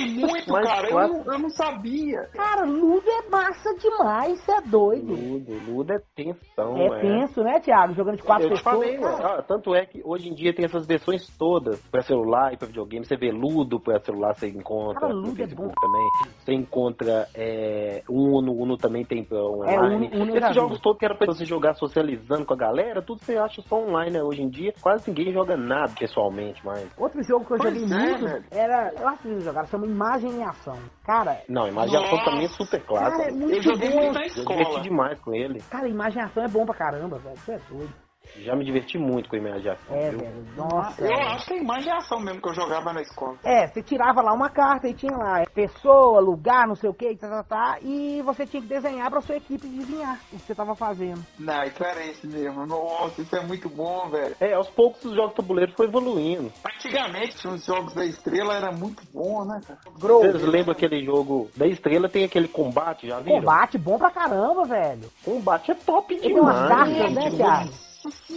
joguei 0.00 0.14
muito, 0.26 0.52
Mas 0.52 0.66
cara. 0.66 0.86
Eu 0.88 0.92
quatro- 0.92 1.24
não, 1.24 1.32
eu 1.32 1.38
não 1.38 1.50
sabia. 1.50 2.20
Cara, 2.34 2.64
Ludo 2.64 3.04
é 3.08 3.28
massa 3.30 3.74
demais, 3.76 4.40
você 4.40 4.52
é 4.52 4.60
doido. 4.62 5.12
Ludo, 5.14 5.52
Ludo 5.70 5.92
é 5.92 5.98
tensão, 6.14 6.76
É 6.76 7.00
tenso, 7.00 7.42
né, 7.42 7.60
Thiago? 7.60 7.94
Jogando 7.94 8.16
de 8.16 8.22
quatro 8.22 8.46
Eu 8.46 8.54
te 8.54 8.62
pessoas. 8.62 8.74
falei, 8.84 8.98
cara. 8.98 9.38
ah, 9.38 9.42
tanto 9.42 9.74
é 9.74 9.84
que 9.86 10.00
hoje 10.04 10.28
em 10.28 10.34
dia 10.34 10.54
tem 10.54 10.64
essas 10.64 10.86
versões 10.86 11.26
todas 11.36 11.80
pra 11.90 12.02
celular 12.02 12.52
e 12.52 12.56
pra 12.56 12.66
videogame. 12.66 13.04
Você 13.04 13.16
vê 13.16 13.30
Ludo 13.30 13.80
pra 13.80 14.00
celular, 14.00 14.34
você 14.34 14.48
encontra 14.48 15.00
Cara, 15.00 15.12
no 15.14 15.20
Ludo 15.20 15.42
é 15.42 15.46
bom. 15.46 15.70
também. 15.80 16.08
Você 16.38 16.52
encontra 16.52 17.26
é, 17.34 18.02
Uno, 18.08 18.52
Uno 18.52 18.76
também 18.76 19.04
tem 19.04 19.24
pra 19.24 19.38
online. 19.42 20.08
Uno- 20.12 20.22
Uno 20.22 20.34
eu 20.34 20.40
já 20.40 20.46
Esses 20.48 20.54
jogos 20.56 20.76
vi. 20.78 20.82
todos 20.82 20.98
que 20.98 21.04
era 21.04 21.14
pra 21.14 21.26
você 21.26 21.44
jogar 21.44 21.74
socializando 21.74 22.44
com 22.44 22.54
a 22.54 22.56
galera, 22.56 23.02
tudo 23.02 23.22
você 23.22 23.36
acha 23.36 23.62
só 23.62 23.76
online, 23.82 24.10
né? 24.12 24.22
Hoje 24.22 24.42
em 24.42 24.48
dia 24.48 24.72
quase 24.80 25.08
ninguém 25.10 25.32
joga 25.32 25.56
nada 25.56 25.92
pessoalmente 25.98 26.64
mais. 26.64 26.88
Outro 26.98 27.22
jogo 27.22 27.44
que 27.44 27.52
eu 27.54 27.58
Pois 27.58 27.74
joguei 27.74 27.96
é, 27.96 28.00
muito 28.10 28.24
velho. 28.24 28.44
era. 28.50 28.92
Eu 28.98 29.08
acho 29.08 29.22
que 29.22 29.28
vocês 29.28 29.44
jogaram, 29.44 29.66
chama 29.68 29.86
Imagem 29.90 30.30
em 30.32 30.44
Ação. 30.44 30.78
Cara, 31.04 31.42
Não, 31.48 31.66
imaginação 31.68 32.10
Nossa, 32.18 32.30
também 32.30 32.44
é 32.44 32.48
super 32.48 32.80
cara, 32.82 33.06
é 33.06 33.10
clássico. 33.10 33.34
muito 33.38 33.54
Eu 33.56 33.62
joguei 33.62 33.90
bom. 33.90 33.96
muito 33.96 34.12
na 34.14 34.20
Eu 34.20 34.26
escola. 34.26 34.80
demais 34.80 35.20
com 35.20 35.34
ele. 35.34 35.60
Cara, 35.70 35.88
Imagem 35.88 36.22
em 36.22 36.24
Ação 36.24 36.44
é 36.44 36.48
bom 36.48 36.64
pra 36.64 36.74
caramba, 36.74 37.18
velho. 37.18 37.36
Você 37.36 37.52
é 37.52 37.60
doido. 37.68 37.92
Já 38.38 38.54
me 38.56 38.64
diverti 38.64 38.98
muito 38.98 39.28
com 39.28 39.36
imaginação. 39.36 39.96
É, 39.96 40.10
viu? 40.10 40.18
velho. 40.20 40.46
Nossa. 40.56 41.04
Eu 41.04 41.14
acho 41.28 41.46
que 41.46 41.54
é 41.54 41.58
imaginação 41.58 42.20
mesmo 42.20 42.40
que 42.40 42.48
eu 42.48 42.54
jogava 42.54 42.92
na 42.92 43.02
escola. 43.02 43.36
É, 43.44 43.66
você 43.66 43.82
tirava 43.82 44.22
lá 44.22 44.32
uma 44.32 44.48
carta 44.48 44.88
e 44.88 44.94
tinha 44.94 45.16
lá 45.16 45.40
é, 45.40 45.44
pessoa, 45.46 46.20
lugar, 46.20 46.66
não 46.66 46.74
sei 46.74 46.88
o 46.90 46.94
que, 46.94 47.14
tá, 47.16 47.28
tá, 47.28 47.42
tá, 47.42 47.78
e 47.82 48.22
você 48.22 48.46
tinha 48.46 48.62
que 48.62 48.68
desenhar 48.68 49.10
pra 49.10 49.20
sua 49.20 49.36
equipe 49.36 49.66
adivinhar 49.66 50.18
o 50.32 50.36
que 50.36 50.42
você 50.42 50.54
tava 50.54 50.74
fazendo. 50.74 51.24
Não, 51.38 51.64
isso 51.64 51.84
era 51.84 52.04
esse 52.06 52.26
mesmo. 52.26 52.66
Nossa, 52.66 53.20
isso 53.20 53.34
é 53.36 53.44
muito 53.46 53.68
bom, 53.68 54.08
velho. 54.08 54.34
É, 54.40 54.54
aos 54.54 54.68
poucos 54.70 55.04
os 55.04 55.14
jogos 55.14 55.34
tabuleiros 55.34 55.74
foi 55.74 55.86
evoluindo. 55.86 56.52
Antigamente, 56.64 57.46
os 57.46 57.64
jogos 57.64 57.94
da 57.94 58.04
estrela 58.04 58.54
era 58.54 58.72
muito 58.72 59.02
bom, 59.12 59.44
né, 59.44 59.60
cara? 59.66 59.78
Vocês 59.98 60.42
lembram 60.42 60.72
aquele 60.72 61.04
jogo 61.04 61.50
da 61.56 61.66
estrela? 61.66 62.08
Tem 62.08 62.24
aquele 62.24 62.48
combate, 62.48 63.08
já 63.08 63.20
viram? 63.20 63.40
Combate 63.40 63.78
bom 63.78 63.98
pra 63.98 64.10
caramba, 64.10 64.64
velho. 64.64 65.10
Combate 65.24 65.72
é 65.72 65.74
top 65.74 66.14
Ele 66.14 66.22
tem 66.22 66.40
umas 66.40 66.54
demais. 66.54 66.68
cartas, 66.68 67.12
né, 67.14 67.22
gente. 67.22 67.36
Thiago? 67.36 67.89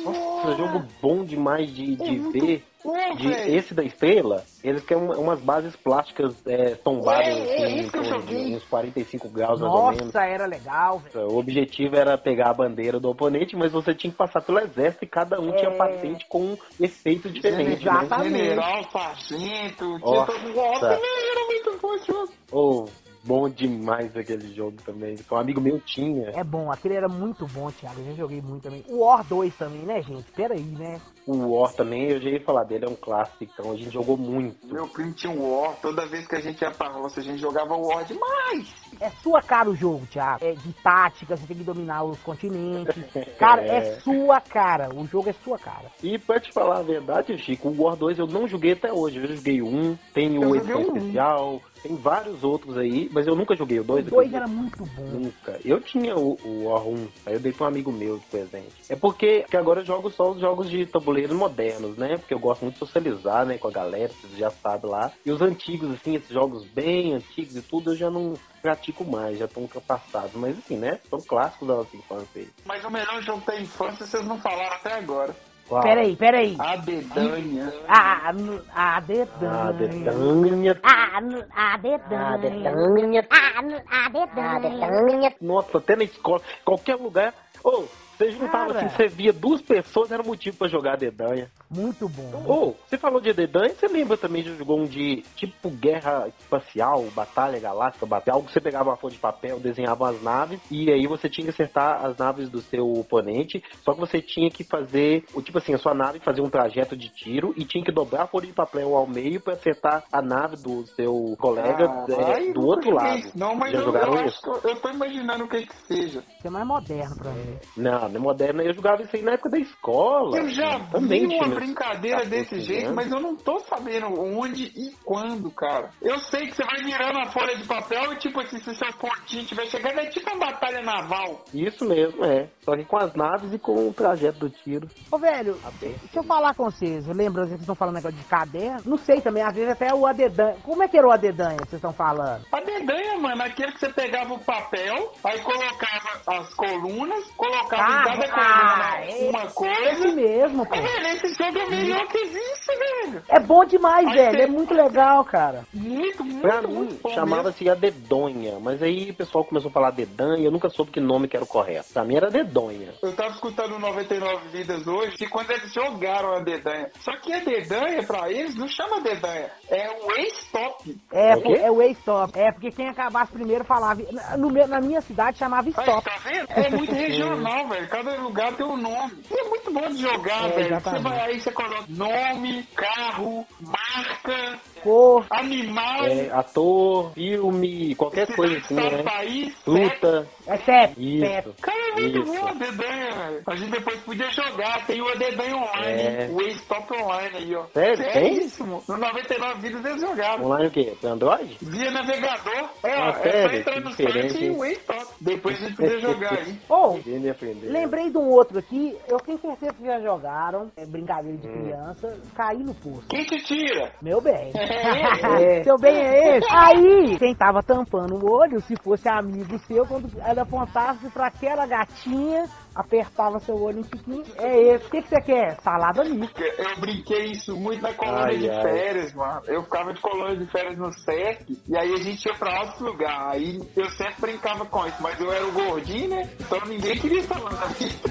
Nossa, 0.03 0.55
jogo 0.57 0.83
bom 1.01 1.23
demais 1.23 1.73
de, 1.73 1.95
de 1.95 2.15
É 2.17 2.31
ver. 2.31 2.63
Bom, 2.83 3.15
De, 3.15 3.31
esse 3.31 3.73
da 3.73 3.81
estrela, 3.81 4.43
eles 4.61 4.83
querem 4.83 5.01
uma- 5.05 5.15
umas 5.15 5.39
bases 5.39 5.73
plásticas 5.73 6.35
é, 6.45 6.75
tombadas 6.75 7.27
É, 7.27 7.61
é 7.61 7.79
assim, 7.79 8.03
joguei. 8.09 8.55
uns 8.57 8.63
45 8.65 9.29
graus 9.29 9.61
mais 9.61 9.73
ou 9.73 9.83
menos. 9.85 10.05
Nossa, 10.07 10.25
era 10.25 10.45
legal, 10.45 10.99
velho. 10.99 11.27
O 11.29 11.37
objetivo 11.37 11.95
era 11.95 12.17
pegar 12.17 12.49
a 12.49 12.53
bandeira 12.53 12.99
do 12.99 13.09
oponente, 13.09 13.55
mas 13.55 13.71
você 13.71 13.95
tinha 13.95 14.11
que 14.11 14.17
passar 14.17 14.41
pelo 14.41 14.59
exército 14.59 15.05
e 15.05 15.07
cada 15.07 15.39
um 15.39 15.53
tinha 15.53 15.69
É. 15.71 15.77
patente 15.77 16.25
com 16.27 16.41
um 16.43 16.57
efeito 16.77 17.29
diferente. 17.29 17.85
né? 17.85 17.91
Exatamente. 18.01 18.37
General, 18.37 18.83
sargento, 18.91 19.77
tinha 19.77 19.99
Nossa. 19.99 20.31
todo 20.33 20.53
Nossa, 20.53 20.89
velho, 20.89 21.01
era 21.31 21.45
muito 21.45 21.79
bom 21.81 21.95
esse 21.95 22.07
jogo. 22.07 22.33
Oh, 22.51 22.85
bom 23.23 23.49
demais 23.49 24.15
aquele 24.15 24.53
jogo 24.53 24.77
também. 24.85 25.15
Um 25.31 25.35
amigo 25.37 25.61
meu 25.61 25.79
tinha. 25.79 26.31
É 26.35 26.43
bom, 26.43 26.71
aquele 26.71 26.95
era 26.95 27.07
muito 27.07 27.45
bom, 27.47 27.69
Thiago. 27.71 27.99
Eu 28.01 28.05
já 28.07 28.13
joguei 28.13 28.41
muito 28.41 28.63
também. 28.63 28.83
O 28.89 28.99
War 29.05 29.23
2 29.25 29.55
também, 29.55 29.81
né, 29.81 30.01
gente? 30.01 30.31
Pera 30.31 30.53
aí, 30.53 30.61
né? 30.61 30.99
O 31.25 31.55
War 31.55 31.73
também, 31.73 32.09
eu 32.11 32.21
já 32.21 32.29
ia 32.29 32.41
falar 32.41 32.63
dele, 32.65 32.85
é 32.85 32.89
um 32.89 32.95
clássico, 32.95 33.43
então 33.43 33.71
a 33.71 33.75
gente 33.75 33.91
jogou 33.91 34.17
muito. 34.17 34.55
Meu 34.67 34.87
primo 34.87 35.13
tinha 35.13 35.31
um 35.31 35.57
War, 35.57 35.75
toda 35.81 36.05
vez 36.05 36.27
que 36.27 36.35
a 36.35 36.41
gente 36.41 36.61
ia 36.61 36.71
pra 36.71 36.89
roça, 36.89 37.19
a 37.19 37.23
gente 37.23 37.39
jogava 37.39 37.75
War 37.75 38.03
demais. 38.05 38.73
É 38.99 39.09
sua 39.09 39.41
cara 39.41 39.69
o 39.69 39.75
jogo, 39.75 40.05
Thiago. 40.07 40.43
É 40.45 40.51
de 40.53 40.73
tática, 40.83 41.35
você 41.35 41.47
tem 41.47 41.57
que 41.57 41.63
dominar 41.63 42.03
os 42.03 42.19
continentes. 42.21 42.95
Cara, 43.39 43.61
é, 43.63 43.77
É. 43.77 43.99
sua 44.01 44.39
cara. 44.41 44.89
O 44.93 45.05
jogo 45.07 45.29
é 45.29 45.33
sua 45.33 45.57
cara. 45.57 45.91
E 46.01 46.17
pra 46.19 46.39
te 46.39 46.51
falar 46.53 46.79
a 46.79 46.83
verdade, 46.83 47.37
Chico, 47.37 47.69
o 47.69 47.83
War 47.83 47.95
2 47.95 48.19
eu 48.19 48.27
não 48.27 48.47
joguei 48.47 48.73
até 48.73 48.91
hoje. 48.91 49.17
Eu 49.19 49.35
joguei 49.35 49.61
um, 49.61 49.97
tem 50.13 50.37
o 50.37 50.55
edição 50.55 50.79
um. 50.79 50.97
especial, 50.97 51.61
tem 51.83 51.95
vários 51.97 52.43
outros 52.43 52.77
aí, 52.77 53.09
mas 53.11 53.27
eu 53.27 53.35
nunca 53.35 53.55
joguei 53.55 53.77
o 53.77 53.81
O 53.81 53.85
2. 53.85 54.05
2 54.05 54.33
era 54.33 54.47
muito 54.47 54.85
bom. 54.85 55.03
Nunca. 55.03 55.59
Eu 55.63 55.81
tinha 55.81 56.15
o, 56.15 56.39
o 56.43 56.63
War 56.65 56.87
1, 56.87 57.07
aí 57.25 57.33
eu 57.33 57.39
dei 57.41 57.51
pra 57.51 57.65
um 57.65 57.67
amigo 57.67 57.91
meu 57.91 58.17
de 58.17 58.25
presente. 58.25 58.73
É 58.89 58.95
porque 58.95 59.43
que 59.49 59.57
agora 59.57 59.81
eu 59.81 59.85
jogo 59.85 60.09
só 60.09 60.31
os 60.31 60.39
jogos 60.39 60.69
de 60.69 60.85
tabuleiro 60.85 61.35
modernos, 61.35 61.97
né? 61.97 62.17
Porque 62.17 62.33
eu 62.33 62.39
gosto 62.39 62.61
muito 62.61 62.75
de 62.75 62.79
socializar, 62.79 63.45
né, 63.45 63.57
com 63.57 63.67
a 63.67 63.71
galera, 63.71 64.13
vocês 64.13 64.37
já 64.37 64.49
sabem 64.49 64.89
lá. 64.89 65.11
E 65.25 65.31
os 65.31 65.41
antigos, 65.41 65.91
assim, 65.91 66.15
esses 66.15 66.29
jogos 66.29 66.65
bem 66.65 67.13
antigos 67.13 67.55
e 67.55 67.61
tudo, 67.61 67.91
eu 67.91 67.97
já 67.97 68.09
não 68.09 68.33
pratico 68.61 69.03
mais, 69.03 69.37
já 69.37 69.45
estão 69.45 69.63
ultrapassados. 69.63 70.33
Mas 70.35 70.57
assim, 70.57 70.77
né? 70.77 70.99
São 71.09 71.19
clássicos 71.19 71.67
da 71.67 71.75
nossa 71.75 71.97
infância 71.97 72.41
aí. 72.41 72.47
Mas 72.65 72.83
o 72.85 72.89
melhor 72.89 73.21
jogo 73.21 73.43
da 73.45 73.59
infância 73.59 74.05
vocês 74.05 74.25
não 74.25 74.39
falaram 74.39 74.75
até 74.75 74.93
agora. 74.93 75.35
Qual? 75.73 75.81
Pera 75.83 76.01
aí, 76.01 76.15
pera 76.15 76.37
aí. 76.37 76.55
A 76.59 76.75
Dedanha. 76.75 77.73
Ah, 77.87 78.31
n- 78.31 78.61
a 78.75 78.99
dedanha. 78.99 79.51
Ah, 79.55 79.71
dedanha. 79.71 80.79
Ah, 80.83 81.17
a 81.17 81.77
dedanha. 81.77 83.27
Ah, 83.31 84.55
a 84.55 84.59
dedanha. 84.59 85.33
Nossa, 85.41 85.77
até 85.79 85.95
na 85.95 86.03
escola, 86.03 86.41
qualquer 86.63 86.95
lugar. 86.95 87.33
Ô, 87.63 87.85
você 88.17 88.31
juntava 88.31 88.73
Cara. 88.73 88.85
assim, 88.85 88.95
você 88.95 89.07
via 89.07 89.33
duas 89.33 89.61
pessoas, 89.61 90.11
era 90.11 90.23
motivo 90.23 90.57
pra 90.57 90.67
jogar 90.67 90.97
dedanha. 90.97 91.49
Muito 91.69 92.07
bom. 92.07 92.43
Ô, 92.47 92.75
você 92.87 92.97
falou 92.97 93.19
de 93.19 93.33
dedanha, 93.33 93.73
você 93.73 93.87
lembra 93.87 94.15
também 94.15 94.43
de 94.43 94.55
jogou 94.55 94.79
um 94.79 94.85
de 94.85 95.23
tipo 95.35 95.69
guerra 95.69 96.27
espacial, 96.39 97.03
batalha 97.15 97.59
galáctica, 97.59 98.05
batalha, 98.05 98.35
algo 98.35 98.47
que 98.47 98.53
você 98.53 98.61
pegava 98.61 98.91
uma 98.91 98.97
folha 98.97 99.13
de 99.13 99.19
papel, 99.19 99.59
desenhava 99.59 100.09
as 100.09 100.21
naves, 100.21 100.59
e 100.69 100.91
aí 100.91 101.07
você 101.07 101.27
tinha 101.27 101.45
que 101.45 101.51
acertar 101.51 102.05
as 102.05 102.15
naves 102.17 102.49
do 102.49 102.61
seu 102.61 102.91
oponente, 102.93 103.63
só 103.83 103.93
que 103.93 103.99
você 103.99 104.21
tinha 104.21 104.49
que 104.51 104.63
fazer, 104.63 105.25
o 105.33 105.41
tipo 105.41 105.57
assim, 105.57 105.73
a 105.73 105.77
sua 105.79 105.93
nave 105.93 106.19
fazia 106.19 106.43
um 106.43 106.49
trajeto 106.49 106.95
de 106.95 107.09
tiro 107.09 107.53
e 107.57 107.65
tinha 107.65 107.83
que 107.83 107.91
dobrar 107.91 108.23
a 108.23 108.27
folha 108.27 108.45
de 108.47 108.53
papel 108.53 108.95
ao 108.95 109.07
meio 109.07 109.41
pra 109.41 109.53
acertar 109.53 110.03
a 110.11 110.21
nave 110.21 110.57
do 110.57 110.85
seu 110.87 111.35
colega 111.39 112.05
é, 112.09 112.33
Ai, 112.33 112.53
do 112.53 112.65
outro 112.65 112.91
lado. 112.91 113.17
isso 113.17 113.31
Não, 113.37 113.55
mas 113.55 113.71
Já 113.71 113.79
eu, 113.79 113.85
jogaram 113.85 114.15
eu, 114.15 114.25
isso? 114.25 114.49
acho 114.51 114.61
que 114.61 114.67
eu, 114.67 114.71
eu 114.71 114.75
tô 114.79 114.89
imaginando 114.89 115.43
o 115.45 115.47
que 115.47 115.65
que 115.65 115.75
seja. 115.87 116.19
Isso 116.37 116.47
é 116.47 116.49
mais 116.49 116.67
moderno 116.67 117.15
pra 117.15 117.31
mim. 117.31 117.57
Não, 117.77 118.02
é 118.13 118.19
moderno. 118.19 118.61
Eu 118.61 118.73
jogava 118.73 119.01
isso 119.01 119.15
aí 119.15 119.21
na 119.21 119.33
época 119.33 119.49
da 119.49 119.59
escola. 119.59 120.37
Eu 120.37 120.49
já 120.49 120.79
Também 120.91 121.27
vi 121.27 121.35
uma 121.35 121.47
brincadeira 121.47 122.23
14 122.23 122.29
desse 122.29 122.59
jeito, 122.59 122.93
mas 122.93 123.11
eu 123.11 123.19
não 123.19 123.35
tô 123.35 123.59
sabendo 123.59 124.07
onde 124.19 124.65
e 124.65 124.91
quando, 125.03 125.49
cara. 125.51 125.89
Eu 126.01 126.17
sei 126.19 126.47
que 126.47 126.55
você 126.55 126.63
vai 126.63 126.81
virando 126.83 127.19
a 127.19 127.31
folha 127.31 127.55
de 127.57 127.67
papel 127.67 128.13
e, 128.13 128.17
tipo 128.17 128.39
assim, 128.39 128.57
se 128.59 128.75
seu 128.75 128.93
pontinho 128.93 129.43
estiver 129.43 129.65
chegando, 129.67 129.99
é 129.99 130.05
tipo 130.07 130.29
uma 130.29 130.45
batalha 130.45 130.81
naval. 130.81 131.43
Isso 131.53 131.85
mesmo, 131.85 132.23
é. 132.25 132.49
Só 132.61 132.75
que 132.75 132.85
com 132.85 132.97
as 132.97 133.13
naves 133.13 133.53
e 133.53 133.59
com 133.59 133.89
o 133.89 133.93
trajeto 133.93 134.39
do 134.39 134.49
tiro. 134.49 134.87
Ô, 135.11 135.17
velho, 135.17 135.57
deixa 135.79 136.19
eu 136.19 136.23
falar 136.23 136.53
com 136.55 136.65
vocês. 136.65 137.05
Lembra, 137.07 137.45
vocês 137.45 137.59
estão 137.59 137.75
falando 137.75 137.95
negócio 137.95 138.17
de 138.17 138.23
caderno? 138.25 138.81
Não 138.85 138.97
sei 138.97 139.21
também, 139.21 139.43
às 139.43 139.53
vezes 139.53 139.71
até 139.71 139.93
o 139.93 140.05
adedanha. 140.05 140.57
Como 140.63 140.83
é 140.83 140.87
que 140.87 140.97
era 140.97 141.07
o 141.07 141.11
adedanha 141.11 141.57
que 141.57 141.69
vocês 141.69 141.73
estão 141.73 141.93
falando? 141.93 142.45
A 142.51 142.61
dedanha, 142.61 143.19
mano, 143.19 143.43
aquele 143.43 143.71
que 143.73 143.79
você 143.79 143.89
pegava 143.89 144.33
o 144.33 144.39
papel, 144.39 145.13
aí 145.23 145.39
colocava 145.41 146.21
as 146.27 146.53
colunas, 146.53 147.25
colocava 147.31 147.92
cada 148.03 148.25
ah, 148.25 148.29
coluna 148.29 149.05
é- 149.05 149.29
uma 149.29 149.43
Esse 149.45 149.53
coisa. 149.55 150.07
mesmo, 150.15 150.65
pô. 150.65 150.75
Velho, 150.75 151.07
esse 151.07 151.33
jogo 151.35 151.59
é 151.59 151.65
melhor 151.69 152.07
que 152.07 152.17
existe, 152.19 152.67
velho. 152.77 153.23
É 153.29 153.39
bom 153.39 153.65
demais, 153.65 154.07
Aí 154.07 154.13
velho. 154.15 154.31
você- 154.37 154.43
É 154.43 154.47
muito 154.47 154.73
legal, 154.73 155.23
cara. 155.25 155.63
Muito, 155.73 156.23
muito, 156.23 156.41
Pra 156.41 156.61
muito 156.61 156.93
mim, 156.93 156.99
bom 157.01 157.09
chamava-se 157.09 157.69
a 157.69 157.75
dedonha. 157.75 158.59
Mas 158.59 158.81
aí 158.81 159.11
o 159.11 159.13
pessoal 159.13 159.43
começou 159.45 159.69
a 159.69 159.73
falar 159.73 159.91
dedanha 159.91 160.37
e 160.41 160.45
eu 160.45 160.51
nunca 160.51 160.69
soube 160.69 160.91
que 160.91 160.99
nome 160.99 161.27
que 161.27 161.35
era 161.35 161.43
o 161.43 161.47
correto. 161.47 161.93
Pra 161.93 162.03
mim 162.03 162.15
era 162.15 162.29
dedonha. 162.29 162.89
Eu 163.01 163.13
tava 163.15 163.29
escutando 163.33 163.75
o 163.75 163.79
99 163.79 164.47
Vidas 164.49 164.85
hoje, 164.87 165.15
que 165.17 165.27
quando 165.27 165.51
eles 165.51 165.71
jogaram 165.73 166.33
a 166.35 166.39
dedanha. 166.39 166.89
Só 167.01 167.11
que 167.17 167.33
a 167.33 167.39
dedanha, 167.39 168.03
pra 168.03 168.29
eles, 168.31 168.55
não 168.55 168.67
chama 168.67 169.01
dedanha. 169.01 169.49
É 169.69 169.89
o 169.89 170.11
ex-top. 170.17 170.97
É, 171.11 171.35
O 171.35 171.55
é 171.55 171.71
o 171.71 171.81
Stop. 171.93 172.37
É, 172.39 172.51
porque 172.51 172.71
quem 172.71 172.87
acabasse 172.89 173.31
primeiro 173.31 173.63
falava. 173.63 174.01
No, 174.37 174.49
meu- 174.49 174.67
na 174.67 174.79
minha 174.81 175.01
cidade 175.01 175.37
chamava 175.37 175.67
Aí, 175.67 175.71
stop. 175.71 176.03
tá 176.03 176.15
vendo? 176.23 176.47
É 176.49 176.69
muito 176.69 176.91
regional, 176.93 177.67
velho. 177.67 177.82
Cada 177.87 178.15
lugar 178.21 178.53
tem 178.55 178.65
um 178.65 178.77
nome. 178.77 179.13
E 179.29 179.39
é 179.39 179.49
muito 179.49 179.71
bom 179.71 179.87
de 179.89 180.01
jogar, 180.01 180.49
É, 180.49 180.55
velho. 180.55 180.79
Você 180.79 180.99
vai 180.99 181.19
aí, 181.21 181.39
você 181.39 181.51
coloca 181.51 181.83
nome, 181.89 182.63
carro, 182.75 183.45
marca, 183.61 184.59
Cor. 184.83 185.25
animal, 185.29 186.05
É, 186.05 186.29
ator, 186.31 187.11
filme, 187.13 187.95
qualquer 187.95 188.27
coisa 188.35 188.57
assim, 188.57 188.75
estado, 188.77 188.97
né? 188.97 189.03
país, 189.03 189.53
Fruta. 189.63 190.27
É 190.47 190.57
CEP. 190.57 190.93
Isso. 190.97 191.25
CEP. 191.25 191.53
Cara, 191.61 191.77
é 191.77 192.01
muito 192.01 192.19
Isso. 192.21 192.33
bom 192.41 192.47
a 192.47 192.53
dedanha, 192.53 193.11
velho. 193.11 193.41
A 193.47 193.55
gente 193.55 193.71
depois 193.71 193.99
podia 194.01 194.29
jogar. 194.31 194.85
Tem 194.85 195.01
o 195.01 195.17
dedanha 195.17 195.55
online, 195.55 196.01
É. 196.01 196.29
o 196.31 196.41
Stop 196.49 196.93
Online 197.01 197.37
aí, 197.37 197.55
ó. 197.55 197.65
Sério? 197.73 197.97
Tem? 197.97 198.35
Seríssimo. 198.35 198.83
No 198.87 198.97
99 198.97 199.61
vídeos 199.61 199.85
eles 199.85 200.01
jogavam. 200.01 200.45
Online 200.47 200.67
o 200.67 200.71
quê? 200.71 200.93
Android? 201.03 201.57
Via 201.61 201.91
navegador. 201.91 202.69
É, 202.83 202.97
ó, 202.97 203.03
Ah, 203.03 203.09
é 203.09 203.13
só 203.13 203.23
sério? 203.23 203.59
entrar 203.59 203.73
Que 203.73 203.79
no 203.79 203.89
diferente, 203.89 204.29
site 204.33 204.45
e 204.45 204.49
o 204.51 204.65
Stop. 204.65 205.05
Depois 205.21 205.55
a 205.63 205.65
gente 205.67 205.75
podia 205.77 205.99
jogar 205.99 206.33
aí. 206.33 206.59
Aprendeu. 207.33 207.71
lembrei 207.71 208.09
de 208.09 208.17
um 208.17 208.29
outro 208.29 208.59
aqui. 208.59 208.97
Eu 209.07 209.17
tenho 209.17 209.37
certeza 209.39 209.73
que 209.73 209.85
já 209.85 209.99
jogaram. 209.99 210.71
É 210.77 210.85
brincadeira 210.85 211.37
de 211.37 211.47
Hum. 211.47 211.63
criança. 211.63 212.17
Caí 212.35 212.57
no 212.59 212.73
poço. 212.75 213.07
Quem 213.09 213.23
te 213.25 213.37
tira? 213.43 213.91
Meu 214.01 214.19
bem. 214.21 214.51
É. 214.73 215.63
Seu 215.63 215.77
bem 215.77 215.95
é 215.95 216.37
esse? 216.37 216.47
Aí, 216.51 217.17
quem 217.17 217.35
tava 217.35 217.61
tampando 217.61 218.15
o 218.15 218.31
olho, 218.31 218.59
se 218.61 218.75
fosse 218.83 219.07
amigo 219.09 219.57
seu, 219.59 219.85
quando 219.85 220.09
ela 220.19 220.41
apontasse 220.41 221.09
pra 221.09 221.27
aquela 221.27 221.65
gatinha, 221.65 222.45
apertava 222.75 223.39
seu 223.39 223.55
olho 223.55 223.79
um 223.79 223.83
tiquinho, 223.83 224.23
é 224.37 224.73
esse. 224.73 224.85
O 224.85 224.89
que, 224.89 225.01
que 225.01 225.09
você 225.09 225.21
quer? 225.21 225.57
Salada 225.61 226.03
mista. 226.03 226.41
Eu 226.41 226.79
brinquei 226.79 227.31
isso 227.31 227.55
muito 227.55 227.81
na 227.81 227.93
colônia 227.93 228.25
Ai, 228.25 228.37
de 228.37 228.49
ai. 228.49 228.61
férias, 228.61 229.13
mano. 229.13 229.41
Eu 229.47 229.63
ficava 229.63 229.93
de 229.93 230.01
colônia 230.01 230.37
de 230.37 230.45
férias 230.51 230.77
no 230.77 230.91
SESC, 230.91 231.61
e 231.67 231.77
aí 231.77 231.93
a 231.93 231.97
gente 231.97 232.25
ia 232.25 232.33
pra 232.35 232.61
outros 232.61 232.81
lugares. 232.81 233.33
Aí 233.33 233.59
eu 233.75 233.89
sempre 233.91 234.15
brincava 234.21 234.65
com 234.65 234.85
isso, 234.87 235.01
mas 235.01 235.19
eu 235.19 235.31
era 235.31 235.45
o 235.45 235.51
gordinho, 235.51 236.09
né? 236.09 236.29
Então 236.39 236.59
ninguém 236.65 236.97
queria 236.97 237.23
falar 237.23 237.51
na 237.53 237.65
vida. 237.67 238.09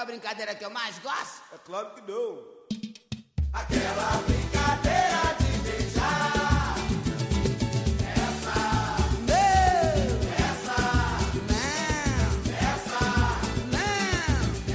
A 0.00 0.04
brincadeira 0.06 0.54
que 0.54 0.64
eu 0.64 0.70
mais 0.70 0.98
gosto? 1.00 1.42
É 1.52 1.58
claro 1.58 1.90
que 1.94 2.00
não. 2.00 2.36
Não! 9.26 9.36
Essa! 10.48 10.80
Não! 13.68 13.80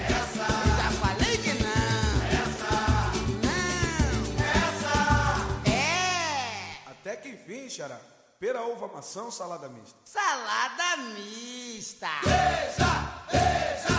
Essa! 0.06 0.48
Já 0.78 0.90
falei 1.02 1.38
que 1.40 1.54
não! 1.64 2.06
Essa! 2.44 2.74
Não! 3.42 4.14
Essa! 4.62 4.96
É! 5.72 6.92
Até 6.92 7.16
que 7.16 7.30
enfim, 7.30 7.68
xará. 7.68 8.00
Pera, 8.40 8.62
uva, 8.68 8.88
maçã 8.90 9.24
ou 9.24 9.32
salada 9.32 9.68
mista? 9.70 9.98
Salada 10.06 10.98
mista! 10.98 12.10
Vocês 12.22 12.76
tinham 12.76 13.95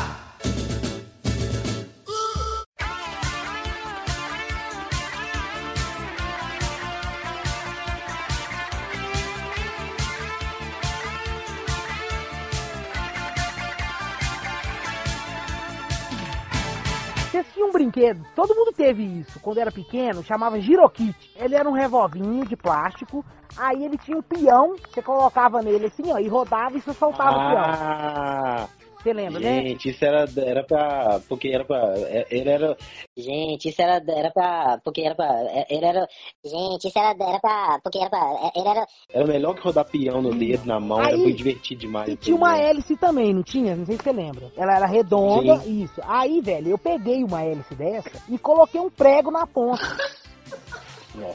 um 17.66 17.72
brinquedo, 17.72 18.24
todo 18.34 18.54
mundo 18.54 18.72
teve 18.72 19.02
isso, 19.02 19.38
quando 19.40 19.58
era 19.58 19.70
pequeno, 19.70 20.22
chamava 20.22 20.60
Girokit. 20.60 21.32
Ele 21.36 21.54
era 21.54 21.68
um 21.68 21.72
revolvinho 21.72 22.44
de 22.46 22.56
plástico, 22.56 23.24
aí 23.56 23.84
ele 23.84 23.98
tinha 23.98 24.16
um 24.16 24.22
peão, 24.22 24.74
você 24.76 25.02
colocava 25.02 25.60
nele 25.60 25.86
assim, 25.86 26.10
ó, 26.12 26.18
e 26.18 26.28
rodava 26.28 26.76
e 26.76 26.80
você 26.80 26.92
soltava 26.92 27.36
o 27.36 27.50
peão. 27.50 28.85
Você 29.06 29.12
lembra, 29.12 29.38
né? 29.40 29.62
gente, 29.62 29.88
isso 29.90 30.04
era, 30.04 30.24
era 30.36 30.64
pra. 30.64 31.20
Porque 31.28 31.48
era 31.48 31.64
pra. 31.64 31.94
é- 31.98 32.26
Ele 32.30 32.48
era. 32.50 32.76
Gente, 33.16 33.68
isso 33.68 33.80
era, 33.80 34.02
era 34.08 34.30
pra. 34.30 34.80
Porque 34.84 35.00
era 35.02 35.14
pra. 35.14 35.26
é- 35.48 35.66
Ele 35.70 35.84
era. 35.84 36.08
Gente, 36.44 36.88
isso 36.88 36.98
era, 36.98 37.14
era 37.18 37.38
pra. 37.38 37.78
Porque 37.84 37.98
era 37.98 38.10
pra. 38.10 38.18
é- 38.54 38.58
Ele 38.58 38.68
era. 38.68 38.86
Era 39.12 39.26
melhor 39.26 39.54
que 39.54 39.60
rodar 39.62 39.84
peão 39.84 40.20
no 40.20 40.34
dedo, 40.34 40.66
na 40.66 40.80
mão, 40.80 40.98
era 41.00 41.10
Aí- 41.14 41.18
muito 41.22 41.36
divertido 41.36 41.80
demais. 41.82 42.08
E 42.08 42.16
tinha 42.16 42.36
uma 42.36 42.58
hélice 42.58 42.96
também, 42.96 43.32
não 43.32 43.42
tinha? 43.44 43.76
Não 43.76 43.86
sei 43.86 43.96
se 43.96 44.02
você 44.02 44.12
lembra. 44.12 44.50
Ela 44.56 44.76
era 44.76 44.86
redonda, 44.86 45.58
Sim. 45.60 45.82
isso. 45.84 46.00
Aí, 46.04 46.40
velho, 46.40 46.70
eu 46.70 46.78
peguei 46.78 47.22
uma 47.22 47.42
hélice 47.44 47.74
dessa 47.76 48.10
e 48.28 48.36
coloquei 48.38 48.80
um 48.80 48.90
prego 48.90 49.30
na 49.30 49.46
ponta. 49.46 49.80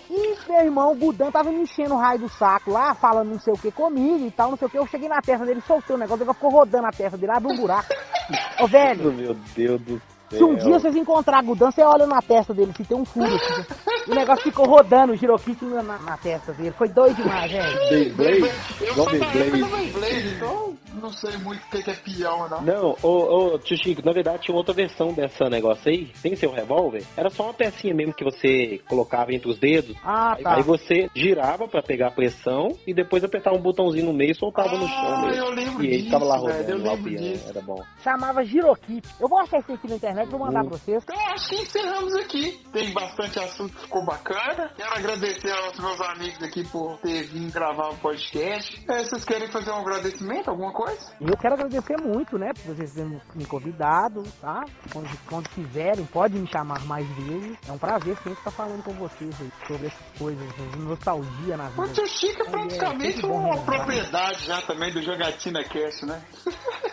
E 0.09 0.37
meu 0.47 0.61
irmão, 0.61 0.91
o 0.91 0.95
Gudan, 0.95 1.31
tava 1.31 1.51
me 1.51 1.61
enchendo 1.61 1.95
o 1.95 1.97
raio 1.97 2.19
do 2.19 2.29
saco 2.29 2.71
lá, 2.71 2.93
falando 2.93 3.29
não 3.29 3.39
sei 3.39 3.53
o 3.53 3.57
que 3.57 3.71
comigo 3.71 4.25
e 4.25 4.31
tal, 4.31 4.51
não 4.51 4.57
sei 4.57 4.67
o 4.67 4.71
que. 4.71 4.77
Eu 4.77 4.87
cheguei 4.87 5.09
na 5.09 5.21
testa 5.21 5.45
dele, 5.45 5.61
soltei 5.65 5.95
o 5.95 5.99
negócio, 5.99 6.23
ele 6.23 6.33
ficou 6.33 6.51
rodando 6.51 6.87
a 6.87 6.91
testa 6.91 7.17
dele, 7.17 7.31
abriu 7.31 7.51
um 7.51 7.57
buraco. 7.57 7.89
Ô, 8.61 8.67
velho, 8.67 9.11
Meu 9.11 9.33
Deus 9.55 9.81
do 9.81 9.93
céu. 9.99 10.10
Se 10.37 10.43
um 10.43 10.55
dia 10.55 10.79
vocês 10.79 10.95
encontrar 10.95 11.43
Gudan, 11.43 11.71
você 11.71 11.81
olha 11.81 12.05
na 12.05 12.21
testa 12.21 12.53
dele, 12.53 12.71
se 12.75 12.83
tem 12.83 12.97
um 12.97 13.05
furo. 13.05 13.33
assim. 13.35 13.65
o 14.11 14.15
negócio 14.15 14.43
ficou 14.43 14.65
rodando, 14.65 15.13
o 15.13 15.15
Girokit 15.15 15.63
na, 15.65 15.81
na 15.83 16.17
testa 16.17 16.53
dele. 16.53 16.71
Foi 16.77 16.87
doido 16.89 17.15
demais, 17.15 17.51
velho. 17.51 17.89
Beyblade? 17.89 18.39
Eu 18.81 18.91
Igual 18.91 19.09
sou 19.09 19.19
da 19.19 19.25
época 19.25 19.43
do 19.43 19.51
Beyblade. 19.51 19.91
Beyblade, 19.91 20.27
então 20.35 20.73
não 21.01 21.11
sei 21.11 21.37
muito 21.37 21.61
o 21.63 21.69
que 21.69 21.83
que 21.83 21.89
é 21.91 21.93
peão, 21.95 22.49
não. 22.49 22.61
Não, 22.61 22.95
ô, 23.01 23.53
ô, 23.53 23.59
tio 23.59 23.77
Chico, 23.77 24.01
na 24.05 24.11
verdade 24.11 24.43
tinha 24.43 24.55
outra 24.55 24.73
versão 24.73 25.13
dessa 25.13 25.49
negócio 25.49 25.89
aí, 25.89 26.11
sem 26.15 26.35
ser 26.35 26.47
o 26.47 26.51
revólver. 26.51 27.03
Era 27.15 27.29
só 27.29 27.43
uma 27.43 27.53
pecinha 27.53 27.93
mesmo 27.93 28.13
que 28.13 28.23
você 28.23 28.79
colocava 28.87 29.33
entre 29.33 29.49
os 29.49 29.57
dedos. 29.59 29.95
Ah, 30.03 30.35
tá. 30.41 30.55
aí 30.55 30.63
você 30.63 31.09
girava 31.15 31.67
pra 31.67 31.81
pegar 31.81 32.07
a 32.07 32.11
pressão 32.11 32.69
e 32.85 32.93
depois 32.93 33.23
apertava 33.23 33.55
um 33.55 33.61
botãozinho 33.61 34.05
no 34.07 34.13
meio 34.13 34.31
e 34.31 34.35
soltava 34.35 34.77
no 34.77 34.87
chão. 34.87 35.13
Ah, 35.13 35.21
mesmo. 35.27 35.43
eu 35.43 35.49
lembro 35.51 35.83
E 35.83 35.87
ele 35.87 35.93
disso, 35.97 36.05
ficava 36.05 36.25
lá 36.25 36.35
velho, 36.39 36.57
rodando 36.57 36.71
eu 36.71 36.85
lá 36.85 36.93
lembro 36.93 37.09
disso. 37.17 37.49
era 37.49 37.61
bom. 37.61 37.83
Chamava 38.03 38.43
Girokit. 38.43 39.07
Eu 39.19 39.27
vou 39.27 39.39
achar 39.39 39.59
isso 39.59 39.71
aqui 39.73 39.87
na 39.87 39.95
internet 39.95 40.20
vou 40.29 40.39
mandar 40.39 40.63
pra 40.63 40.77
vocês. 40.77 41.03
Então 41.03 41.27
acho 41.29 41.49
que 41.49 41.55
encerramos 41.55 42.13
aqui. 42.15 42.61
Tem 42.71 42.91
bastante 42.93 43.39
assunto 43.39 43.73
que 43.75 43.81
ficou 43.81 44.05
bacana. 44.05 44.71
Quero 44.75 44.93
agradecer 44.93 45.51
aos 45.51 45.79
meus 45.79 46.01
amigos 46.01 46.41
aqui 46.43 46.63
por 46.69 46.97
ter 46.99 47.23
vindo 47.23 47.51
gravar 47.51 47.89
o 47.89 47.97
podcast. 47.97 48.83
É, 48.89 49.03
vocês 49.03 49.25
querem 49.25 49.47
fazer 49.51 49.71
um 49.71 49.79
agradecimento, 49.79 50.49
alguma 50.49 50.73
coisa? 50.73 50.99
Eu 51.19 51.37
quero 51.37 51.55
agradecer 51.55 51.97
muito, 52.01 52.37
né, 52.37 52.51
por 52.53 52.75
vocês 52.75 52.93
terem 52.93 53.21
me 53.35 53.45
convidado, 53.45 54.23
tá? 54.39 54.63
Quando, 54.91 55.09
quando 55.27 55.49
quiserem, 55.49 56.05
pode 56.05 56.37
me 56.37 56.47
chamar 56.51 56.83
mais 56.85 57.07
vezes. 57.17 57.57
É 57.67 57.71
um 57.71 57.77
prazer 57.77 58.15
sempre 58.17 58.33
estar 58.33 58.51
falando 58.51 58.83
com 58.83 58.93
vocês 58.93 59.35
aí 59.41 59.51
sobre 59.67 59.87
essas 59.87 60.17
coisas, 60.17 60.43
essas 60.49 60.75
nostalgia 60.81 61.57
na 61.57 61.67
O 61.67 61.69
vida. 61.71 61.87
tio 61.93 62.07
Chico 62.07 62.41
é 62.43 62.47
É, 62.47 62.49
praticamente 62.51 63.13
sempre 63.13 63.27
bom 63.29 63.39
uma 63.39 63.57
propriedade 63.63 64.45
já 64.45 64.61
também 64.61 64.91
do 64.93 65.01
Jogatina 65.01 65.63
Cast, 65.63 66.05
né? 66.05 66.21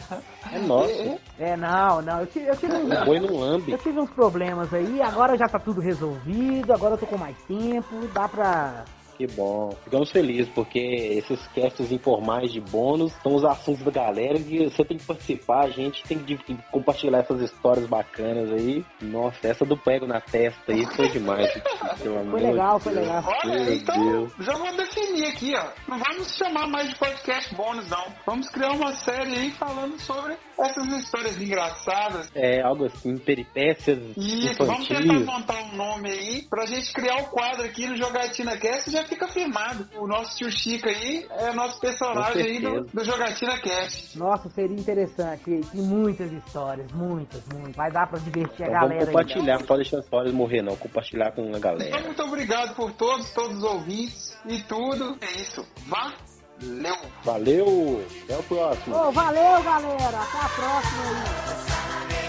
É 0.52 0.58
nosso. 0.58 1.20
É, 1.38 1.56
não, 1.56 2.00
não, 2.00 2.20
eu 2.20 2.26
tive, 2.26 2.48
eu 2.48 2.56
tive 2.56 2.74
Foi 3.04 3.18
no 3.20 3.38
lambe. 3.38 3.72
Eu 3.72 3.78
tive 3.78 3.98
uns 4.00 4.10
problemas 4.10 4.72
aí, 4.72 5.02
agora 5.02 5.36
já 5.36 5.46
tá 5.46 5.58
tudo 5.58 5.80
resolvido, 5.80 6.72
agora 6.72 6.94
eu 6.94 6.98
tô 6.98 7.06
com 7.06 7.18
mais 7.18 7.36
tempo, 7.44 8.06
dá 8.12 8.28
pra. 8.28 8.84
Que 9.18 9.26
bom. 9.26 9.76
Ficamos 9.82 10.10
felizes, 10.12 10.48
porque 10.54 10.78
esses 10.78 11.44
casts 11.48 11.90
informais 11.90 12.52
de 12.52 12.60
bônus 12.60 13.12
são 13.20 13.34
os 13.34 13.44
assuntos 13.44 13.82
da 13.84 13.90
galera 13.90 14.38
e 14.38 14.70
você 14.70 14.84
tem 14.84 14.96
que 14.96 15.04
participar, 15.04 15.64
a 15.64 15.70
gente 15.70 16.04
tem 16.04 16.18
que 16.20 16.38
compartilhar 16.70 17.18
essas 17.18 17.40
histórias 17.42 17.84
bacanas 17.86 18.52
aí. 18.52 18.84
Nossa, 19.02 19.48
essa 19.48 19.64
do 19.64 19.76
pego 19.76 20.06
na 20.06 20.20
testa 20.20 20.72
aí 20.72 20.86
foi 20.94 21.08
demais. 21.08 21.52
Pelo 22.00 22.20
amor 22.20 22.30
Foi 22.30 22.40
legal, 22.50 22.78
foi 22.78 22.92
legal. 22.92 23.24
Olha, 23.44 23.64
Meu 23.64 23.74
então 23.74 24.10
Deus. 24.10 24.32
já 24.38 24.52
vou 24.56 24.76
definir 24.76 25.26
aqui, 25.26 25.52
ó. 25.56 25.64
Não 25.88 25.98
vamos 25.98 26.36
chamar 26.36 26.68
mais 26.68 26.88
de 26.88 26.94
podcast 26.96 27.52
bônus, 27.56 27.88
não. 27.90 28.04
Vamos 28.24 28.48
criar 28.50 28.70
uma 28.70 28.92
série 28.94 29.34
aí 29.36 29.50
falando 29.50 29.98
sobre 30.00 30.36
essas 30.60 30.86
histórias 30.92 31.40
engraçadas. 31.40 32.30
É 32.36 32.62
algo 32.62 32.84
assim, 32.86 33.16
peripécias 33.18 33.98
Isso, 34.16 34.64
vamos 34.64 34.86
tentar 34.86 35.02
infantis. 35.02 35.26
montar 35.26 35.58
um 35.64 35.76
nome 35.76 36.08
aí 36.10 36.42
pra 36.48 36.66
gente 36.66 36.92
criar 36.92 37.16
o 37.16 37.24
quadro 37.26 37.64
aqui 37.64 37.86
no 37.88 37.96
Jogatina 37.96 38.56
Cast 38.56 38.88
e 38.88 38.92
já 38.92 39.07
fica 39.08 39.26
firmado. 39.28 39.88
O 39.96 40.06
nosso 40.06 40.36
tio 40.36 40.50
Chico 40.50 40.88
aí 40.88 41.26
é 41.30 41.52
nosso 41.52 41.80
personagem 41.80 42.42
aí 42.42 42.60
do, 42.60 42.82
do 42.84 43.04
Jogatina 43.04 43.58
Cast. 43.60 44.18
Nossa, 44.18 44.48
seria 44.50 44.76
interessante. 44.76 45.50
E 45.50 45.60
tem 45.64 45.80
muitas 45.82 46.30
histórias, 46.32 46.90
muitas, 46.92 47.42
muitas. 47.52 47.76
Vai 47.76 47.90
dar 47.90 48.06
pra 48.08 48.18
divertir 48.18 48.64
a 48.64 48.68
Então 48.68 48.80
vamos 48.80 48.88
galera 48.96 49.00
aí. 49.00 49.06
compartilhar, 49.06 49.58
não 49.58 49.66
pode 49.66 49.82
deixar 49.82 49.98
as 49.98 50.04
histórias 50.04 50.32
morrer 50.34 50.62
não, 50.62 50.76
compartilhar 50.76 51.32
com 51.32 51.42
a 51.42 51.44
Então, 51.46 51.60
galera. 51.60 52.00
muito 52.00 52.22
obrigado 52.22 52.74
por 52.74 52.92
todos, 52.92 53.30
todos 53.30 53.58
os 53.58 53.64
ouvintes 53.64 54.36
e 54.46 54.60
tudo. 54.62 55.16
É 55.20 55.40
isso. 55.40 55.66
Valeu! 55.86 56.96
Valeu, 57.24 58.06
até 58.24 58.36
o 58.36 58.42
próximo. 58.42 58.96
Ô, 58.96 59.12
valeu, 59.12 59.62
galera. 59.62 60.18
Até 60.18 60.38
a 60.38 60.48
próxima 60.48 61.02
aí. 61.04 62.27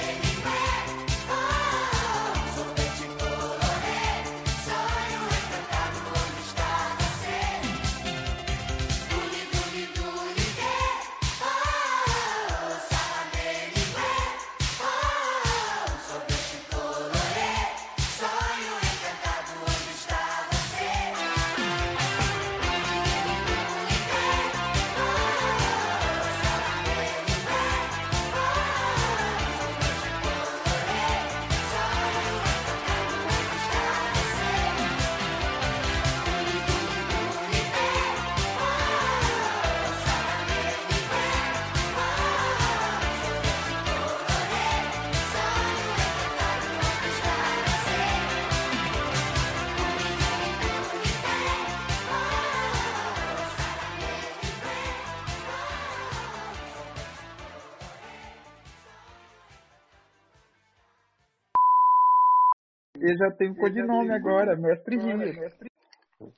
Já 63.20 63.30
tem 63.32 63.52
um 63.52 63.56
codinome 63.56 64.12
agora, 64.12 64.56
Mestre 64.56 65.00
Gil. 65.00 65.18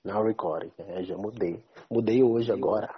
Now 0.03 0.23
recording. 0.23 0.71
É, 0.79 1.03
já 1.03 1.15
mudei. 1.15 1.63
Mudei 1.89 2.23
hoje 2.23 2.51
agora. 2.51 2.89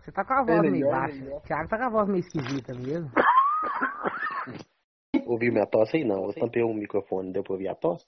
Você 0.00 0.12
tá 0.12 0.24
com 0.24 0.32
a 0.32 0.44
voz 0.44 0.58
É 0.58 0.62
meio 0.62 0.72
melhor, 0.72 0.92
baixa. 0.92 1.36
O 1.36 1.40
Thiago 1.40 1.68
tá 1.68 1.78
com 1.78 1.84
a 1.84 1.90
voz 1.90 2.08
meio 2.08 2.20
esquisita 2.20 2.74
mesmo. 2.74 3.10
Ouviu 5.26 5.52
minha 5.52 5.66
tosse 5.66 5.98
aí? 5.98 6.04
Não. 6.04 6.26
Eu 6.26 6.34
tampei 6.34 6.62
o 6.62 6.72
microfone, 6.72 7.32
deu 7.32 7.42
pra 7.42 7.52
ouvir 7.52 7.68
a 7.68 7.74
tosse? 7.74 8.04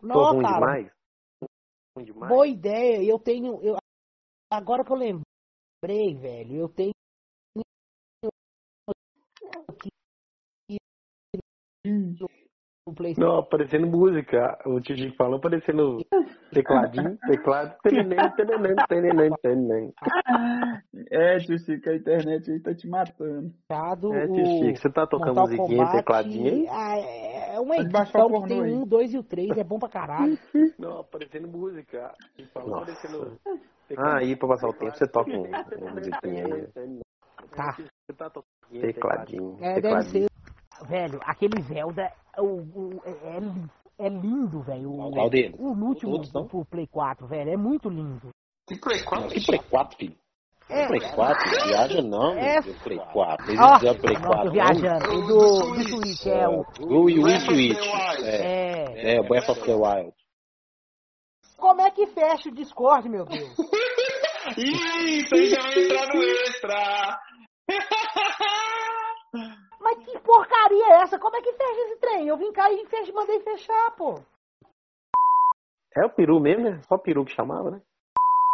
Tô 0.00 0.06
Não, 0.06 0.32
ruim 0.32 0.42
cara. 0.42 0.54
demais? 0.54 0.92
Ruim 1.96 2.04
demais? 2.04 2.32
Boa 2.32 2.46
ideia. 2.46 3.02
Eu 3.02 3.18
tenho. 3.18 3.60
Eu, 3.62 3.76
agora 4.52 4.84
que 4.84 4.92
eu 4.92 4.96
lembrei, 4.96 6.14
velho, 6.16 6.56
eu 6.56 6.68
tenho. 6.68 6.92
Não, 13.18 13.38
aparecendo 13.38 13.86
música. 13.88 14.56
O 14.64 14.80
tio 14.80 14.96
Chico 14.96 15.16
falou 15.16 15.38
aparecendo 15.38 15.98
tecladinho, 16.52 17.18
teclado. 17.26 17.74
Tenenem, 17.82 18.30
tenenem, 18.36 18.76
tenenem, 18.88 19.30
tenenem. 19.42 19.92
É, 21.10 21.36
tio 21.38 21.58
Chico, 21.58 21.90
a 21.90 21.96
internet 21.96 22.48
aí 22.48 22.60
tá 22.60 22.72
te 22.74 22.88
matando. 22.88 23.52
É, 24.14 24.26
tio 24.28 24.46
Chico, 24.46 24.76
você 24.80 24.90
tá 24.90 25.04
tocando 25.04 25.34
Mortal 25.34 25.46
musiquinha, 25.48 25.78
Kombat, 25.84 25.96
tecladinho 25.96 26.66
ah, 26.70 26.96
É 26.98 27.54
é 27.56 27.60
uma 27.60 27.76
edição 27.76 28.42
que 28.42 28.48
tem 28.48 28.62
um, 28.62 28.86
dois 28.86 29.12
e 29.12 29.18
o 29.18 29.22
três, 29.24 29.50
é 29.58 29.64
bom 29.64 29.78
pra 29.80 29.88
caralho. 29.88 30.38
Não, 30.78 31.00
aparecendo 31.00 31.48
música. 31.48 32.12
Falou 32.54 32.70
Nossa. 32.70 32.92
aparecendo... 32.92 33.36
Ah, 33.96 34.18
aí 34.18 34.36
pra 34.36 34.48
passar 34.48 34.68
o 34.68 34.72
tempo 34.72 34.96
você 34.96 35.06
toca 35.08 35.30
um- 35.30 35.42
uma 35.44 35.90
musiquinha 35.92 36.44
aí. 36.44 37.00
Tá. 37.54 37.76
Tecladinho, 38.70 39.56
É, 39.60 39.80
deve 39.80 39.82
tecladinho. 39.82 40.26
ser. 40.28 40.36
Velho, 40.88 41.18
aquele 41.24 41.62
Zelda 41.62 42.12
o, 42.40 42.60
o- 42.60 43.02
é, 43.04 43.10
é 43.38 43.40
é 43.98 44.08
lindo, 44.10 44.60
velho. 44.62 44.90
O, 44.90 45.10
o 45.62 45.84
último 45.86 46.22
não? 46.34 46.46
pro 46.46 46.64
Play 46.66 46.86
4, 46.86 47.26
velho. 47.26 47.50
É 47.50 47.56
muito 47.56 47.88
lindo. 47.88 48.28
Que 48.68 48.76
Play 48.78 49.02
4? 49.02 49.28
Que 49.28 49.46
Play 49.46 49.58
4, 49.70 49.96
filho? 49.96 50.16
É, 50.68 50.86
Play 50.86 51.00
4? 51.00 51.50
Viaja 51.68 52.02
não, 52.02 52.32
É. 52.32 52.60
meu. 52.60 52.74
Play 52.84 52.98
4. 52.98 53.46
Ó, 53.46 53.48
Eles 53.48 53.60
usam 53.82 53.94
Play 54.00 54.14
não, 54.14 54.22
tô 54.22 54.28
4. 54.28 54.50
viajando. 54.50 55.04
O 55.14 55.22
do, 55.22 55.74
do 55.76 55.88
Switch, 55.88 56.26
é 56.26 56.48
o. 56.48 56.64
O 56.80 57.04
Wii 57.04 57.18
of 57.20 57.30
the 57.32 57.40
Switch. 57.40 57.80
Wild. 57.80 58.24
É, 58.28 59.12
É. 59.12 59.14
é, 59.16 59.20
o 59.20 59.24
Breath 59.28 59.48
of 59.48 59.60
the 59.62 59.74
Wild. 59.74 60.12
Como 61.56 61.80
é 61.80 61.90
que 61.90 62.06
fecha 62.08 62.50
o 62.50 62.54
Discord, 62.54 63.08
meu 63.08 63.24
Deus? 63.24 63.48
Isso 64.58 65.34
aí 65.34 65.46
já 65.46 65.60
vai 65.62 65.84
entrar 65.84 66.06
no 66.14 66.22
extra! 66.22 67.18
Mas 69.86 70.04
que 70.04 70.18
porcaria 70.18 70.84
é 70.84 71.02
essa? 71.02 71.16
Como 71.16 71.36
é 71.36 71.40
que 71.40 71.52
fecha 71.52 71.80
esse 71.82 71.96
trem? 72.00 72.26
Eu 72.26 72.36
vim 72.36 72.50
cá 72.50 72.68
e 72.72 72.84
fech... 72.86 73.12
mandei 73.12 73.38
fechar, 73.38 73.92
pô. 73.92 74.16
É 75.96 76.04
o 76.04 76.10
peru 76.10 76.40
mesmo, 76.40 76.64
né? 76.64 76.80
Só 76.88 76.98
peru 76.98 77.24
que 77.24 77.32
chamava, 77.32 77.70
né? 77.70 77.80